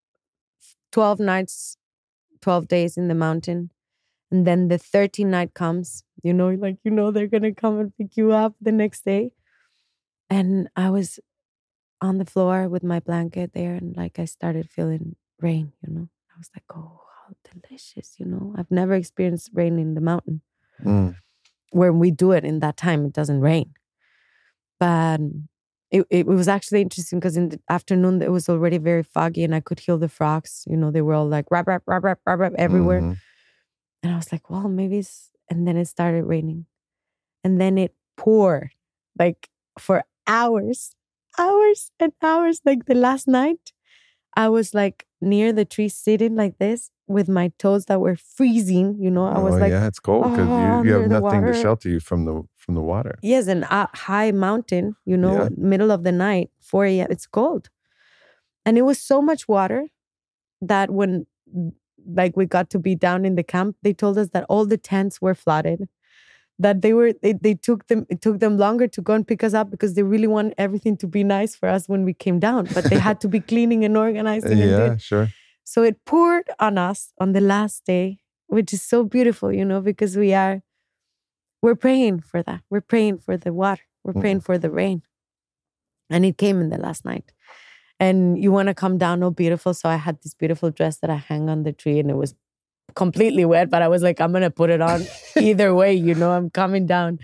[0.92, 1.78] 12 nights,
[2.44, 3.72] 12 days in the mountain.
[4.32, 7.80] And then the 13th night comes, you know, like, you know, they're going to come
[7.80, 9.32] and pick you up the next day.
[10.30, 11.20] And I was
[12.02, 16.10] on the floor with my blanket there, and like I started feeling rain, you know.
[16.34, 18.54] I was like, oh, how delicious, you know.
[18.58, 20.42] I've never experienced rain in the mountain
[20.84, 21.16] Mm.
[21.72, 23.74] when we do it in that time, it doesn't rain.
[24.80, 25.22] But
[25.94, 29.54] it, it was actually interesting because in the afternoon it was already very foggy and
[29.54, 30.64] I could hear the frogs.
[30.68, 33.02] You know, they were all like rap, rap, rap, rap, rap, rap everywhere.
[33.02, 33.18] Mhm.
[34.02, 36.66] And I was like, well, maybe it's, and then it started raining.
[37.44, 38.72] And then it poured
[39.20, 40.96] like for hours,
[41.38, 42.62] hours and hours.
[42.66, 43.72] Like the last night,
[44.36, 48.98] I was like near the tree sitting like this with my toes that were freezing.
[49.00, 51.46] You know, I was oh, like, yeah, it's cold because "Oh, you, you have nothing
[51.46, 53.16] to shelter you from the from the water.
[53.22, 55.50] Yes, and a high mountain, you know, Yeah.
[55.58, 57.08] middle of the night, 4 a.m.
[57.10, 57.70] It's cold.
[58.66, 59.88] And it was so much water
[60.62, 61.26] that when
[62.22, 64.78] like we got to be down in the camp, they told us that all the
[64.78, 65.88] tents were flooded.
[66.60, 69.44] That they were they, they took them it took them longer to go and pick
[69.44, 72.40] us up because they really want everything to be nice for us when we came
[72.40, 72.68] down.
[72.74, 75.28] But they had to be cleaning and organizing yeah, doing sure.
[75.64, 79.82] so it poured on us on the last day, which is so beautiful, you know,
[79.82, 80.62] because we are
[81.64, 82.62] we're praying for that.
[82.70, 83.84] We're praying for the water.
[84.04, 85.02] We're praying for the rain.
[86.10, 87.32] And it came in the last night.
[88.02, 89.74] And you want to come down, oh beautiful.
[89.74, 92.36] So I had this beautiful dress that I hang on the tree and it was
[92.96, 95.06] completely wet, but I was like, I'm gonna put it on
[95.38, 97.20] either way, you know, I'm coming down.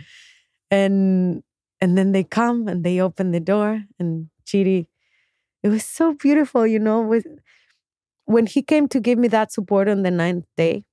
[0.71, 1.43] And
[1.81, 4.87] and then they come and they open the door and Chiri,
[5.63, 7.27] it was so beautiful, you know, with
[8.23, 10.85] when he came to give me that support on the ninth day,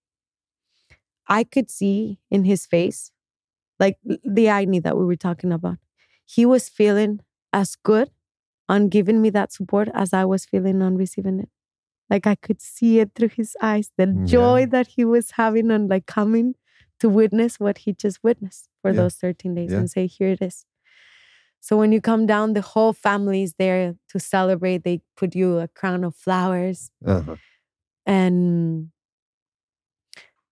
[1.28, 3.12] I could see in his face,
[3.78, 5.78] like the agony that we were talking about,
[6.24, 7.20] he was feeling
[7.52, 8.10] as good
[8.68, 11.48] on giving me that support as I was feeling on receiving it.
[12.10, 14.24] Like I could see it through his eyes, the Yeah.
[14.26, 16.54] joy that he was having on like coming
[17.00, 19.02] to witness what he just witnessed for Yeah.
[19.02, 19.78] those 13 days Yeah.
[19.78, 20.64] and say, here it is.
[21.60, 24.84] So when you come down, the whole family is there to celebrate.
[24.84, 26.90] They put you a crown of flowers.
[27.04, 27.36] Uh-huh.
[28.06, 28.90] And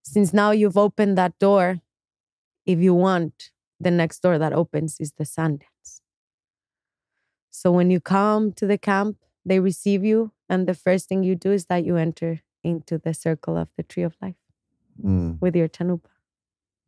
[0.03, 1.81] since now you've opened that door,
[2.65, 6.01] if you want, the next door that opens is the Sundance.
[7.51, 10.31] So when you come to the camp, they receive you.
[10.49, 13.83] And the first thing you do is that you enter into the circle of the
[13.83, 14.35] tree of life
[15.03, 16.07] Mm, with your chanupa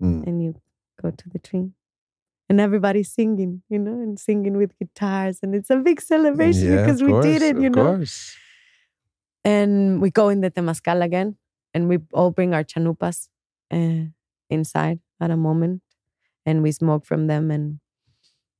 [0.01, 0.25] mm.
[0.25, 0.55] and you
[1.01, 1.71] go to the tree.
[2.47, 5.39] And everybody's singing, you know, and singing with guitars.
[5.43, 7.83] And it's a big celebration Yeah, because we course, did it, you know.
[7.97, 8.37] course.
[9.43, 11.35] And we go in the Temascal again
[11.73, 13.27] and we all bring our chanupas
[13.71, 14.05] uh,
[14.49, 15.81] inside at a moment
[16.45, 17.51] and we smoke from them.
[17.51, 17.79] And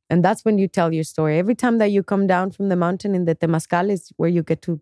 [0.10, 1.38] and that's when you tell your story.
[1.38, 4.42] Every time that you come down from the mountain in the Temascal is where you
[4.42, 4.80] get to,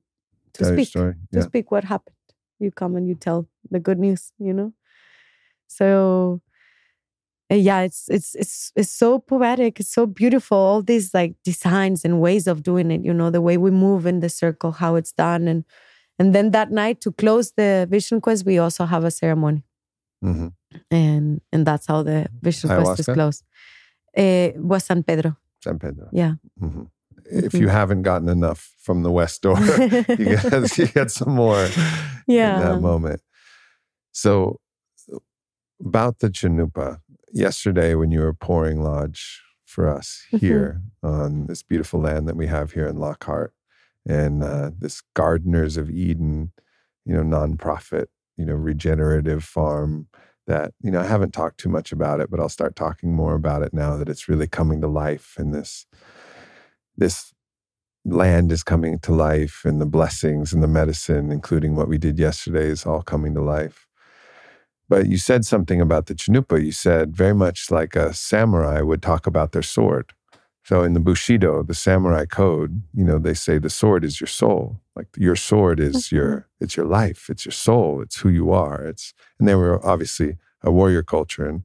[0.53, 1.15] to Tell speak, story.
[1.33, 2.15] to speak what happened.
[2.59, 4.73] You come and you tell the good news, you know?
[5.67, 6.41] So
[7.51, 9.79] uh, yeah, it's it's it's it's so poetic.
[9.79, 10.57] It's so beautiful.
[10.57, 13.03] All these like designs and ways of doing it.
[13.03, 15.63] You know, the way we move in the circle, how it's done, and
[16.17, 19.63] and then that night to close the vision quest, we also have a ceremony,
[20.25, 20.53] Mhm.
[20.91, 23.43] and and that's how the vision quest is closed.
[24.13, 25.37] It was San Pedro.
[25.63, 26.07] San Pedro.
[26.11, 26.33] Yeah.
[26.61, 26.89] Mhm.
[27.25, 29.57] If you haven't gotten enough from the west door,
[30.19, 31.71] you get, you get some more in
[32.27, 32.59] Yeah.
[32.59, 33.21] that moment.
[34.11, 34.59] So,
[35.83, 36.99] about the chanupa,
[37.33, 40.39] yesterday when you were pouring lodge for us Mhm.
[40.39, 43.53] here on this beautiful land that we have here in Lockhart
[44.07, 46.51] and uh, this Gardeners of Eden,
[47.05, 48.07] you know, nonprofit,
[48.37, 50.07] you know, regenerative farm
[50.47, 53.33] that, you know, I haven't talked too much about it, but I'll start talking more
[53.33, 55.85] about it now that it's really coming to life and this
[56.97, 57.33] this
[58.05, 62.19] land is coming to life and the blessings and the medicine, including what we did
[62.19, 63.87] yesterday, is all coming to life.
[64.87, 66.63] But you said something about the Chanupa.
[66.63, 70.13] You said very much like a samurai would talk about their sword.
[70.65, 74.27] So in the Bushido, the samurai code, you know, they say the sword is your
[74.27, 74.81] soul.
[74.95, 76.15] Like your sword is mm-hmm.
[76.15, 78.81] your it's your life, it's your soul, it's who you are.
[78.83, 81.63] It's and they were obviously a warrior culture and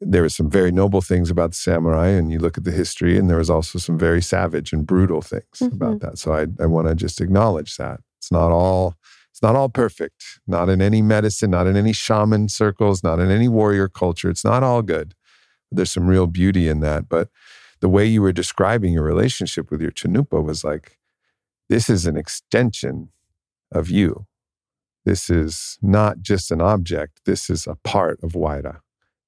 [0.00, 3.16] there were some very noble things about the samurai and you look at the history
[3.16, 6.06] and there was also some very savage and brutal things about mm-hmm.
[6.06, 6.18] that.
[6.18, 8.00] So I I want to just acknowledge that.
[8.18, 8.96] It's not all
[9.30, 10.40] it's not all perfect.
[10.44, 14.28] Not in any medicine, not in any shaman circles, not in any warrior culture.
[14.28, 15.14] It's not all good.
[15.70, 17.08] There's some real beauty in that.
[17.08, 17.28] But
[17.80, 20.98] the way you were describing your relationship with your chanupa was like,
[21.68, 23.10] this is an extension
[23.72, 24.26] of you.
[25.04, 27.20] This is not just an object.
[27.26, 28.80] This is a part of Huaira.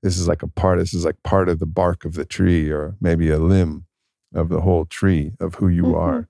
[0.02, 2.70] This is like a part, this is like part of the bark of the tree
[2.70, 3.86] or maybe a limb
[4.34, 5.96] of the whole tree of who you Mhm.
[5.96, 6.28] are.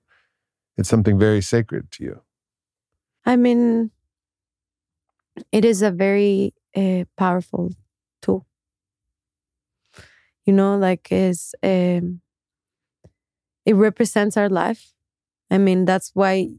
[0.77, 2.21] It's something very sacred to you.
[3.25, 3.91] I mean,
[5.51, 7.71] it is a very uh, powerful
[8.21, 8.45] tool.
[10.49, 12.21] You know, like is um,
[13.65, 14.93] it represents our life.
[15.51, 16.49] I mean, that's why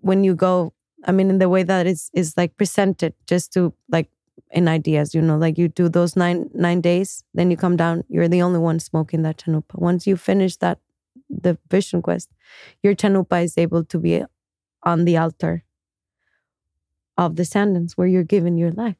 [0.00, 0.74] when you go,
[1.04, 4.10] I mean, in the way that it's is like presented, just to like
[4.52, 8.04] in ideas, you know, like you do those nine nine days, then you come down.
[8.08, 9.76] You're the only one smoking that chanupa.
[9.76, 10.80] Once you finish that,
[11.30, 12.30] the vision quest,
[12.82, 14.24] your chanupa is able to be
[14.84, 15.64] on the altar
[17.18, 18.96] of the Sundance where you're given your life.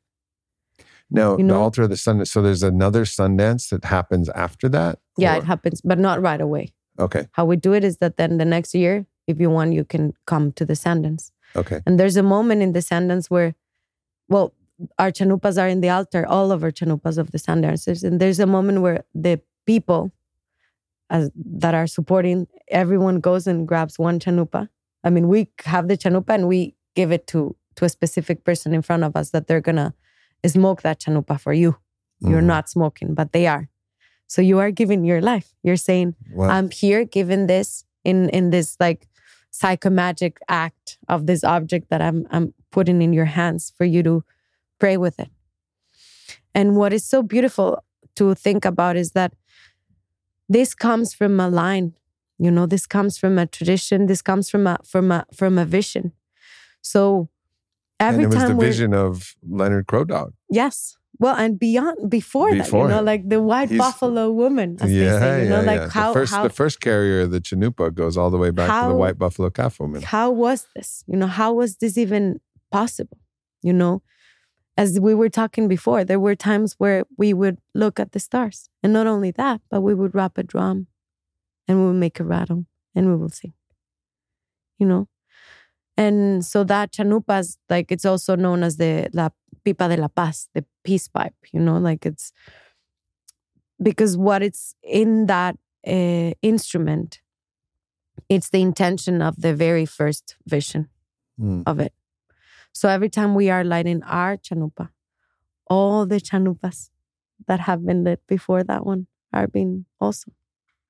[1.10, 2.24] No, You the altar of the sun.
[2.26, 4.98] So there's another Sundance that happens after that?
[5.16, 6.72] Yeah, Or- it happens, but not right away.
[6.98, 7.26] Okay.
[7.32, 10.12] How we do it is that then the next year, if you want, you can
[10.26, 11.30] come to the Sundance.
[11.56, 11.80] Okay.
[11.86, 13.54] And there's a moment in the Sundance where,
[14.28, 14.52] well,
[14.98, 18.04] our chanupas are in the altar, all of our chanupas of the Sundancers.
[18.04, 20.12] And there's a moment where the people
[21.10, 24.68] as, that are supporting, everyone goes and grabs one chanupa.
[25.04, 28.74] I mean, we have the chanupa and we give it to, to a specific person
[28.74, 29.94] in front of us that they're going to
[30.46, 31.76] smoke that chanupa for you.
[32.20, 32.46] You're Mhm.
[32.54, 33.68] not smoking, but they are.
[34.26, 35.54] So you are giving your life.
[35.62, 36.48] You're saying, Wow.
[36.48, 39.08] I'm here given this in in this like
[39.52, 44.22] psychomagic act of this object that I'm I'm putting in your hands for you to
[44.78, 45.30] pray with it.
[46.54, 47.82] And what is so beautiful
[48.16, 49.32] to think about is that
[50.48, 51.94] this comes from a line,
[52.38, 55.64] you know, this comes from a tradition, this comes from a from a from a
[55.64, 56.12] vision.
[56.82, 57.28] So
[58.00, 60.34] every and it was time the vision of Leonard Crow Dog.
[60.50, 60.96] Yes.
[61.20, 65.44] Well, and beyond before, that, you know, like the white buffalo woman, as they say,
[65.44, 68.30] you know, like how the first how the first carrier of the Chanupa goes all
[68.30, 70.02] the way back to the white buffalo calf woman.
[70.02, 71.02] how was this?
[71.08, 73.18] You know, how was this even possible?
[73.62, 74.02] You know,
[74.76, 78.70] as we were talking before, there were times where we would look at the stars,
[78.84, 80.86] and not only that, but we would wrap a drum,
[81.66, 83.54] and we would make a rattle, and we will sing.
[84.78, 85.08] You know,
[85.98, 89.28] and so that chanupas, like it's also known as the la
[89.64, 91.34] pipa de la paz, the peace pipe.
[91.52, 92.32] You know, like it's
[93.82, 95.56] because what it's in that
[95.86, 97.20] uh, instrument,
[98.28, 100.88] it's the intention of the very first vision
[101.40, 101.62] Mm.
[101.66, 101.92] of it.
[102.72, 104.88] So every time we are lighting our chanupa,
[105.70, 106.90] all the chanupas
[107.46, 110.32] that have been lit before that one are being also,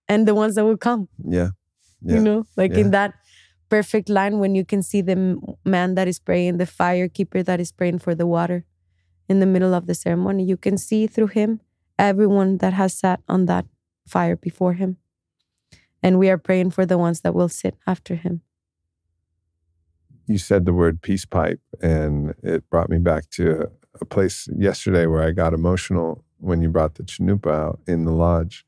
[0.09, 1.09] and the ones that will come.
[1.22, 1.51] Yeah.
[2.01, 2.14] Yeah.
[2.14, 2.80] You know, like Yeah.
[2.85, 3.12] in that
[3.69, 7.61] perfect line when you can see the man that is praying, the fire keeper that
[7.61, 8.65] is praying for the water
[9.28, 10.45] in the middle of the ceremony.
[10.45, 11.61] You can see through him
[11.99, 13.66] everyone that has sat on that
[14.07, 14.97] fire before him.
[16.03, 18.43] And we are praying for the ones that will sit after him.
[20.27, 23.70] You said the word peace pipe, and it brought me back to
[24.01, 28.12] a, place yesterday where I got emotional when you brought the Chanupa out in the
[28.12, 28.65] lodge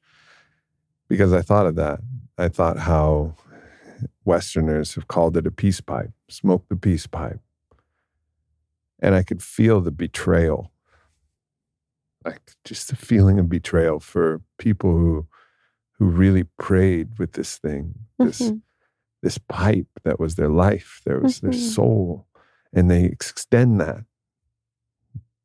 [1.09, 2.01] because I thought of that.
[2.37, 3.37] I thought how
[4.25, 7.41] Westerners have called it a peace pipe, smoke the peace pipe.
[9.01, 10.73] And I could feel the betrayal,
[12.25, 15.27] like just the feeling of betrayal for people who
[15.99, 18.63] who really prayed with this thing, this Mhm.
[19.23, 21.75] this pipe that was their life, there was their Mhm.
[21.75, 22.27] soul,
[22.73, 24.05] and they extend that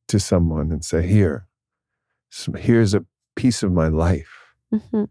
[0.08, 1.48] to someone and say, "Here,
[2.56, 3.06] here's a
[3.36, 4.54] piece of my life.
[4.74, 5.10] Mhm.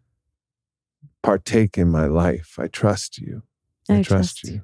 [1.25, 2.57] Partake in my life.
[2.59, 3.43] I trust you.
[3.89, 4.63] I, I trust, trust you.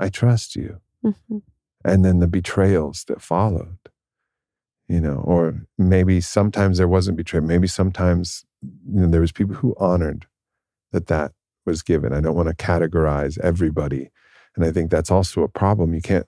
[0.00, 1.42] I trust you." Mhm.
[1.84, 3.78] And then the betrayals that followed,
[4.88, 7.44] you know, or maybe sometimes there wasn't betrayal.
[7.44, 10.26] Maybe sometimes you know, there was people who honored
[10.92, 11.32] that that
[11.66, 12.12] was given.
[12.12, 14.10] I don't want to categorize everybody.
[14.56, 15.94] And I think that's also a problem.
[15.94, 16.26] You can't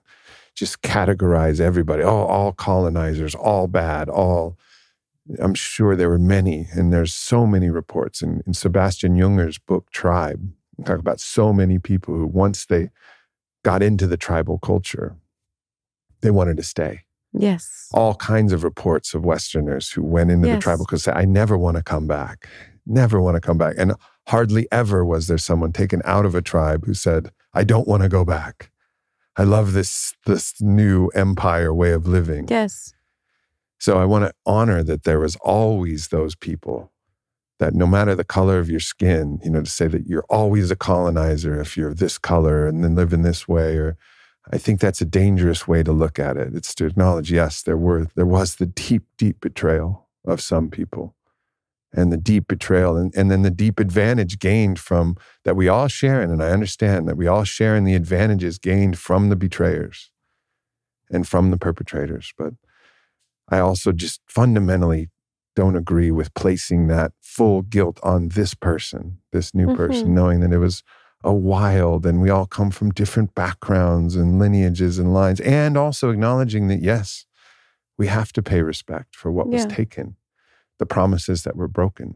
[0.55, 2.03] just categorize everybody.
[2.03, 4.57] Oh, all colonizers, all bad, all.
[5.39, 8.21] I'm sure there were many, and there's so many reports.
[8.21, 10.51] In, in Sebastian Junger's book, Tribe,
[10.85, 12.89] talk about so many people who, once they
[13.63, 15.15] got into the tribal culture,
[16.21, 17.01] they wanted to stay.
[17.33, 17.87] Yes.
[17.93, 20.57] All kinds of reports of Westerners who went into Yes.
[20.57, 22.47] the tribal culture say, I never want to come back.
[22.85, 23.75] Never want to come back.
[23.77, 23.93] And
[24.27, 28.03] hardly ever was there someone taken out of a tribe who said, I don't want
[28.03, 28.71] to go back.
[29.37, 32.47] I love this this new empire way of living.
[32.49, 32.93] Yes.
[33.81, 36.91] So I want to honor that there was always those people
[37.57, 40.69] that no matter the color of your skin, you know, to say that you're always
[40.69, 43.97] a colonizer if you're this color and then live in this way or
[44.53, 46.53] I think that's a dangerous way to look at it.
[46.53, 51.15] It's to acknowledge, yes, there were there was the deep, deep betrayal of some people.
[51.91, 55.87] And the deep betrayal and, and then the deep advantage gained from that we all
[55.87, 56.29] share in.
[56.29, 60.11] And I understand that we all share in the advantages gained from the betrayers
[61.09, 62.31] and from the perpetrators.
[62.37, 62.53] But
[63.51, 65.09] I also just fundamentally
[65.55, 70.13] don't agree with placing that full guilt on this person, this new person, Mhm.
[70.13, 70.81] knowing that it was
[71.23, 76.09] a wild and we all come from different backgrounds and lineages and lines, and also
[76.09, 77.25] acknowledging that, yes,
[77.97, 80.15] we have to pay respect for what was taken,
[80.79, 82.15] the promises that were broken,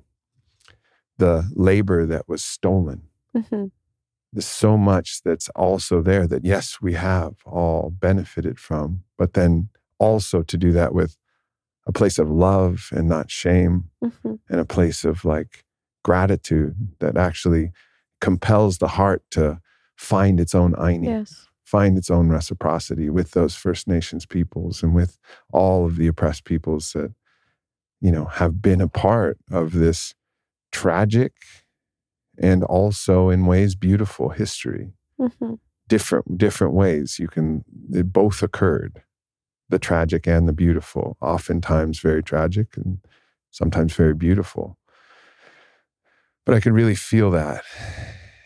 [1.18, 3.04] the labor that was stolen.
[3.34, 3.66] Hmm
[4.34, 9.70] there's so much that's also there that yes we have all benefited from but then
[9.98, 11.16] also to do that with
[11.88, 15.64] a place of love and not shame hmm and a place of like
[16.04, 17.72] gratitude that actually
[18.22, 19.60] compels the heart to
[19.96, 21.48] find its own Ayni, Yes.
[21.64, 25.18] find its own reciprocity with those First Nations peoples and with
[25.52, 27.12] all of the oppressed peoples that,
[28.02, 30.14] you know, have been a part of this
[30.72, 31.34] tragic
[32.38, 34.94] and also in ways beautiful history.
[35.20, 35.56] hmm
[35.88, 37.64] Different different ways you can
[37.94, 39.02] it both occurred.
[39.70, 43.00] The tragic and the beautiful, oftentimes very tragic and
[43.52, 44.78] sometimes very beautiful.
[46.46, 47.64] But I could really feel that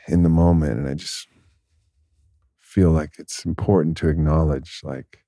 [0.07, 0.79] in the moment.
[0.79, 1.27] And I just
[2.59, 5.25] feel like it's important to acknowledge like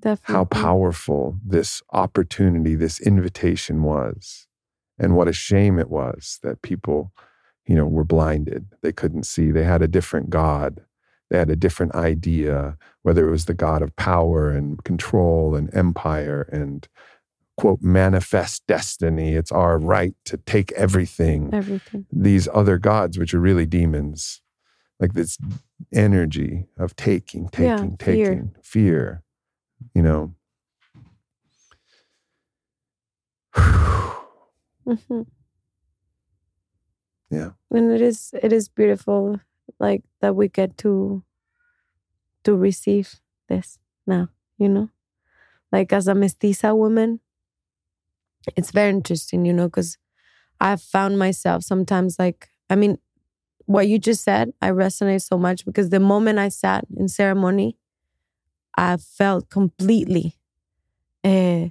[0.00, 0.34] Definitely.
[0.34, 4.46] how powerful this opportunity, this invitation was,
[4.98, 7.12] and what a shame it was that people,
[7.66, 8.68] you know, were blinded.
[8.82, 9.50] They couldn't see.
[9.50, 10.80] They had a different God.
[11.30, 15.72] They had a different idea, whether it was the God of power and control and
[15.74, 16.86] empire and
[17.56, 19.34] quote manifest destiny.
[19.34, 22.06] It's our right to take everything Everything.
[22.12, 24.40] these other gods, which are really demons,
[24.98, 25.38] like this
[25.92, 28.28] energy of taking, Yeah, taking, fear.
[28.30, 29.22] taking, fear,
[29.94, 30.34] you know.
[33.54, 35.22] hmm
[37.30, 37.50] Yeah.
[37.70, 39.38] And it is it is beautiful,
[39.78, 41.22] like that we get to
[42.44, 44.28] to receive this now.
[44.58, 44.90] You know,
[45.72, 47.20] like as a mestiza woman,
[48.56, 49.44] it's very interesting.
[49.44, 49.98] You know, because
[50.60, 52.98] I've found myself sometimes like I mean,
[53.66, 57.76] what you just said, I resonate so much because the moment I sat in ceremony,
[58.76, 60.36] I felt completely
[61.24, 61.68] uh,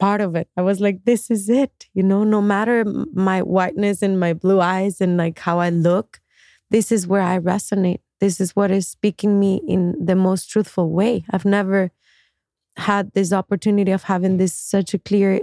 [0.00, 0.48] part of it.
[0.56, 1.88] I was like, this is it.
[1.94, 2.84] You know, no matter
[3.14, 6.21] my whiteness and my blue eyes and like how I look,
[6.72, 8.00] this is where I resonate.
[8.20, 11.24] This is what is speaking me in the most truthful way.
[11.30, 11.92] I've never
[12.76, 15.40] had this opportunity of having this such a clear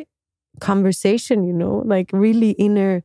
[0.62, 3.04] conversation, you know, like really inner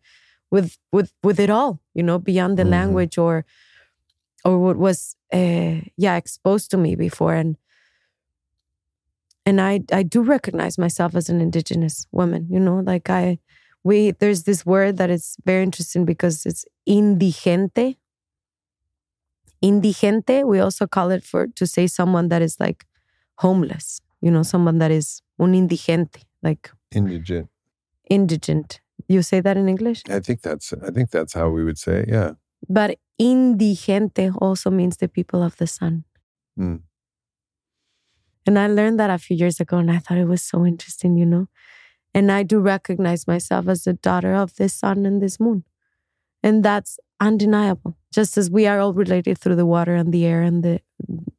[0.51, 2.71] with with with it all, you know, beyond the Mhm.
[2.71, 3.45] language or
[4.45, 7.57] or what was uh, yeah exposed to me before and
[9.47, 13.39] and I I do recognize myself as an indigenous woman, you know, like I
[13.83, 17.97] we there's this word that is very interesting because it's indigente.
[19.65, 22.85] Indigente, we also call it for to say someone that is like
[23.39, 27.49] homeless, you know, someone that is un indigente, like Indigent.
[28.11, 28.81] indigent.
[29.09, 30.03] You say that in English?
[30.09, 32.09] I think that's I think that's how we would say it.
[32.09, 32.33] Yeah.
[32.69, 36.05] But indigente also means the people of the sun.
[36.59, 36.81] Mm.
[38.47, 41.17] And I learned that a few years ago and I thought it was so interesting,
[41.17, 41.49] you know.
[42.15, 45.65] And I do recognize myself as the daughter of this sun and this moon.
[46.43, 47.97] And that's undeniable.
[48.13, 50.81] Just as we are all related through the water and the air and the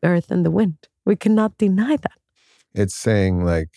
[0.03, 0.77] earth and the wind.
[1.05, 2.17] We cannot deny that.
[2.73, 3.69] It's saying like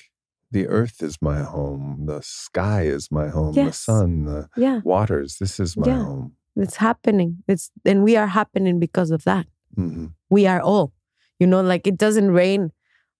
[0.50, 4.80] the earth is my home, the sky is my home, the sun, the Yeah.
[4.82, 5.36] waters.
[5.38, 6.04] This is my Yeah.
[6.04, 6.32] home.
[6.56, 7.44] It's happening.
[7.46, 9.46] It's and we are happening because of that.
[9.76, 10.92] hmm we are all
[11.40, 12.70] you know like it doesn't rain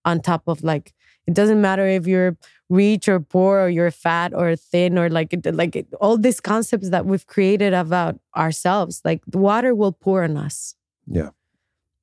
[0.05, 0.93] on top of like
[1.29, 2.35] It doesn't matter if you're
[2.69, 7.05] rich or poor or you're fat or thin or like like all these concepts that
[7.05, 9.01] we've created about ourselves.
[9.05, 10.73] Like the water will pour on us.
[11.05, 11.29] Yeah.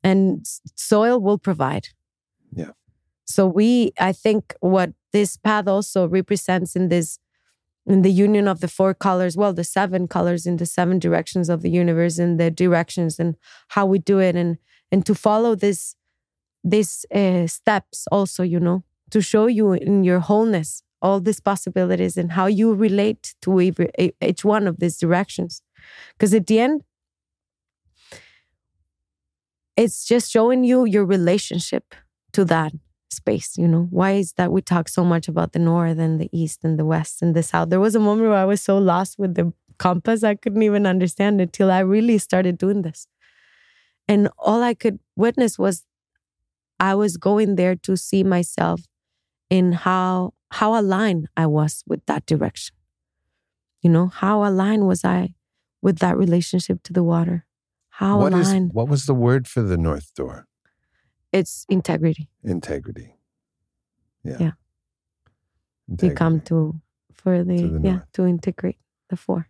[0.05, 0.47] And
[0.77, 1.89] soil will provide.
[2.53, 2.71] Yeah.
[3.25, 7.19] So we I think what this path also represents in this
[7.85, 11.49] in the union of the four colors, well, the seven colors in the seven directions
[11.49, 13.35] of the universe and the directions and
[13.71, 14.59] how we do it and
[14.93, 15.97] and to follow this
[16.63, 22.17] these uh, steps also, you know, to show you in your wholeness all these possibilities
[22.17, 25.63] and how you relate to each one of these directions.
[26.15, 26.83] Because at the end,
[29.77, 31.95] it's just showing you your relationship
[32.33, 32.73] to that
[33.11, 33.87] space you know?
[33.91, 36.85] Why is that we talk so much about the north and the east and the
[36.85, 37.71] west and the south?
[37.71, 40.87] There was a moment where i was so lost with the compass i couldn't even
[40.87, 43.07] understand it till i really started doing this.
[44.09, 45.85] And all i could witness was
[46.81, 48.83] i was going there to see myself
[49.51, 52.75] in how how aligned i was with that direction
[53.83, 55.33] you know how aligned was i
[55.83, 57.45] with that relationship to the water
[57.91, 60.47] how What is aligned what was the word for the north door?
[61.33, 63.15] it's integrity Integrity.
[64.25, 64.37] Yeah.
[64.41, 64.53] Yeah.
[66.03, 66.81] you come to
[67.13, 68.13] for the, To the yeah north.
[68.15, 68.79] to integrate
[69.11, 69.49] the four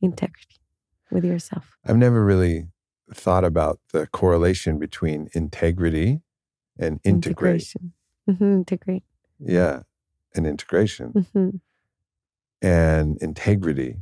[0.00, 0.58] integrity
[1.10, 2.68] with yourself I've never really
[3.12, 6.22] thought about the correlation between integrity
[6.78, 7.62] and integrate.
[7.62, 7.92] integration
[8.28, 9.04] Mhm, integrate
[9.38, 9.82] Yeah.
[10.34, 11.60] And integration Mhm.
[12.62, 13.96] and integrity.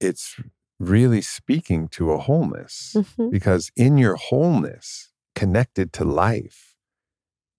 [0.00, 0.36] It's
[0.78, 3.30] really speaking to a wholeness Mhm.
[3.30, 6.74] because in your wholeness, connected to life,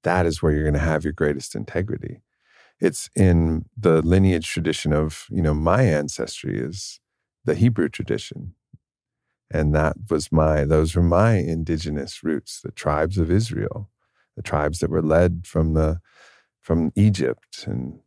[0.03, 2.21] that is where you're going to have your greatest integrity.
[2.79, 6.99] It's in the lineage tradition of, you know, my ancestry is
[7.43, 8.55] the Hebrew tradition.
[9.51, 13.89] And that was my, those were my indigenous roots, the tribes of Israel,
[14.39, 15.99] the tribes that were led from the,
[16.61, 17.99] from Egypt and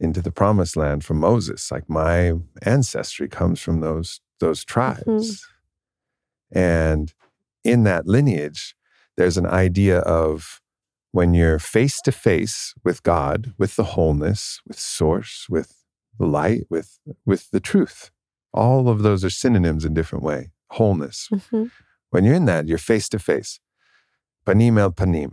[0.00, 1.70] into the promised land from Moses.
[1.70, 2.32] Like my
[2.62, 5.46] ancestry comes from those, those tribes.
[6.52, 7.14] And
[7.62, 8.74] in that lineage,
[9.16, 10.60] there's an idea of
[11.12, 15.72] when you're face to face with God, with the wholeness, with source, with
[16.18, 18.10] the light, with with the truth.
[18.52, 20.50] All of those are synonyms in different way.
[20.72, 21.28] Wholeness.
[21.32, 21.70] Mhm.
[22.10, 23.60] When you're in that, you're face to face.
[24.46, 25.32] Panim el panim.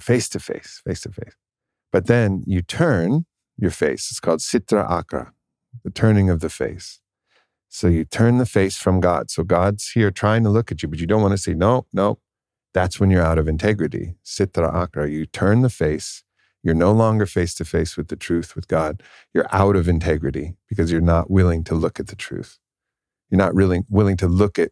[0.00, 1.34] Face to face, face to face.
[1.92, 4.08] But then you turn your face.
[4.10, 5.30] It's called sitra achra,
[5.84, 7.00] the turning of the face.
[7.68, 9.30] So you turn the face from God.
[9.30, 11.86] So God's here trying to look at you, but you don't want to say, no,
[11.92, 12.18] no.
[12.72, 14.16] That's when you're out of integrity.
[14.24, 15.10] Sitra achra.
[15.10, 16.24] You turn the face.
[16.62, 19.02] You're no longer face to face with the truth, with God.
[19.32, 22.58] You're out of integrity because you're not willing to look at the truth.
[23.30, 24.70] You're not really willing to look at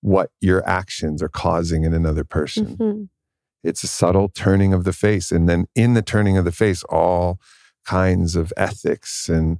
[0.00, 2.76] what your actions are causing in another person.
[2.76, 3.08] Mhm.
[3.62, 5.30] It's a subtle turning of the face.
[5.30, 7.38] And then in the turning of the face, all
[7.84, 9.58] kinds of ethics and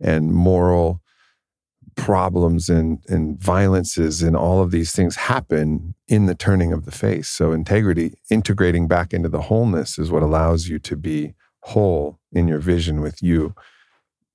[0.00, 1.00] and moral
[1.96, 6.90] problems and, and violences and all of these things happen in the turning of the
[6.90, 7.28] face.
[7.28, 12.48] So integrity, integrating back into the wholeness is what allows you to be whole in
[12.48, 13.54] your vision with you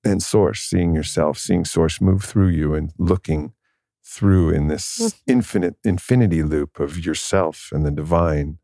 [0.04, 3.52] and source, seeing yourself, seeing source move through you and looking
[4.02, 5.14] through in this mm.
[5.26, 8.58] infinite infinity loop of yourself and the divine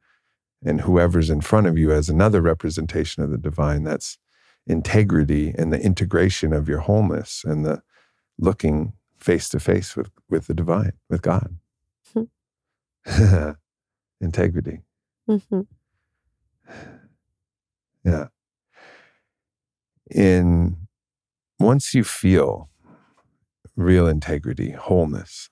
[0.65, 3.85] and whoever's in front of you as another representation of the divine.
[3.85, 4.19] That's
[4.67, 7.83] integrity and the integration of your wholeness and the
[8.39, 11.57] looking face to face with with the divine, with God.
[14.21, 14.81] integrity.
[15.29, 15.67] Mhm.
[18.05, 18.29] Yeah.
[20.11, 20.77] In
[21.59, 22.69] once you feel
[23.77, 25.51] real integrity, wholeness,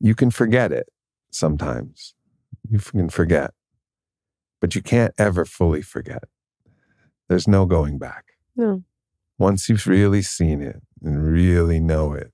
[0.00, 0.88] you can forget it
[1.30, 2.14] sometimes.
[2.68, 3.52] You can forget,
[4.60, 6.24] but you can't ever fully forget.
[7.28, 8.24] There's no going back.
[8.56, 8.82] no
[9.38, 12.32] Once you've really seen it and really know it,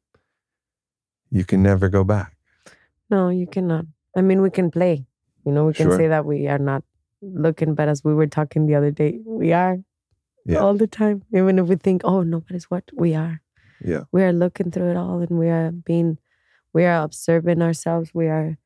[1.30, 2.36] you can never go back.
[3.10, 3.84] no you cannot
[4.16, 5.06] i mean we can play
[5.46, 5.96] you know we can Sure.
[5.98, 6.82] say that we are not
[7.22, 9.78] looking but as we were talking the other day we are
[10.44, 10.58] Yeah.
[10.62, 13.40] all the time even if we think oh nobody's what we are
[13.92, 14.04] Yeah.
[14.12, 16.18] we are looking through it all and we are being
[16.74, 18.56] we are observing ourselves we are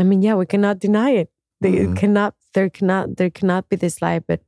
[0.00, 1.96] i mean yeah we cannot deny it they Mhm.
[1.96, 4.40] cannot there cannot there cannot be this lie but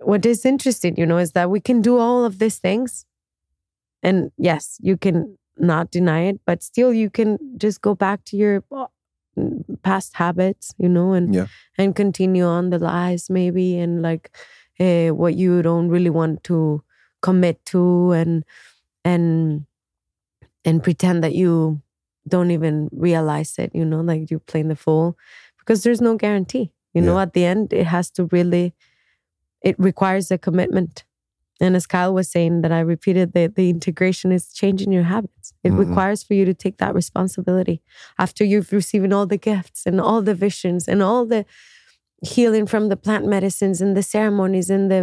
[0.00, 3.06] what is interesting you know is that we can do all of these things
[4.02, 8.36] and yes you can not deny it but still you can just go back to
[8.36, 8.86] your uh,
[9.82, 11.46] past habits you know and Yeah.
[11.78, 14.30] and continue on the lies maybe and like
[14.80, 16.82] uh, what you don't really want to
[17.22, 18.44] commit to and
[19.04, 19.64] and
[20.64, 21.80] and pretend that you
[22.28, 25.16] don't even realize it you know like you're playing the fool
[25.58, 28.72] because there's no guarantee You know, at the end, it has to really,
[29.62, 31.04] it requires a commitment.
[31.60, 35.52] And as Kyle was saying, that I repeated, the, the integration is changing your habits.
[35.64, 35.78] It Mhm.
[35.84, 37.76] requires for you to take that responsibility
[38.18, 41.44] after you've received all the gifts and all the visions and all the
[42.34, 45.02] healing from the plant medicines and the ceremonies and the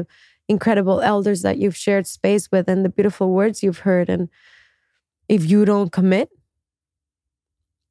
[0.55, 4.09] incredible elders that you've shared space with and the beautiful words you've heard.
[4.09, 4.29] And
[5.29, 6.29] if you don't commit,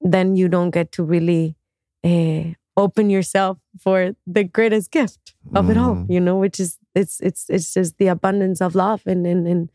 [0.04, 1.56] then you don't get to really
[2.04, 2.44] uh,
[2.76, 6.10] open yourself for the greatest gift of it all Mhm.
[6.10, 9.70] you know which is it's it's it's just the abundance of love and in in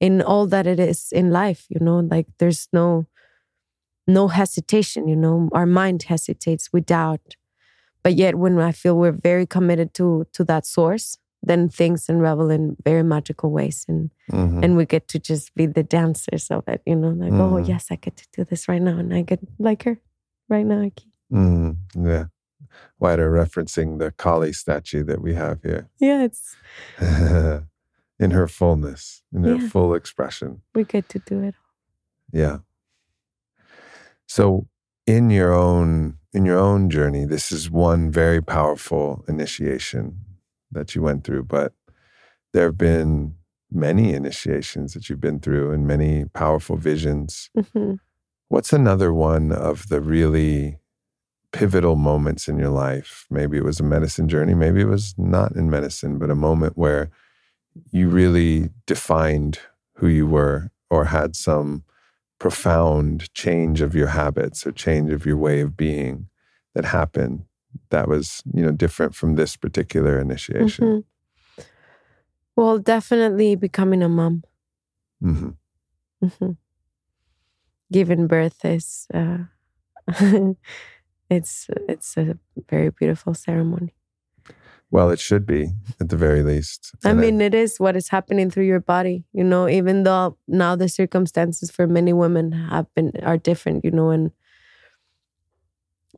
[0.00, 3.06] in all that it is in life you know like there's no
[4.06, 7.36] no hesitation you know our mind hesitates we doubt
[8.02, 12.50] but yet when i feel we're very committed to to that source then things unravel
[12.50, 14.64] in very magical ways and Mhm.
[14.64, 17.68] and we get to just be the dancers of it you know like oh Mhm.
[17.68, 19.96] yes i get to do this right now and i get like her
[20.48, 20.90] right now.
[21.32, 22.24] Mm, yeah.
[23.00, 26.56] Huaira referencing the Kali statue that we have here yeah it's
[28.20, 30.62] in her fullness, in her full expression.
[30.74, 31.54] we get to do it
[32.32, 32.58] Yeah.
[34.26, 34.66] So
[35.06, 40.18] in your own in your own journey, this is one very powerful initiation
[40.74, 41.72] that you went through, but
[42.52, 43.34] there have been
[43.70, 47.50] many initiations that you've been through and many powerful visions.
[47.56, 47.98] Mhm.
[48.48, 50.78] What's another one of the really
[51.52, 53.26] pivotal moments in your life?
[53.30, 56.76] Maybe it was a medicine journey, maybe it was not in medicine, but a moment
[56.76, 57.10] where
[57.90, 59.58] you really defined
[59.94, 61.82] who you were or had some
[62.38, 66.28] profound change of your habits or change of your way of being
[66.74, 67.44] that happened
[67.90, 70.86] that was, you know, different from this particular initiation.
[70.86, 71.04] Mhm.
[72.56, 74.42] well definitely becoming a mom
[75.20, 75.50] hmm
[76.22, 76.52] hmm
[77.92, 79.38] giving birth is uh,
[81.30, 82.38] it's it's a
[82.70, 83.94] very beautiful ceremony
[84.90, 86.92] Well, it should be at the very least.
[87.04, 90.36] I And mean, it is what is happening through your body, you know, even though
[90.46, 94.30] now the circumstances for many women have been are different, you know, and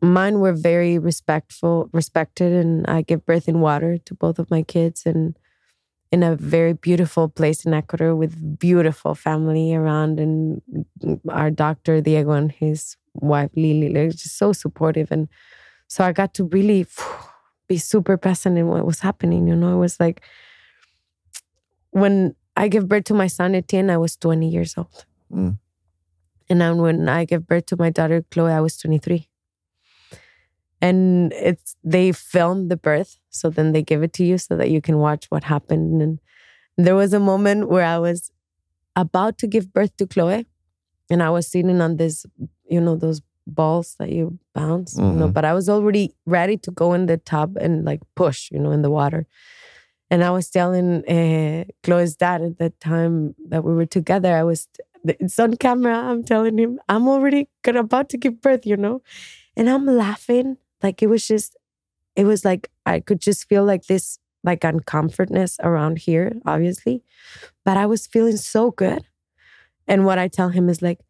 [0.03, 4.63] mine were very respectful, respected, and I give birth in water to both of my
[4.63, 5.37] kids and
[6.13, 10.63] in a very beautiful place in Ecuador with beautiful family around and
[11.29, 15.29] our doctor Diego and his wife Lily, they're just so supportive and
[15.89, 16.87] so I got to really
[17.69, 19.47] be super present in what was happening.
[19.47, 20.21] You know, it was like
[21.91, 25.05] when I gave birth to my son Etienne, I was 20 years old.
[25.33, 25.59] Mm.
[26.49, 29.29] And then when I gave birth to my daughter Chloe, I was 23.
[30.87, 34.71] And it's they filmed the birth, so then they give it to you so that
[34.75, 36.01] you can watch what happened.
[36.05, 36.15] And
[36.87, 38.21] there was a moment where I was
[39.05, 40.47] about to give birth to Chloe,
[41.11, 42.17] and I was sitting on this,
[42.75, 45.35] you know, those balls that you bounce, you know, Mhm.
[45.37, 46.05] but I was already
[46.37, 49.23] ready to go in the tub and like push, you know, in the water.
[50.11, 53.15] And I was telling uh, Chloe's dad at the time
[53.51, 54.61] that we were together, I was,
[55.05, 55.97] it's on camera.
[56.11, 58.97] I'm telling him, I'm already about to give birth, you know?
[59.57, 60.59] And I'm laughing.
[60.83, 61.57] Like it was just,
[62.15, 67.03] it was like, I could just feel like this, like uncomfortness around here, obviously.
[67.65, 69.05] But I was feeling so good.
[69.89, 71.01] And what I tell him is like,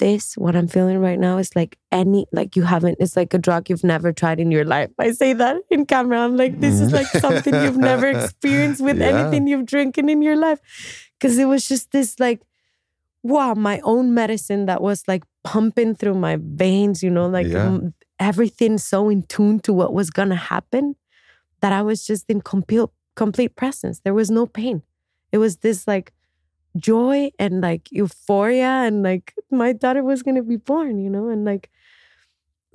[0.00, 3.38] this, what I'm feeling right now is like any, like you haven't, it's like a
[3.38, 4.90] drug you've never tried in your life.
[4.98, 6.18] I say that in camera.
[6.18, 8.20] I'm like, this is like something you've never mm-hmm.
[8.24, 9.06] experienced with Yeah.
[9.06, 10.58] anything you've drinking in your life.
[11.20, 12.42] Cause it was just this like,
[13.22, 17.78] wow, my own medicine that was like pumping through my veins, you know, like Yeah.
[18.18, 20.96] Everything so in tune to what was gonna happen
[21.60, 24.00] that I was just in complete complete presence.
[24.00, 24.82] There was no pain.
[25.32, 26.12] It was this like
[26.76, 31.44] joy and like euphoria and like my daughter was gonna be born, you know, and
[31.44, 31.70] like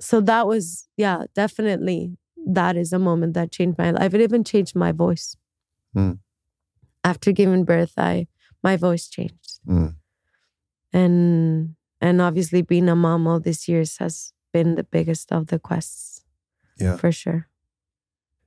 [0.00, 4.14] so that was yeah, definitely that is a moment that changed my life.
[4.14, 5.36] It even changed my voice.
[5.94, 6.12] Hmm.
[7.04, 8.26] After giving birth, I
[8.62, 9.60] my voice changed.
[9.66, 9.94] Mm.
[10.92, 15.58] And and obviously being a mom all these years has been the biggest of the
[15.58, 16.24] quests.
[16.78, 16.96] Yeah.
[16.96, 17.48] For sure.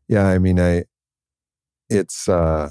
[0.07, 0.85] Yeah, I mean, I
[1.89, 2.69] it's uh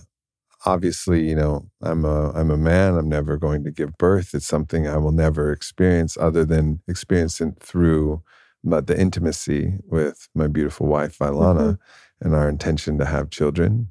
[0.67, 2.97] obviously, you know, I'm a I'm a man.
[2.97, 4.35] I'm never going to give birth.
[4.35, 8.23] It's something I will never experience other than experiencing through
[8.65, 11.79] but the intimacy with my beautiful wife Vylana
[12.21, 13.89] and our intention to have children,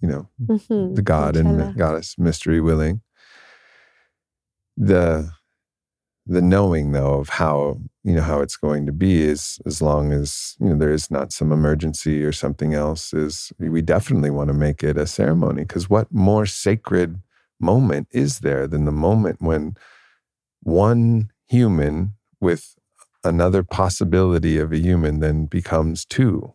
[0.00, 0.94] you know, Mhm.
[0.96, 3.02] the God and goddess mystery willing.
[4.76, 5.30] The
[6.28, 10.12] the knowing though of how you know how it's going to be is as long
[10.12, 14.48] as you know there is not some emergency or something else is we definitely want
[14.48, 17.20] to make it a ceremony because what more sacred
[17.60, 19.74] moment is there than the moment when
[20.62, 22.74] one human with
[23.24, 26.54] another possibility of a human then becomes two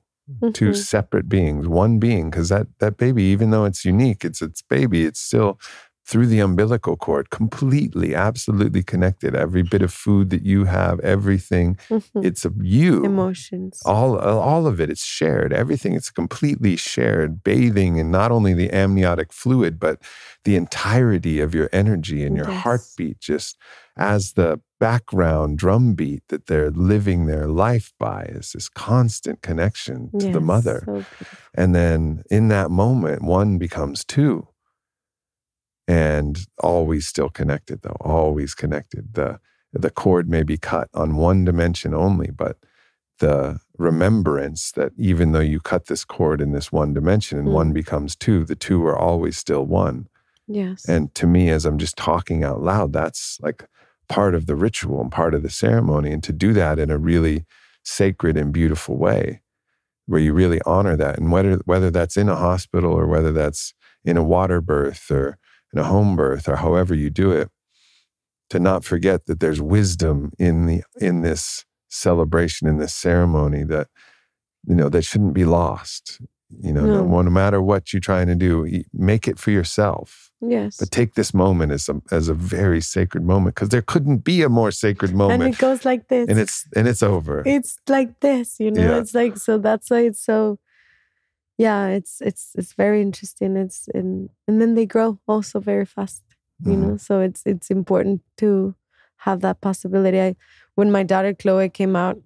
[0.54, 0.76] two Mhm.
[0.76, 5.04] separate beings, one being, because that that baby, even though it's unique, it's its baby,
[5.06, 5.60] it's still
[6.06, 9.36] through the umbilical cord, completely, absolutely connected.
[9.36, 12.26] Every bit of food that you have, everything, Mhm.
[12.26, 13.06] it's a you.
[13.06, 13.82] emotions.
[13.86, 15.54] All all of it, it's shared.
[15.54, 20.02] Everything is completely shared, bathing in not only the amniotic fluid, but
[20.44, 22.64] the entirety of your energy and your Yes.
[22.64, 23.58] heartbeat, just
[23.98, 30.12] as the background drum beat that they're living their life by is this constant connection
[30.20, 30.84] to the mother.
[30.86, 31.06] so.
[31.56, 34.48] And then in that moment, one becomes two.
[35.88, 39.14] And always still connected, though, always connected.
[39.15, 39.39] The
[39.73, 42.57] the cord may be cut on one dimension only, but
[43.19, 47.53] the remembrance that even though you cut this cord in this one dimension and Mm.
[47.53, 50.07] one becomes two, the two are always still one.
[50.47, 50.85] Yes.
[50.88, 53.65] And to me, as I'm just talking out loud, that's like
[54.07, 56.11] part of the ritual and part of the ceremony.
[56.11, 57.45] And to do that in a really
[57.84, 59.41] sacred and beautiful way,
[60.05, 61.18] where you really honor that.
[61.18, 63.73] And whether whether that's in a hospital or whether that's
[64.05, 65.38] in a water birth or
[65.74, 67.50] in a home birth or however you do it,
[68.50, 73.88] to not forget that there's wisdom in the in this celebration, in this ceremony that
[74.68, 76.22] you know that shouldn't be lost.
[76.62, 77.22] You know, no, No.
[77.24, 80.30] no matter what you're trying to do, make it for yourself.
[80.40, 80.78] yes.
[80.78, 84.44] But take this moment as a as a very sacred moment because there couldn't be
[84.44, 86.30] a more sacred moment, and it goes like this.
[86.30, 87.41] and it's and it's over.
[87.45, 88.82] it's like this, you know.
[88.84, 88.98] Yeah.
[89.00, 90.60] It's like so that's why it's so
[91.58, 93.56] yeah, it's it's it's very interesting.
[93.58, 96.24] It's and and then they grow also very fast,
[96.66, 96.82] you Mhm.
[96.88, 96.98] know.
[96.98, 98.76] So it's it's important to
[99.18, 100.20] have that possibility.
[100.20, 100.36] I
[100.76, 102.22] when my daughter Chloe came out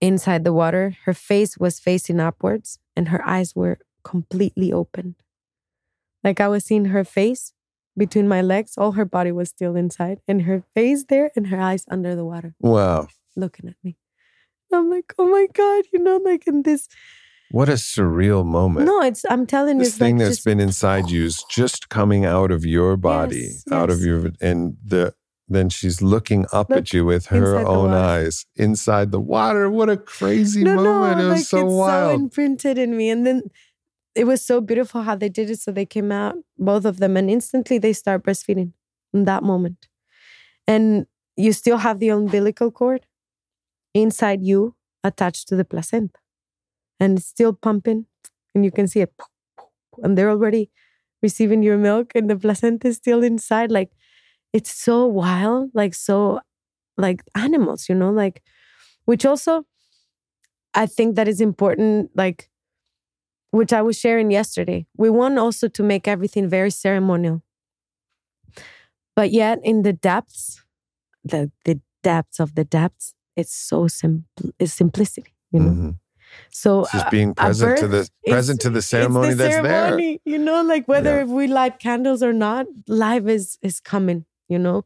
[0.00, 5.16] inside the water, her face was facing upwards and her eyes were completely open.
[6.22, 7.52] Like I was seeing her face
[7.96, 11.60] between my legs, all her body was still inside, and her face there and her
[11.60, 13.96] eyes under the water Wow, looking at me.
[14.72, 16.88] I'm like, oh my God, you know, like in this.
[17.50, 18.86] What a surreal moment!
[18.86, 21.88] No, it's, I'm telling you, this thing like that's just, been inside you is just
[21.88, 25.14] coming out of your body, Yes, out of your and the
[25.48, 29.70] then she's looking up Look at you with her own eyes inside the water.
[29.70, 31.18] What a crazy no, moment!
[31.18, 33.10] no, it was like so it's so imprinted in me.
[33.10, 33.42] And then
[34.14, 35.60] it was so beautiful how they did it.
[35.60, 38.72] So they came out, both of them, and instantly they start breastfeeding
[39.14, 39.86] in that moment.
[40.66, 41.06] And
[41.36, 43.06] you still have the umbilical cord
[43.94, 44.74] inside you
[45.04, 46.18] attached to the placenta.
[47.00, 48.06] And it's still pumping,
[48.54, 49.12] and you can see it.
[50.02, 50.70] And they're already
[51.22, 53.70] receiving your milk, and the placenta is still inside.
[53.72, 53.92] Like
[54.52, 56.40] it's so wild, like so
[56.98, 58.42] like animals, you know, like
[59.06, 59.66] which also
[60.74, 62.50] I think that is important, like
[63.50, 64.86] which I was sharing yesterday.
[64.96, 67.42] We want also to make everything very ceremonial.
[69.14, 70.62] But yet in the depths,
[71.24, 75.72] the the depths of the depths, it's so simple it's simplicity, you know.
[75.72, 75.98] Mhm.
[76.50, 80.20] So It's just uh, being present to the present to the ceremony the that's ceremony,
[80.24, 81.22] You know, like whether Yeah.
[81.24, 84.24] if we light candles or not, life is is coming.
[84.48, 84.84] You know,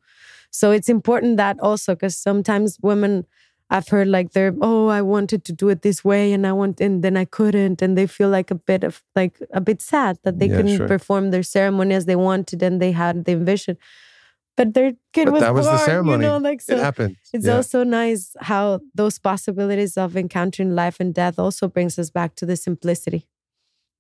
[0.51, 3.27] so it's important that also because sometimes women,
[3.69, 6.81] I've heard like they're oh I wanted to do it this way and I want
[6.81, 10.19] and then I couldn't and they feel like a bit of like a bit sad
[10.25, 10.89] that they Yeah, couldn't sure.
[10.89, 13.77] perform their ceremony as they wanted and they had the vision,
[14.57, 16.25] but their kid But was that was the ceremony.
[16.25, 16.75] You know, like so.
[16.77, 17.17] It happened.
[17.33, 17.57] it's Yeah.
[17.57, 22.47] also nice how those possibilities of encountering life and death also brings us back to
[22.47, 23.27] the simplicity.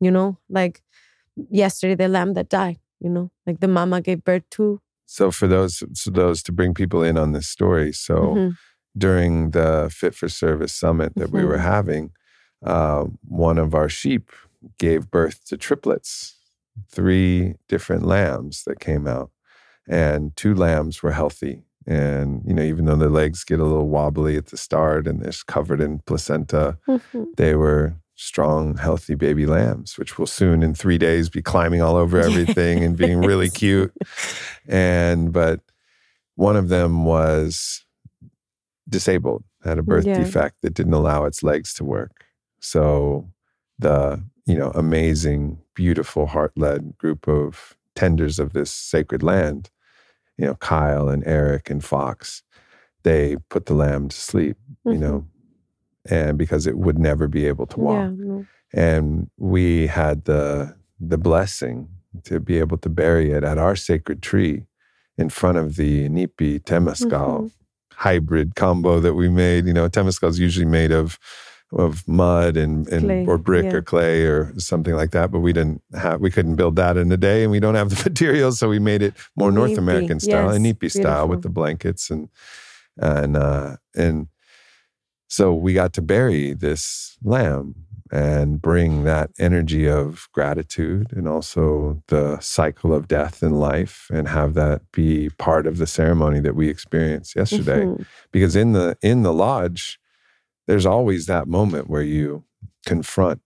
[0.00, 0.82] You know, like
[1.50, 4.80] yesterday the lamb that died, you know, like the mama gave birth to.
[5.06, 8.56] So for those so those to bring people in on this story, so Mhm.
[8.96, 12.10] during the Fit for Service summit that we were having,
[12.64, 14.30] uh, one of our sheep
[14.78, 16.36] gave birth to triplets,
[16.90, 19.30] three different lambs that came out,
[19.90, 21.64] and two lambs were healthy.
[21.86, 25.20] And you know, even though their legs get a little wobbly at the start and
[25.20, 27.26] they're covered in placenta, Mhm.
[27.36, 31.96] they were strong, healthy baby lambs, which will soon in three days be climbing all
[31.96, 33.92] over everything and being really cute.
[34.68, 35.60] And but
[36.36, 37.84] one of them was
[38.88, 40.18] disabled, had a birth Yeah.
[40.22, 42.24] defect that didn't allow its legs to work.
[42.60, 43.30] So
[43.78, 49.70] the you know amazing, beautiful, heart-led group of tenders of this sacred land,
[50.40, 52.42] you know Kyle and Eric and Fox,
[53.02, 54.56] they put the lamb to sleep.
[54.84, 55.00] You Mhm.
[55.00, 55.26] know,
[56.08, 58.42] and because it would never be able to walk Yeah,
[58.72, 60.74] and we had the
[61.12, 61.88] the blessing
[62.24, 64.66] to be able to bury it at our sacred tree
[65.16, 67.50] in front of the Nipi Temascal Mhm.
[67.94, 69.66] hybrid combo that we made.
[69.66, 71.18] You know, Temascal is usually made of
[71.72, 73.74] of mud and, and Clay, or brick yeah.
[73.74, 77.12] or clay or something like that, but we didn't have we couldn't build that in
[77.12, 79.78] a day and we don't have the materials, so we made it more North Nipi,
[79.78, 82.28] American style and yes, Nipi style with the blankets and
[82.96, 84.26] and uh and
[85.28, 87.74] So we got to bury this lamb
[88.12, 94.26] and bring that energy of gratitude and also the cycle of death and life and
[94.26, 98.04] have that be part of the ceremony that we experienced yesterday Mhm.
[98.32, 99.99] because in the in the lodge
[100.70, 102.44] there's always that moment where you
[102.86, 103.40] confront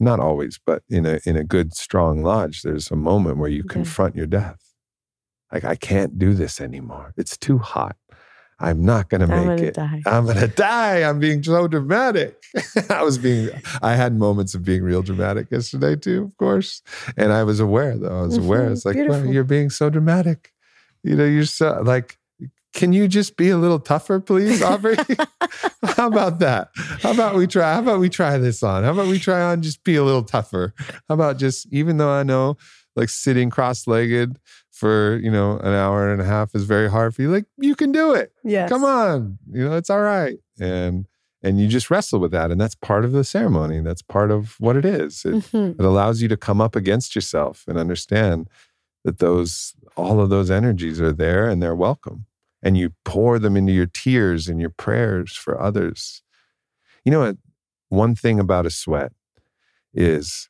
[0.00, 3.62] not always but in a in a good strong lodge there's a moment where you
[3.66, 3.72] Yeah.
[3.78, 4.60] confront your death.
[5.52, 7.12] Like i can't do this anymore.
[7.16, 7.96] It's too hot.
[8.58, 9.74] I'm not going to make gonna it.
[9.74, 10.00] die.
[10.06, 10.98] i'm going to die.
[11.08, 12.42] I'm being so dramatic.
[12.98, 13.50] I was being
[13.82, 16.80] i had moments of being real dramatic yesterday too of course
[17.16, 18.18] and i was aware though.
[18.20, 18.66] I was aware.
[18.68, 18.72] Mhm.
[18.72, 19.26] it's like Beautiful.
[19.34, 20.40] you're being so dramatic.
[21.04, 22.08] You know you're so like
[22.72, 24.96] can you just be a little tougher please aubrey?
[25.84, 26.68] How about that?
[27.02, 28.84] How about we try how about we try this on?
[28.84, 30.72] How about we try on just be a little tougher?
[31.08, 32.56] How about just even though i know
[32.96, 34.38] like sitting cross-legged
[34.70, 37.74] for you know an hour and a half is very hard for you like you
[37.74, 38.32] can do it.
[38.44, 38.68] Yeah.
[38.68, 39.38] come on.
[39.50, 40.38] You know it's all right.
[40.60, 41.06] And
[41.44, 42.50] and you just wrestle with that.
[42.52, 43.80] And that's part of the ceremony.
[43.80, 45.24] That's part of what it is.
[45.24, 45.74] It, Mhm.
[45.78, 48.48] it allows you to come up against yourself and understand
[49.04, 52.26] that those all of those energies are there and they're welcome
[52.62, 56.22] and you pour them into your tears and your prayers for others
[57.04, 57.36] you know what
[57.88, 59.12] one thing about a sweat
[59.94, 60.48] is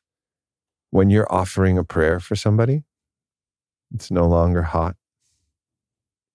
[0.91, 2.83] when you're offering a prayer for somebody
[3.93, 4.95] it's no longer hot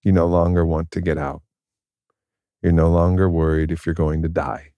[0.03, 1.41] you no longer want to get out
[2.61, 4.73] you're no longer worried if you're going to die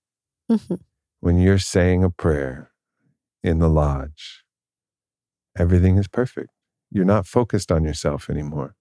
[0.50, 0.82] Mhm.
[1.20, 2.72] when you're saying a prayer
[3.44, 4.44] in the lodge,
[5.58, 6.50] everything is perfect.
[6.92, 8.76] You're not focused on yourself anymore.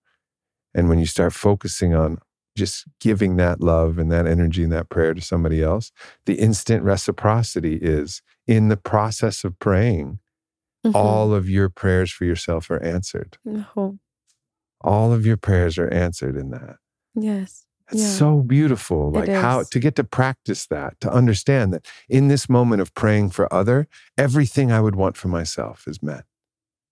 [0.74, 2.18] And when you start focusing on
[2.56, 5.92] just giving that love and that energy and that prayer to somebody else,
[6.26, 10.18] the instant reciprocity is in the process of praying,
[10.84, 10.94] Mhm.
[10.94, 13.38] all of your prayers for yourself are answered.
[13.76, 13.98] Oh,
[14.80, 16.76] All of your prayers are answered in that.
[17.14, 17.66] yes.
[17.92, 18.18] It's Yeah.
[18.18, 19.10] so beautiful.
[19.10, 23.30] Like how to get to practice that, to understand that in this moment of praying
[23.30, 26.24] for other, everything I would want for myself is met.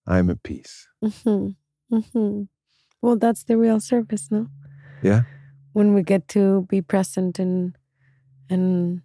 [0.07, 0.89] I'm at peace.
[1.01, 1.51] hmm
[1.91, 2.43] hmm
[3.03, 4.49] Well, that's the real service, no?
[5.03, 5.23] Yeah.
[5.73, 7.77] When we get to be present and
[8.51, 9.03] and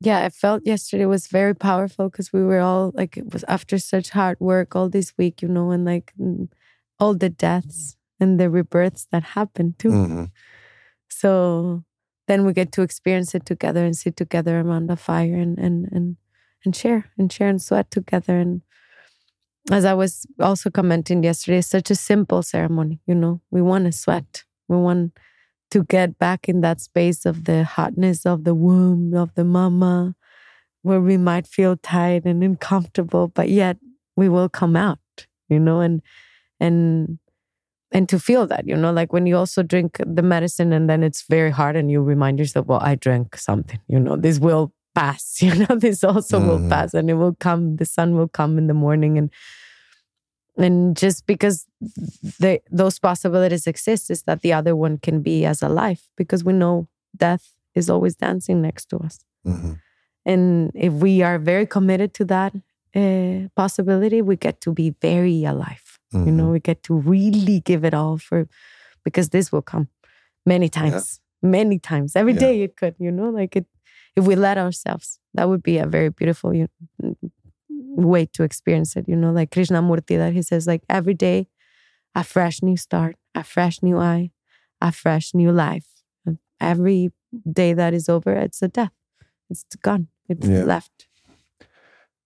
[0.00, 3.78] yeah, I felt yesterday was very powerful because we were all like it was after
[3.78, 6.12] such hard work all this week, you know, and like
[6.98, 9.90] all the deaths and the rebirths that happened too.
[9.90, 10.30] Mhm.
[11.08, 11.84] So
[12.28, 15.88] then we get to experience it together and sit together around the fire and and
[15.92, 16.16] and
[16.64, 18.38] and share and share and sweat together.
[18.38, 18.62] And
[19.70, 23.00] as I was also commenting yesterday, such a simple ceremony.
[23.06, 24.44] You know, we want to sweat.
[24.68, 25.12] We want
[25.70, 30.14] to get back in that space of the hotness of the womb of the mama,
[30.82, 33.76] where we might feel tight and uncomfortable, but yet
[34.16, 34.98] we will come out.
[35.48, 36.02] You know, and
[36.60, 37.18] and
[37.92, 41.02] and to feel that, you know, like when you also drink the medicine and then
[41.02, 44.72] it's very hard and you remind yourself, well, I drank something, you know, this will
[45.00, 46.46] pass, you know, this also Mhm.
[46.48, 49.30] will pass and it will come, the sun will come in the morning and
[50.58, 51.66] and just because
[52.40, 56.52] the those possibilities exist is that the other one can be as alive because we
[56.52, 57.44] know death
[57.74, 59.18] is always dancing next to us.
[59.46, 59.78] Mhm.
[60.24, 62.52] And if we are very committed to that
[62.94, 65.84] uh, possibility, we get to be very alive.
[66.12, 66.36] You Mhm.
[66.36, 68.48] know, we get to really give it all for
[69.04, 69.88] because this will come
[70.46, 72.16] many times, many times.
[72.16, 72.40] Every Yeah.
[72.46, 73.66] day it could, you know, like it
[74.16, 75.18] if we let ourselves.
[75.34, 76.68] That would be a very beautiful you,
[77.68, 81.48] way to experience it, you know, like Krishnamurti that he says like every day
[82.14, 84.30] a fresh new start, a fresh new eye,
[84.80, 85.86] a fresh new life.
[86.24, 87.12] And every
[87.50, 88.92] day that is over, it's a death.
[89.50, 90.08] It's gone.
[90.28, 90.64] It's Yeah.
[90.64, 91.08] left.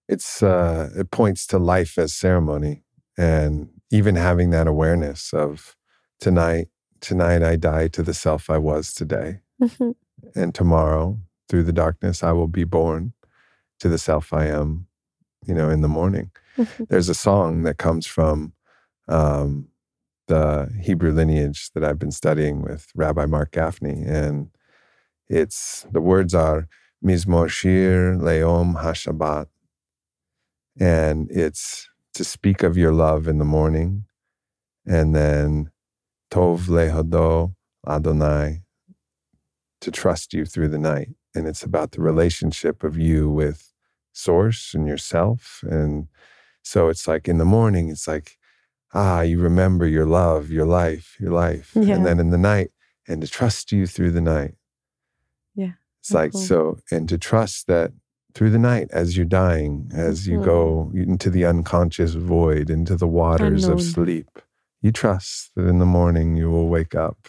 [0.09, 2.83] It's uh it points to life as ceremony
[3.19, 5.77] and even having that awareness of
[6.21, 6.69] tonight
[7.01, 9.95] tonight I die to the self I was today Mhm.
[10.35, 11.19] and tomorrow
[11.51, 13.13] through the darkness I will be born
[13.81, 14.87] to the self I am
[15.47, 16.89] you know in the morning Mhm.
[16.89, 18.55] there's a song that comes from
[19.09, 19.69] um,
[20.29, 24.51] the Hebrew lineage that I've been studying with Rabbi Marc Gafni, and
[25.29, 26.69] it's the words are
[27.05, 29.47] Mizmor Shir Leom Hashabbat,
[30.79, 34.05] and it's to speak of your love in the morning,
[34.87, 35.71] and then
[36.31, 37.55] Tov Lehodo
[37.87, 38.63] Adonai,
[39.81, 43.73] to trust you through the night, and it's about the relationship of you with
[44.13, 46.09] Source and yourself, and
[46.63, 48.37] so it's like in the morning, it's like,
[48.93, 51.71] ah, you remember your love, your life, your life.
[51.75, 51.95] Yeah.
[51.95, 52.71] And then in the night,
[53.09, 54.55] and to trust you through the night.
[55.55, 55.73] Yeah.
[56.01, 56.47] It's like, Mhm.
[56.49, 57.93] so, and to trust that
[58.35, 63.09] through the night as you're dying, as you go into the unconscious void, into the
[63.09, 63.79] waters Unknown.
[63.81, 64.29] of sleep,
[64.83, 67.29] you trust that in the morning you will wake up.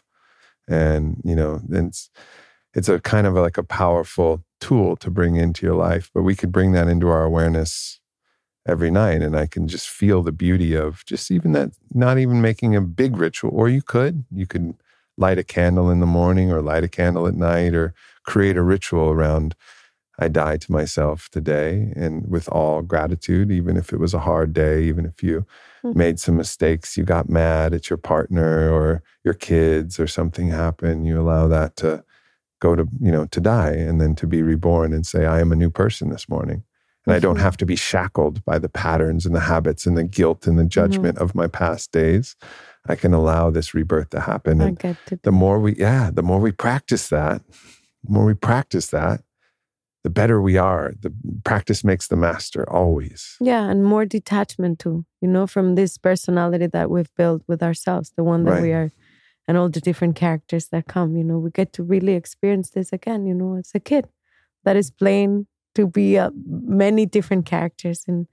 [0.67, 2.09] And, you know, then it's,
[2.73, 6.09] it's a kind of like a powerful tool to bring into your life.
[6.13, 7.99] But we could bring that into our awareness
[8.67, 9.21] every night.
[9.21, 12.81] And I can just feel the beauty of just even that, not even making a
[12.81, 13.51] big ritual.
[13.53, 14.75] Or you could, you could
[15.17, 17.93] light a candle in the morning or light a candle at night or
[18.23, 19.55] create a ritual around
[20.19, 24.53] I die to myself today and with all gratitude, even if it was a hard
[24.53, 25.45] day, even if you
[25.83, 25.97] mm-hmm.
[25.97, 31.07] made some mistakes, you got mad at your partner or your kids or something happened,
[31.07, 32.03] you allow that to
[32.61, 35.51] go to, you know, to die and then to be reborn and say, I am
[35.51, 36.63] a new person this morning.
[37.05, 37.11] And mm-hmm.
[37.11, 37.43] I don't mm-hmm.
[37.43, 40.63] have to be shackled by the patterns and the habits and the guilt and the
[40.63, 40.69] mm-hmm.
[40.69, 41.23] judgment mm-hmm.
[41.23, 42.35] of my past days.
[42.87, 44.61] I can allow this rebirth to happen.
[44.61, 47.41] And the more we, yeah, the more we practice that,
[48.03, 49.21] the more we practice that,
[50.03, 50.93] the better we are.
[50.99, 51.13] The
[51.43, 53.37] practice makes the master always.
[53.39, 58.11] Yeah, and more detachment too, you know, from this personality that we've built with ourselves,
[58.15, 58.61] the one that right.
[58.61, 58.91] we are,
[59.47, 61.17] and all the different characters that come.
[61.17, 64.07] You know, we get to really experience this again, you know, as a kid
[64.63, 68.03] that is playing to be uh, many different characters.
[68.07, 68.27] And,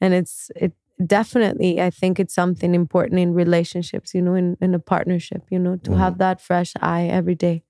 [0.00, 0.72] and it's, it
[1.04, 5.58] definitely, I think it's something important in relationships, you know, in, in a partnership, you
[5.58, 5.98] know, to mm.
[5.98, 7.62] have that fresh eye every day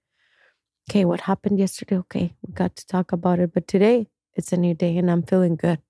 [0.89, 1.97] okay, what happened yesterday?
[1.97, 3.53] Okay, we got to talk about it.
[3.53, 5.81] But today, it's a new day and I'm feeling good.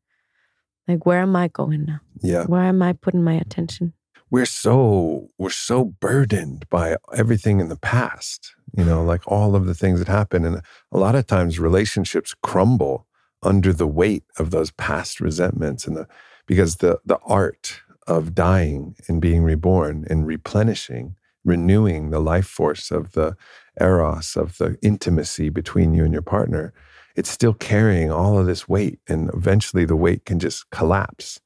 [0.89, 2.01] Like, where am I going now?
[2.21, 2.45] Yeah.
[2.45, 3.93] Where am I putting my attention?
[4.31, 9.67] We're so we're so burdened by everything in the past, you know, like all of
[9.67, 10.45] the things that happen.
[10.45, 13.07] And a lot of times relationships crumble
[13.43, 16.09] under the weight of those past resentments and the
[16.47, 22.91] because the the art of dying and being reborn and replenishing, renewing the life force
[22.91, 23.37] of the
[23.81, 26.73] eros, of the intimacy between you and your partner,
[27.15, 29.01] it's still carrying all of this weight.
[29.09, 31.41] And eventually the weight can just collapse.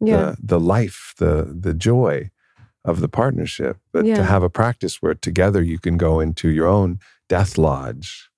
[0.00, 0.16] Yeah.
[0.16, 2.30] The, the life, the, the joy
[2.84, 3.78] of the partnership.
[3.92, 4.16] But yeah.
[4.16, 6.98] to have a practice where together you can go into your own
[7.28, 8.30] death lodge,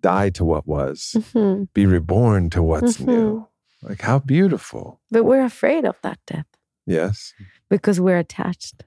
[0.00, 1.64] die to what was, mm-hmm.
[1.72, 3.10] be reborn to what's mm-hmm.
[3.10, 3.48] new.
[3.82, 5.00] Like, how beautiful.
[5.10, 6.46] But we're afraid of that death.
[6.86, 7.34] Yes.
[7.68, 8.84] Because we're attached.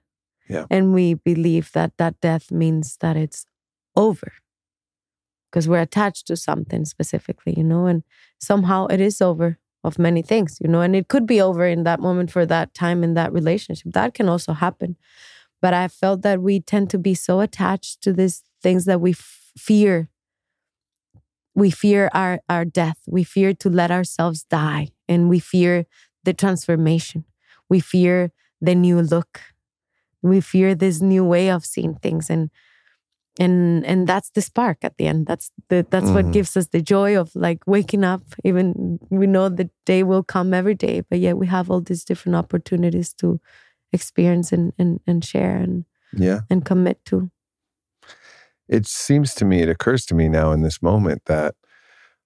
[0.49, 0.65] Yeah.
[0.69, 3.45] And we believe that that death means that it's
[3.95, 4.31] over
[5.49, 8.03] because we're attached to something specifically, you know, and
[8.39, 9.57] somehow it is over
[9.88, 12.73] of many things, you know, and it could be over in that moment for that
[12.73, 13.93] time in that relationship.
[13.93, 14.97] That can also happen.
[15.61, 19.11] But I felt that we tend to be so attached to these things that we
[19.11, 20.09] f- fear.
[21.55, 22.99] We fear our, our death.
[23.07, 24.89] We fear to let ourselves die.
[25.07, 25.85] And we fear
[26.23, 27.26] the transformation.
[27.69, 28.31] We fear
[28.61, 29.41] the new look.
[30.22, 32.30] We fear this new way of seeing things.
[32.30, 32.51] And
[33.39, 35.27] and and that's the spark at the end.
[35.27, 36.14] That's the that's mm-hmm.
[36.15, 38.23] what gives us the joy of like waking up.
[38.43, 42.03] Even we know the day will come every day but yet we have all these
[42.03, 43.39] different opportunities to
[43.93, 46.41] experience and and, and share and yeah.
[46.49, 47.30] and commit to.
[48.68, 51.55] It seems to me it occurs to me now in this moment that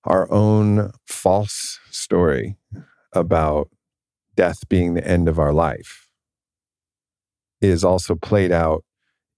[0.06, 2.56] our own false story
[3.14, 3.70] about
[4.36, 6.08] death being the end of our life
[7.60, 8.84] is also played out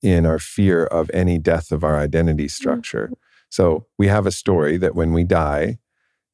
[0.04, 2.50] in our fear of any death of our identity mm-hmm.
[2.50, 3.06] structure.
[3.06, 3.14] Mm-hmm.
[3.50, 5.80] So we have a story that when we die,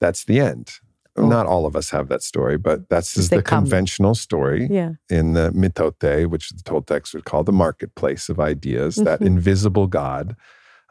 [0.02, 0.72] that's the end.
[1.16, 1.28] Oh.
[1.28, 3.64] Not all of us have that story, but that's is the come.
[3.64, 4.92] conventional story yeah.
[5.10, 9.06] in the mitote, which the Toltecs would call the marketplace of ideas, mm-hmm.
[9.06, 10.36] that invisible God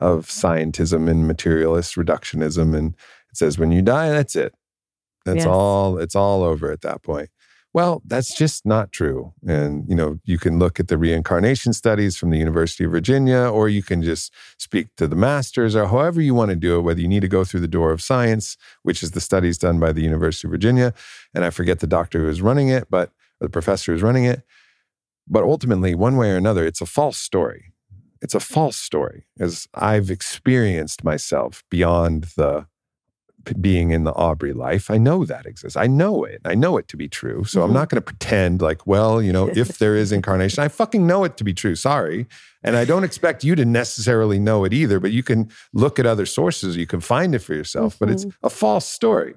[0.01, 2.77] of scientism and materialist reductionism.
[2.77, 2.95] And
[3.31, 4.55] it says, when you die, that's it.
[5.25, 5.47] That's yes.
[5.47, 7.31] all, it's all over at that point.
[7.79, 9.35] Well, that's just not true.
[9.47, 13.39] And, you know, you can look at the reincarnation studies from the University of Virginia,
[13.39, 16.81] or you can just speak to the masters, or however you want to do it,
[16.81, 19.79] whether you need to go through the door of science, which is the studies done
[19.79, 20.93] by the University of Virginia.
[21.33, 24.43] And I forget the doctor who is running it, but the professor who's running it.
[25.29, 27.75] But ultimately, one way or another, it's a false story.
[28.21, 32.67] It's a false story, as I've experienced myself beyond the
[33.61, 34.91] being in the Aubrey life.
[34.91, 35.77] I know that exists.
[35.77, 36.41] I know it.
[36.45, 37.45] I know it to be true.
[37.45, 37.69] So mm-hmm.
[37.69, 41.07] I'm not going to pretend like, well, you know, if there is incarnation, I fucking
[41.07, 41.75] know it to be true.
[41.75, 42.27] Sorry.
[42.63, 46.07] And I don't expect you to necessarily know it either, but you can look at
[46.07, 46.77] other sources.
[46.77, 48.05] You can find it for yourself, mm-hmm.
[48.05, 48.47] but it's mm-hmm.
[48.47, 49.35] a false story.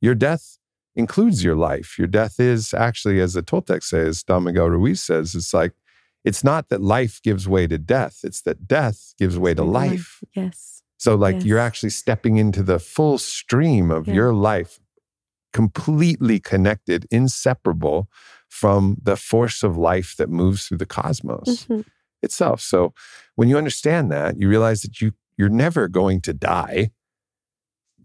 [0.00, 0.58] Your death
[0.94, 1.98] includes your life.
[1.98, 5.72] Your death is actually, as the Toltec says, Don Miguel Ruiz says, it's like,
[6.24, 8.20] it's not that life gives way to death.
[8.24, 10.22] It's that death gives way to life.
[10.34, 10.82] Yes.
[10.98, 11.44] So, like, yes.
[11.44, 14.14] you're actually stepping into the full stream of yeah.
[14.14, 14.80] your life,
[15.52, 18.08] completely connected, inseparable
[18.48, 21.82] from the force of life that moves through the cosmos mm-hmm.
[22.22, 22.60] itself.
[22.60, 22.92] So,
[23.36, 26.90] when you understand that, you realize that you you're never going to die.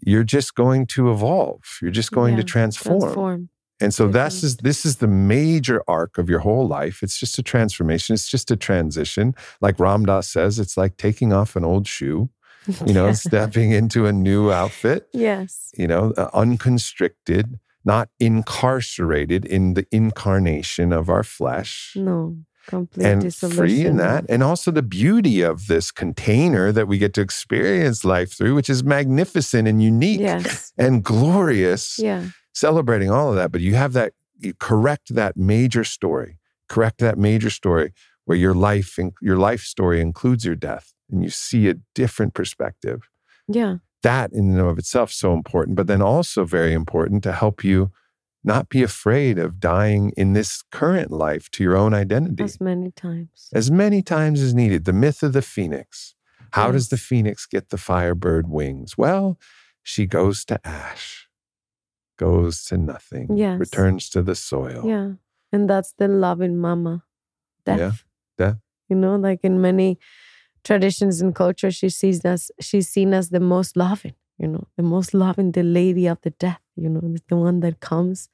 [0.06, 1.80] You're just going to evolve.
[1.82, 3.00] You're just going yeah, to transform.
[3.02, 3.50] transform.
[3.82, 7.02] And so this is this is the major arc of your whole life.
[7.02, 8.14] It's just a transformation.
[8.14, 9.34] It's just a transition.
[9.60, 12.30] Like Ram Dass says, it's like taking off an old shoe
[12.86, 15.72] you know, stepping into a new outfit, Yes.
[15.78, 21.94] you know, uh, unconstricted, not incarcerated in the incarnation of our flesh.
[21.96, 22.38] No.
[22.66, 23.58] Complete and dissolution.
[23.58, 24.24] free in that.
[24.30, 28.70] And also the beauty of this container that we get to experience life through, which
[28.70, 30.72] is magnificent and unique Yes.
[30.78, 32.28] and glorious, Yeah.
[32.54, 33.52] celebrating all of that.
[33.52, 37.92] But you have that, you correct that major story, correct that major story
[38.24, 43.10] where your life, your life story includes your death and you see a different perspective.
[43.48, 43.78] Yeah.
[44.02, 47.64] That in and of itself is so important, but then also very important to help
[47.64, 47.92] you
[48.44, 52.92] not be afraid of dying in this current life to your own identity As many
[52.92, 53.50] times.
[53.54, 54.84] as many times as needed.
[54.84, 56.16] The myth of the phoenix.
[56.52, 58.98] How does the phoenix get the firebird wings?
[58.98, 59.40] Well,
[59.82, 61.28] she goes to ash,
[62.20, 63.60] goes to nothing, Yes.
[63.60, 64.84] returns to the soil.
[64.86, 65.14] Yeah.
[65.52, 67.04] And that's the loving mama.
[67.66, 67.80] Death.
[67.80, 67.92] Yeah,
[68.38, 68.58] death.
[68.90, 69.98] You know, like in many
[70.64, 74.84] traditions and culture, she sees us, she's seen as the most loving, you know, the
[74.84, 78.30] most loving, the lady of the death, you know, the one that comes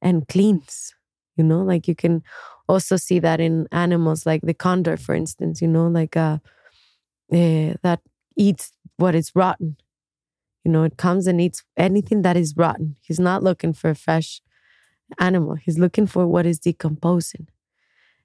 [0.00, 0.94] and cleans,
[1.36, 2.22] you know, like you can
[2.68, 6.38] also see that in animals like the condor, for instance, you know, like uh,
[7.32, 8.00] eh, that
[8.36, 9.76] eats what is rotten.
[10.64, 12.96] You know, it comes and eats anything that is rotten.
[13.00, 14.40] He's not looking for a fresh
[15.18, 15.56] animal.
[15.56, 17.48] He's looking for what is decomposing.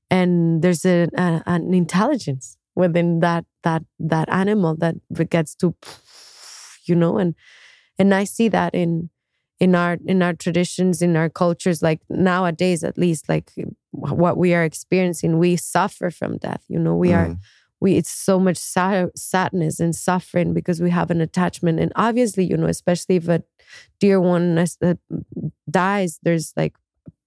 [0.09, 4.95] And there's a, a, an intelligence within that that that animal that
[5.29, 5.75] gets to,
[6.85, 7.35] you know, and
[7.99, 9.09] and I see that in
[9.59, 13.51] in our in our traditions, in our cultures, like nowadays at least, like
[13.91, 16.63] what we are experiencing, we suffer from death.
[16.69, 17.39] You know, we are Mhm.
[17.81, 22.43] we it's so much sa- sadness and suffering because we have an attachment and obviously
[22.43, 23.43] you know especially if a
[23.99, 24.95] dear one uh,
[25.69, 26.75] dies there's like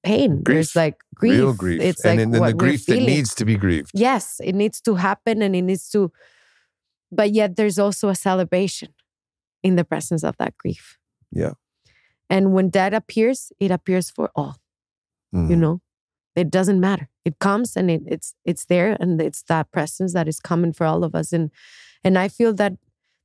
[0.02, 0.42] pain.
[0.44, 1.80] There's like grief Real grief.
[1.80, 3.90] it's and like then, the grief that needs to be grieved.
[3.94, 6.10] yes it needs to happen and it needs to
[7.12, 8.88] but yet there's also a celebration
[9.62, 10.98] in the presence of that grief.
[11.32, 11.52] Yeah.
[12.30, 14.56] and when that appears it appears for all
[15.32, 15.58] you Mhm.
[15.58, 15.80] know?
[16.36, 17.08] It doesn't matter.
[17.24, 20.86] It comes and it, it's it's there and it's that presence that is coming for
[20.86, 21.32] all of us.
[21.32, 21.50] And
[22.04, 22.72] and i feel that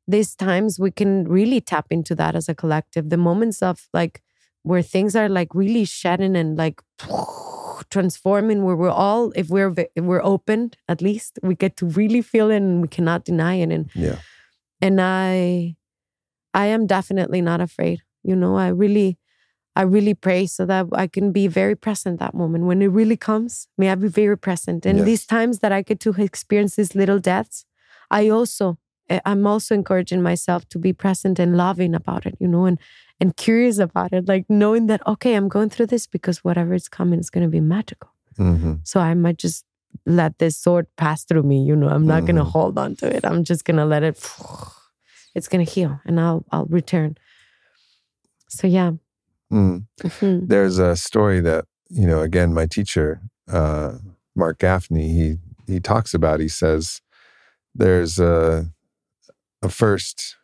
[0.07, 3.10] these times we can really tap into that as a collective.
[3.10, 4.22] The moments of like
[4.66, 6.82] where things are like really shedding and like
[7.96, 12.22] transforming where we're all if we're if we're open at least we get to really
[12.22, 13.72] feel it and we cannot deny it.
[13.72, 14.20] And Yeah.
[14.82, 15.76] and i
[16.54, 18.54] i am definitely not afraid you know?
[18.58, 19.10] I really
[19.76, 22.66] i really pray so that i can be very present that moment.
[22.70, 24.86] When it really comes may i be very present.
[24.86, 25.06] And Yes.
[25.10, 27.58] these times that i get to experience these little deaths
[28.20, 28.66] i also
[29.14, 32.66] eh, i'm also encouraging myself to be present and loving about it you know?
[32.70, 32.78] And
[33.20, 36.88] and curious about it like knowing that okay i'm going through this because whatever is
[36.90, 38.80] coming is going to be magical Mhm.
[38.84, 39.64] so I might just
[40.06, 41.64] let this sword pass through me.
[41.64, 42.52] You know, I'm not gonna Mhm.
[42.52, 43.24] hold on to it.
[43.24, 44.18] I'm just gonna let it.
[45.36, 47.16] It's gonna heal, and I'll I'll return.
[48.50, 48.92] So yeah,
[49.54, 49.86] Mm.
[50.02, 50.48] Mhm.
[50.50, 54.00] There's a story that, you know, again, my teacher, uh,
[54.36, 55.38] Marc Gafni, he
[55.74, 57.02] he talks about, he says
[57.74, 58.70] there's a
[59.62, 60.36] a first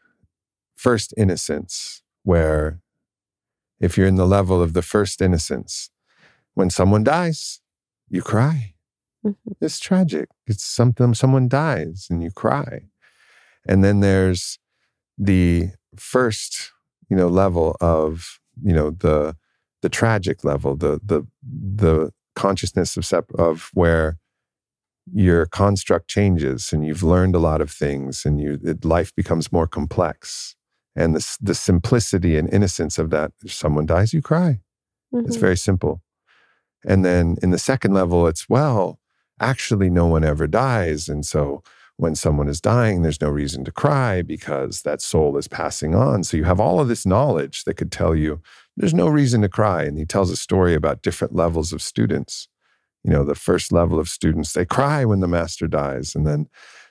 [0.75, 2.79] first innocence where
[3.79, 5.89] if you're in the level of the first innocence,
[6.55, 7.61] when someone dies,
[8.09, 8.73] you cry.
[9.25, 9.35] Mhm.
[9.61, 10.29] It's tragic.
[10.47, 12.89] It's something someone dies and you cry.
[13.67, 14.59] And then there's
[15.17, 16.71] the first,
[17.09, 19.35] you know, level of, you know, the
[19.81, 24.17] the tragic level, the the the consciousness of sep- of where
[25.13, 29.51] your construct changes and you've learned a lot of things and you it, life becomes
[29.51, 30.55] more complex
[30.95, 34.59] and the the simplicity and innocence of that if someone dies you cry.
[35.13, 35.41] It's Mhm.
[35.41, 36.01] very simple.
[36.85, 38.99] And then in the second level it's well
[39.39, 41.09] actually no one ever dies.
[41.09, 41.63] And so
[41.97, 46.23] when someone is dying there's no reason to cry because that soul is passing on.
[46.23, 48.41] So you have all of this knowledge that could tell you
[48.77, 49.83] there's no reason to cry.
[49.83, 52.47] And he tells a story about different levels of students.
[53.03, 56.15] You know the first level of students they cry when the master dies.
[56.15, 56.47] And then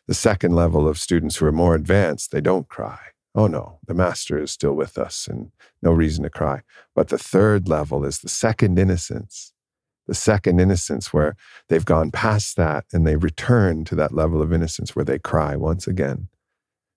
[0.06, 2.98] the second level of students who are more advanced they don't cry
[3.34, 5.50] oh no the master is still with us and
[5.82, 6.62] no reason to cry
[6.94, 9.52] but the third level is the second innocence
[10.06, 11.36] the second innocence where
[11.68, 15.54] they've gone past that and they return to that level of innocence where they cry
[15.54, 16.28] once again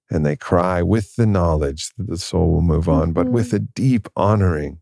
[0.10, 3.32] and they cry with the knowledge that the soul will move on but Mhm.
[3.32, 4.80] with a deep honoring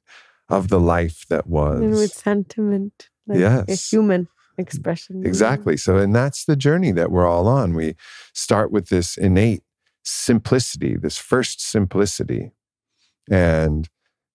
[0.50, 5.26] of the life that was and with sentiment, like a human expression.
[5.26, 5.78] Exactly.
[5.78, 7.74] So, and that's the journey that we're all on.
[7.74, 7.96] We
[8.34, 9.64] start with this innate
[10.04, 12.52] simplicity, this first simplicity.
[13.30, 13.88] And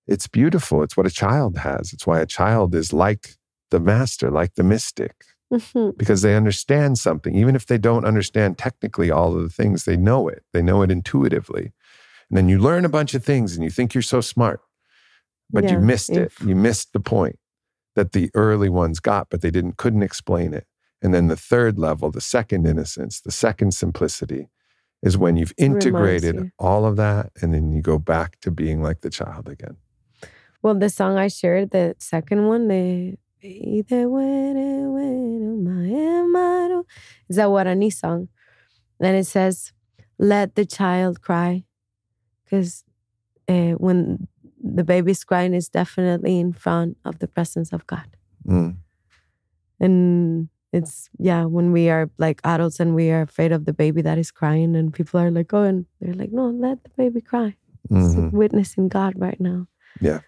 [0.06, 0.82] it's beautiful.
[0.82, 1.92] It's what a child has.
[1.92, 3.34] It's why a child is like
[3.70, 5.14] the master, like the mystic.
[5.52, 5.96] Mhm.
[5.96, 7.36] because they understand something.
[7.36, 10.42] Even if they don't understand technically all of the things, they know it.
[10.52, 11.72] They know it intuitively.
[12.28, 14.60] And then you learn a bunch of things and you think you're so smart,
[15.48, 16.32] but you Yeah, missed it.
[16.44, 17.38] You missed the point
[17.94, 20.66] that the early ones got, but they didn't couldn't explain it.
[21.00, 24.48] And then the third level, the second innocence, the second simplicity
[25.02, 29.00] is when you've integrated all of that and then you go back to being like
[29.02, 29.76] the child again.
[30.62, 36.86] Well, the song I shared, the second one, the Ide were were my hermano,
[37.28, 38.28] is a Guarani song.
[38.98, 39.72] And it says,
[40.18, 41.64] Let the child cry.
[42.44, 42.84] Because
[43.48, 44.26] uh, when
[44.62, 48.16] the baby's crying, is definitely in front of the presence of God.
[48.46, 48.76] Mm.
[49.78, 54.02] And it's, yeah, when we are like adults and we are afraid of the baby
[54.02, 57.20] that is crying, and people are like, Oh, and they're like, No, let the baby
[57.20, 57.56] cry.
[57.90, 58.32] It's Mhm.
[58.32, 59.66] witnessing God right now.
[60.00, 60.20] Yeah.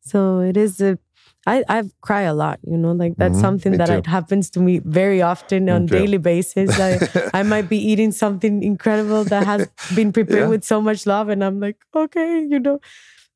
[0.00, 0.98] So it is a.
[1.46, 4.50] I I've cry a lot, you know, like that's Mhm, something me that it happens
[4.50, 5.94] to me very often on too.
[5.98, 6.78] daily basis.
[6.78, 7.00] I
[7.34, 10.48] I might be eating something incredible that has been prepared Yeah.
[10.48, 12.80] with so much love, and I'm like, okay, you know.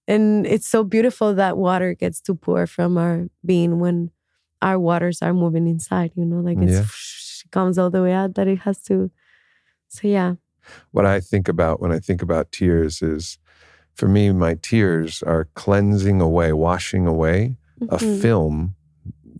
[0.08, 4.10] And it's so beautiful that water gets to pour from our being when
[4.62, 6.80] our waters are moving inside, you know, like it's Yeah.
[7.46, 9.10] it comes all the way out that it has to.
[9.88, 10.34] So yeah,
[10.92, 13.38] what I think about when I think about tears is
[13.94, 17.56] for me, my tears are cleansing away, washing away
[17.88, 18.74] a Mhm, film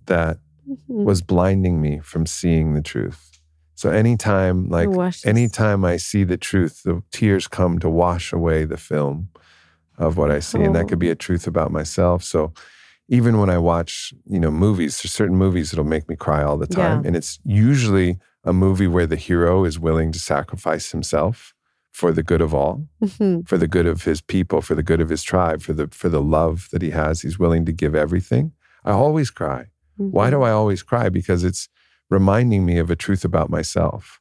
[0.07, 0.39] that
[0.69, 1.05] mhm.
[1.05, 3.41] was blinding me from seeing the truth.
[3.75, 4.89] So anytime, like
[5.25, 9.29] anytime I see the truth, the tears come to wash away the film
[9.99, 10.63] of what I see.
[10.63, 12.23] And that could be a truth about myself.
[12.23, 12.53] So
[13.09, 16.57] even when I watch, you know, movies, there's certain movies that'll make me cry all
[16.57, 17.03] the time.
[17.03, 17.09] Yeah.
[17.09, 21.55] And it's usually a movie where the hero is willing to sacrifice himself
[21.93, 25.01] for the good of all, Mhm, for the good of his people, for the good
[25.01, 27.21] of his tribe, for the for the love that he has.
[27.21, 28.53] He's willing to give everything.
[28.85, 29.67] I always cry.
[29.97, 30.31] Why mhm.
[30.31, 31.11] do I always cry?
[31.11, 31.69] Because it's
[32.09, 34.21] reminding me of a truth about myself,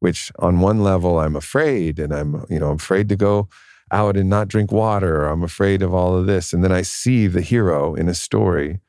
[0.00, 3.48] which on one level I'm afraid and I'm, you know, I'm afraid to go
[3.90, 5.22] out and not drink water.
[5.22, 6.52] Or I'm afraid of all of this.
[6.52, 8.80] And then I see the hero in a story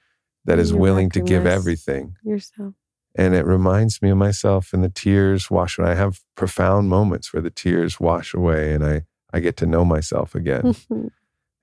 [0.46, 2.16] that is willing to give everything.
[2.24, 2.74] yourself?
[3.18, 5.92] And it reminds me of myself and the tears wash away.
[5.92, 9.04] I have profound moments where the tears wash away and I,
[9.34, 10.76] I get to know myself again.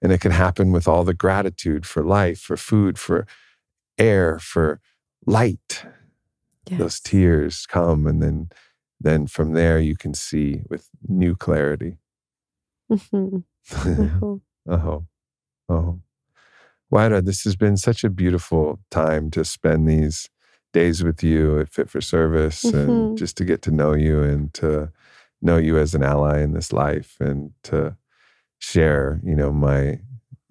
[0.04, 3.24] And it can happen with all the gratitude for life, for food, for
[3.96, 4.80] air, for
[5.26, 5.84] light
[6.70, 8.50] those tears come and then
[9.00, 11.98] then from there you can see with new clarity
[12.90, 13.44] Mhm.
[13.86, 15.04] Oh, oh
[15.68, 16.00] oh
[16.92, 20.28] Huaira, this has been such a beautiful time to spend these
[20.74, 23.16] days with you at Fit for Service and Mhm.
[23.18, 24.92] just to get to know you and to
[25.40, 27.96] know you as an ally in this life and to
[28.58, 30.00] share, you know, my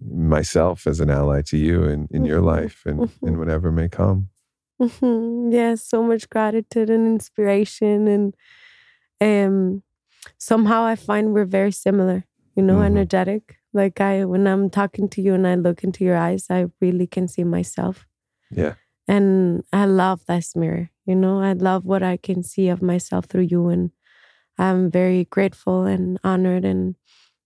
[0.04, 2.46] myself as an ally to you in, in your Mhm.
[2.46, 3.38] life and, and Mhm.
[3.38, 4.30] whatever may come.
[5.52, 8.36] Yes, so much gratitude and inspiration, and
[9.22, 9.84] um,
[10.38, 12.26] somehow I find we're very similar.
[12.56, 12.86] You know, Mhm.
[12.86, 13.58] energetic.
[13.74, 17.08] Like I, when I'm talking to you and I look into your eyes, I really
[17.08, 18.06] can see myself,
[18.52, 18.74] Yeah.
[19.08, 20.90] and I love this mirror.
[21.06, 23.92] You know, I love what I can see of myself through you, and
[24.58, 26.96] I'm very grateful and honored, and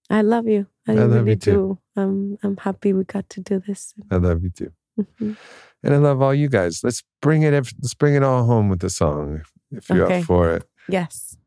[0.09, 0.65] I love you.
[0.87, 1.51] I, I love really you too.
[1.51, 1.79] do.
[2.01, 3.93] I'm I'm happy we got to do this.
[4.09, 4.71] I love you too.
[4.99, 5.37] Mhm.
[5.83, 6.81] And I love all you guys.
[6.83, 7.53] Let's bring it.
[7.53, 10.19] Let's bring it all home with the song, if, if you're Okay.
[10.21, 10.63] up for it.
[10.89, 11.37] Yes.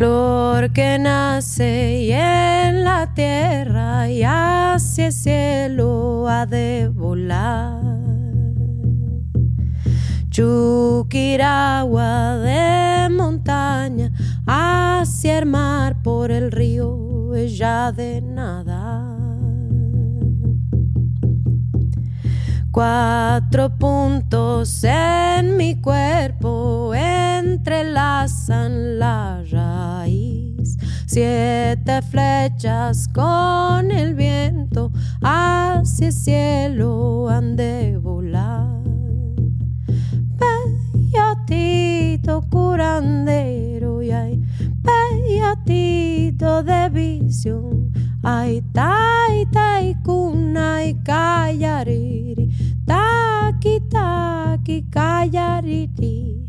[0.00, 7.82] Flor que nace y en la tierra y hacia el cielo ha de volar.
[10.30, 14.10] Chuquiragua de montaña
[14.46, 19.09] hacia el mar por el río ella de nadar.
[22.72, 30.78] Cuatro puntos en mi cuerpo entrelazan la raíz.
[31.06, 38.78] Siete flechas con el viento hacia el cielo han de volar.
[41.10, 44.40] Peyatito curandero y hay
[44.84, 47.90] peyatito de visión.
[48.22, 52.49] Ay, tai, tai, kunai, kayariri,
[52.90, 56.42] taki, taki, kayariri.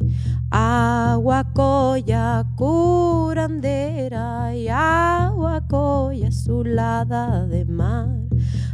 [0.52, 8.10] Agua coya curandera y agua coya azulada de mar.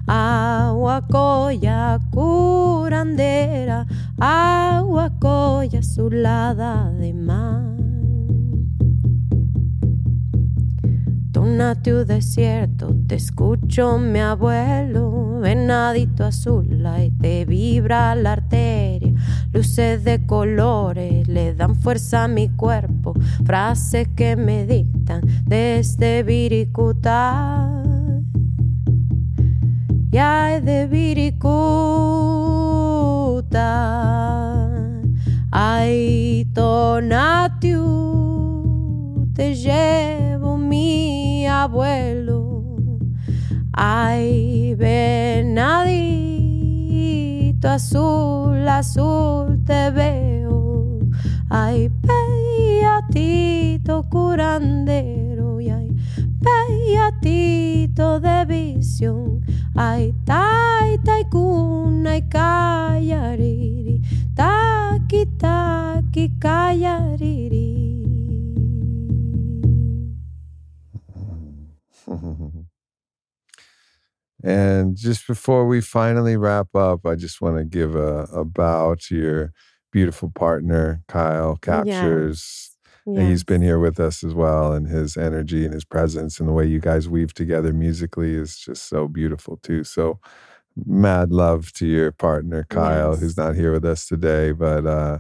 [0.08, 3.86] Agua coya curandera,
[4.18, 7.77] agua coya azulada de mar.
[11.38, 19.14] Tónate desierto, te escucho mi abuelo, venadito azul, ahí te vibra la arteria,
[19.54, 23.14] luces de colores le dan fuerza a mi cuerpo,
[23.46, 27.72] frases que me dictan desde Viricuta.
[30.10, 31.52] Ya de Viricuta,
[35.52, 38.27] ay tonatiu,
[39.38, 42.64] te llevo mi abuelo.
[43.72, 45.78] Ay, venadito
[47.70, 51.00] azul, azul te veo.
[51.52, 55.96] Ay, peatito curandero y ay,
[56.42, 59.46] peatito de visión.
[59.76, 64.02] Ay, tai, tai, cuna y callariri,
[64.34, 67.97] taki, taki, callariri.
[74.44, 78.96] And just before we finally wrap up, I just want to give a, a bow
[79.08, 79.54] to your
[79.92, 82.72] beautiful partner, Kyle Captures.
[83.16, 86.48] And He's been here with us as well, and his energy and his presence and
[86.48, 89.84] the way you guys weave together musically is just so beautiful too.
[89.84, 90.20] So,
[90.86, 93.20] mad love to your partner, Kyle, Yes.
[93.22, 95.20] who's not here with us today, but uh,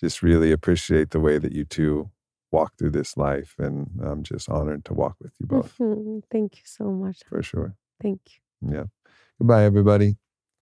[0.00, 2.10] just really appreciate the way that you two
[2.52, 3.54] walk through this life.
[3.58, 6.22] And I'm just honored to walk with you both Mhm.
[6.30, 7.22] Thank you so much.
[7.28, 7.74] for sure.
[8.02, 8.20] Thank
[8.62, 8.72] you.
[8.72, 8.84] Yeah.
[9.38, 10.16] Goodbye, everybody.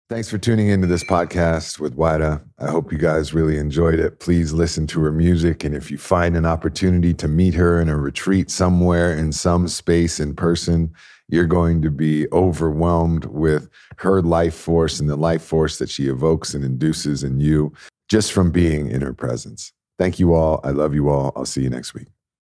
[0.09, 2.43] Thanks for tuning into this podcast with Huaira.
[2.58, 4.19] I hope you guys really enjoyed it.
[4.19, 5.64] Please listen to her music.
[5.64, 9.67] And if you find an opportunity to meet her in a retreat somewhere in some
[9.67, 10.91] space in person,
[11.27, 16.08] you're going to be overwhelmed with her life force and the life force that she
[16.08, 17.72] evokes and induces in you
[18.09, 19.72] just from being in her presence.
[19.99, 20.61] Thank you all.
[20.63, 21.33] I love you all.
[21.35, 22.07] I'll see you next week.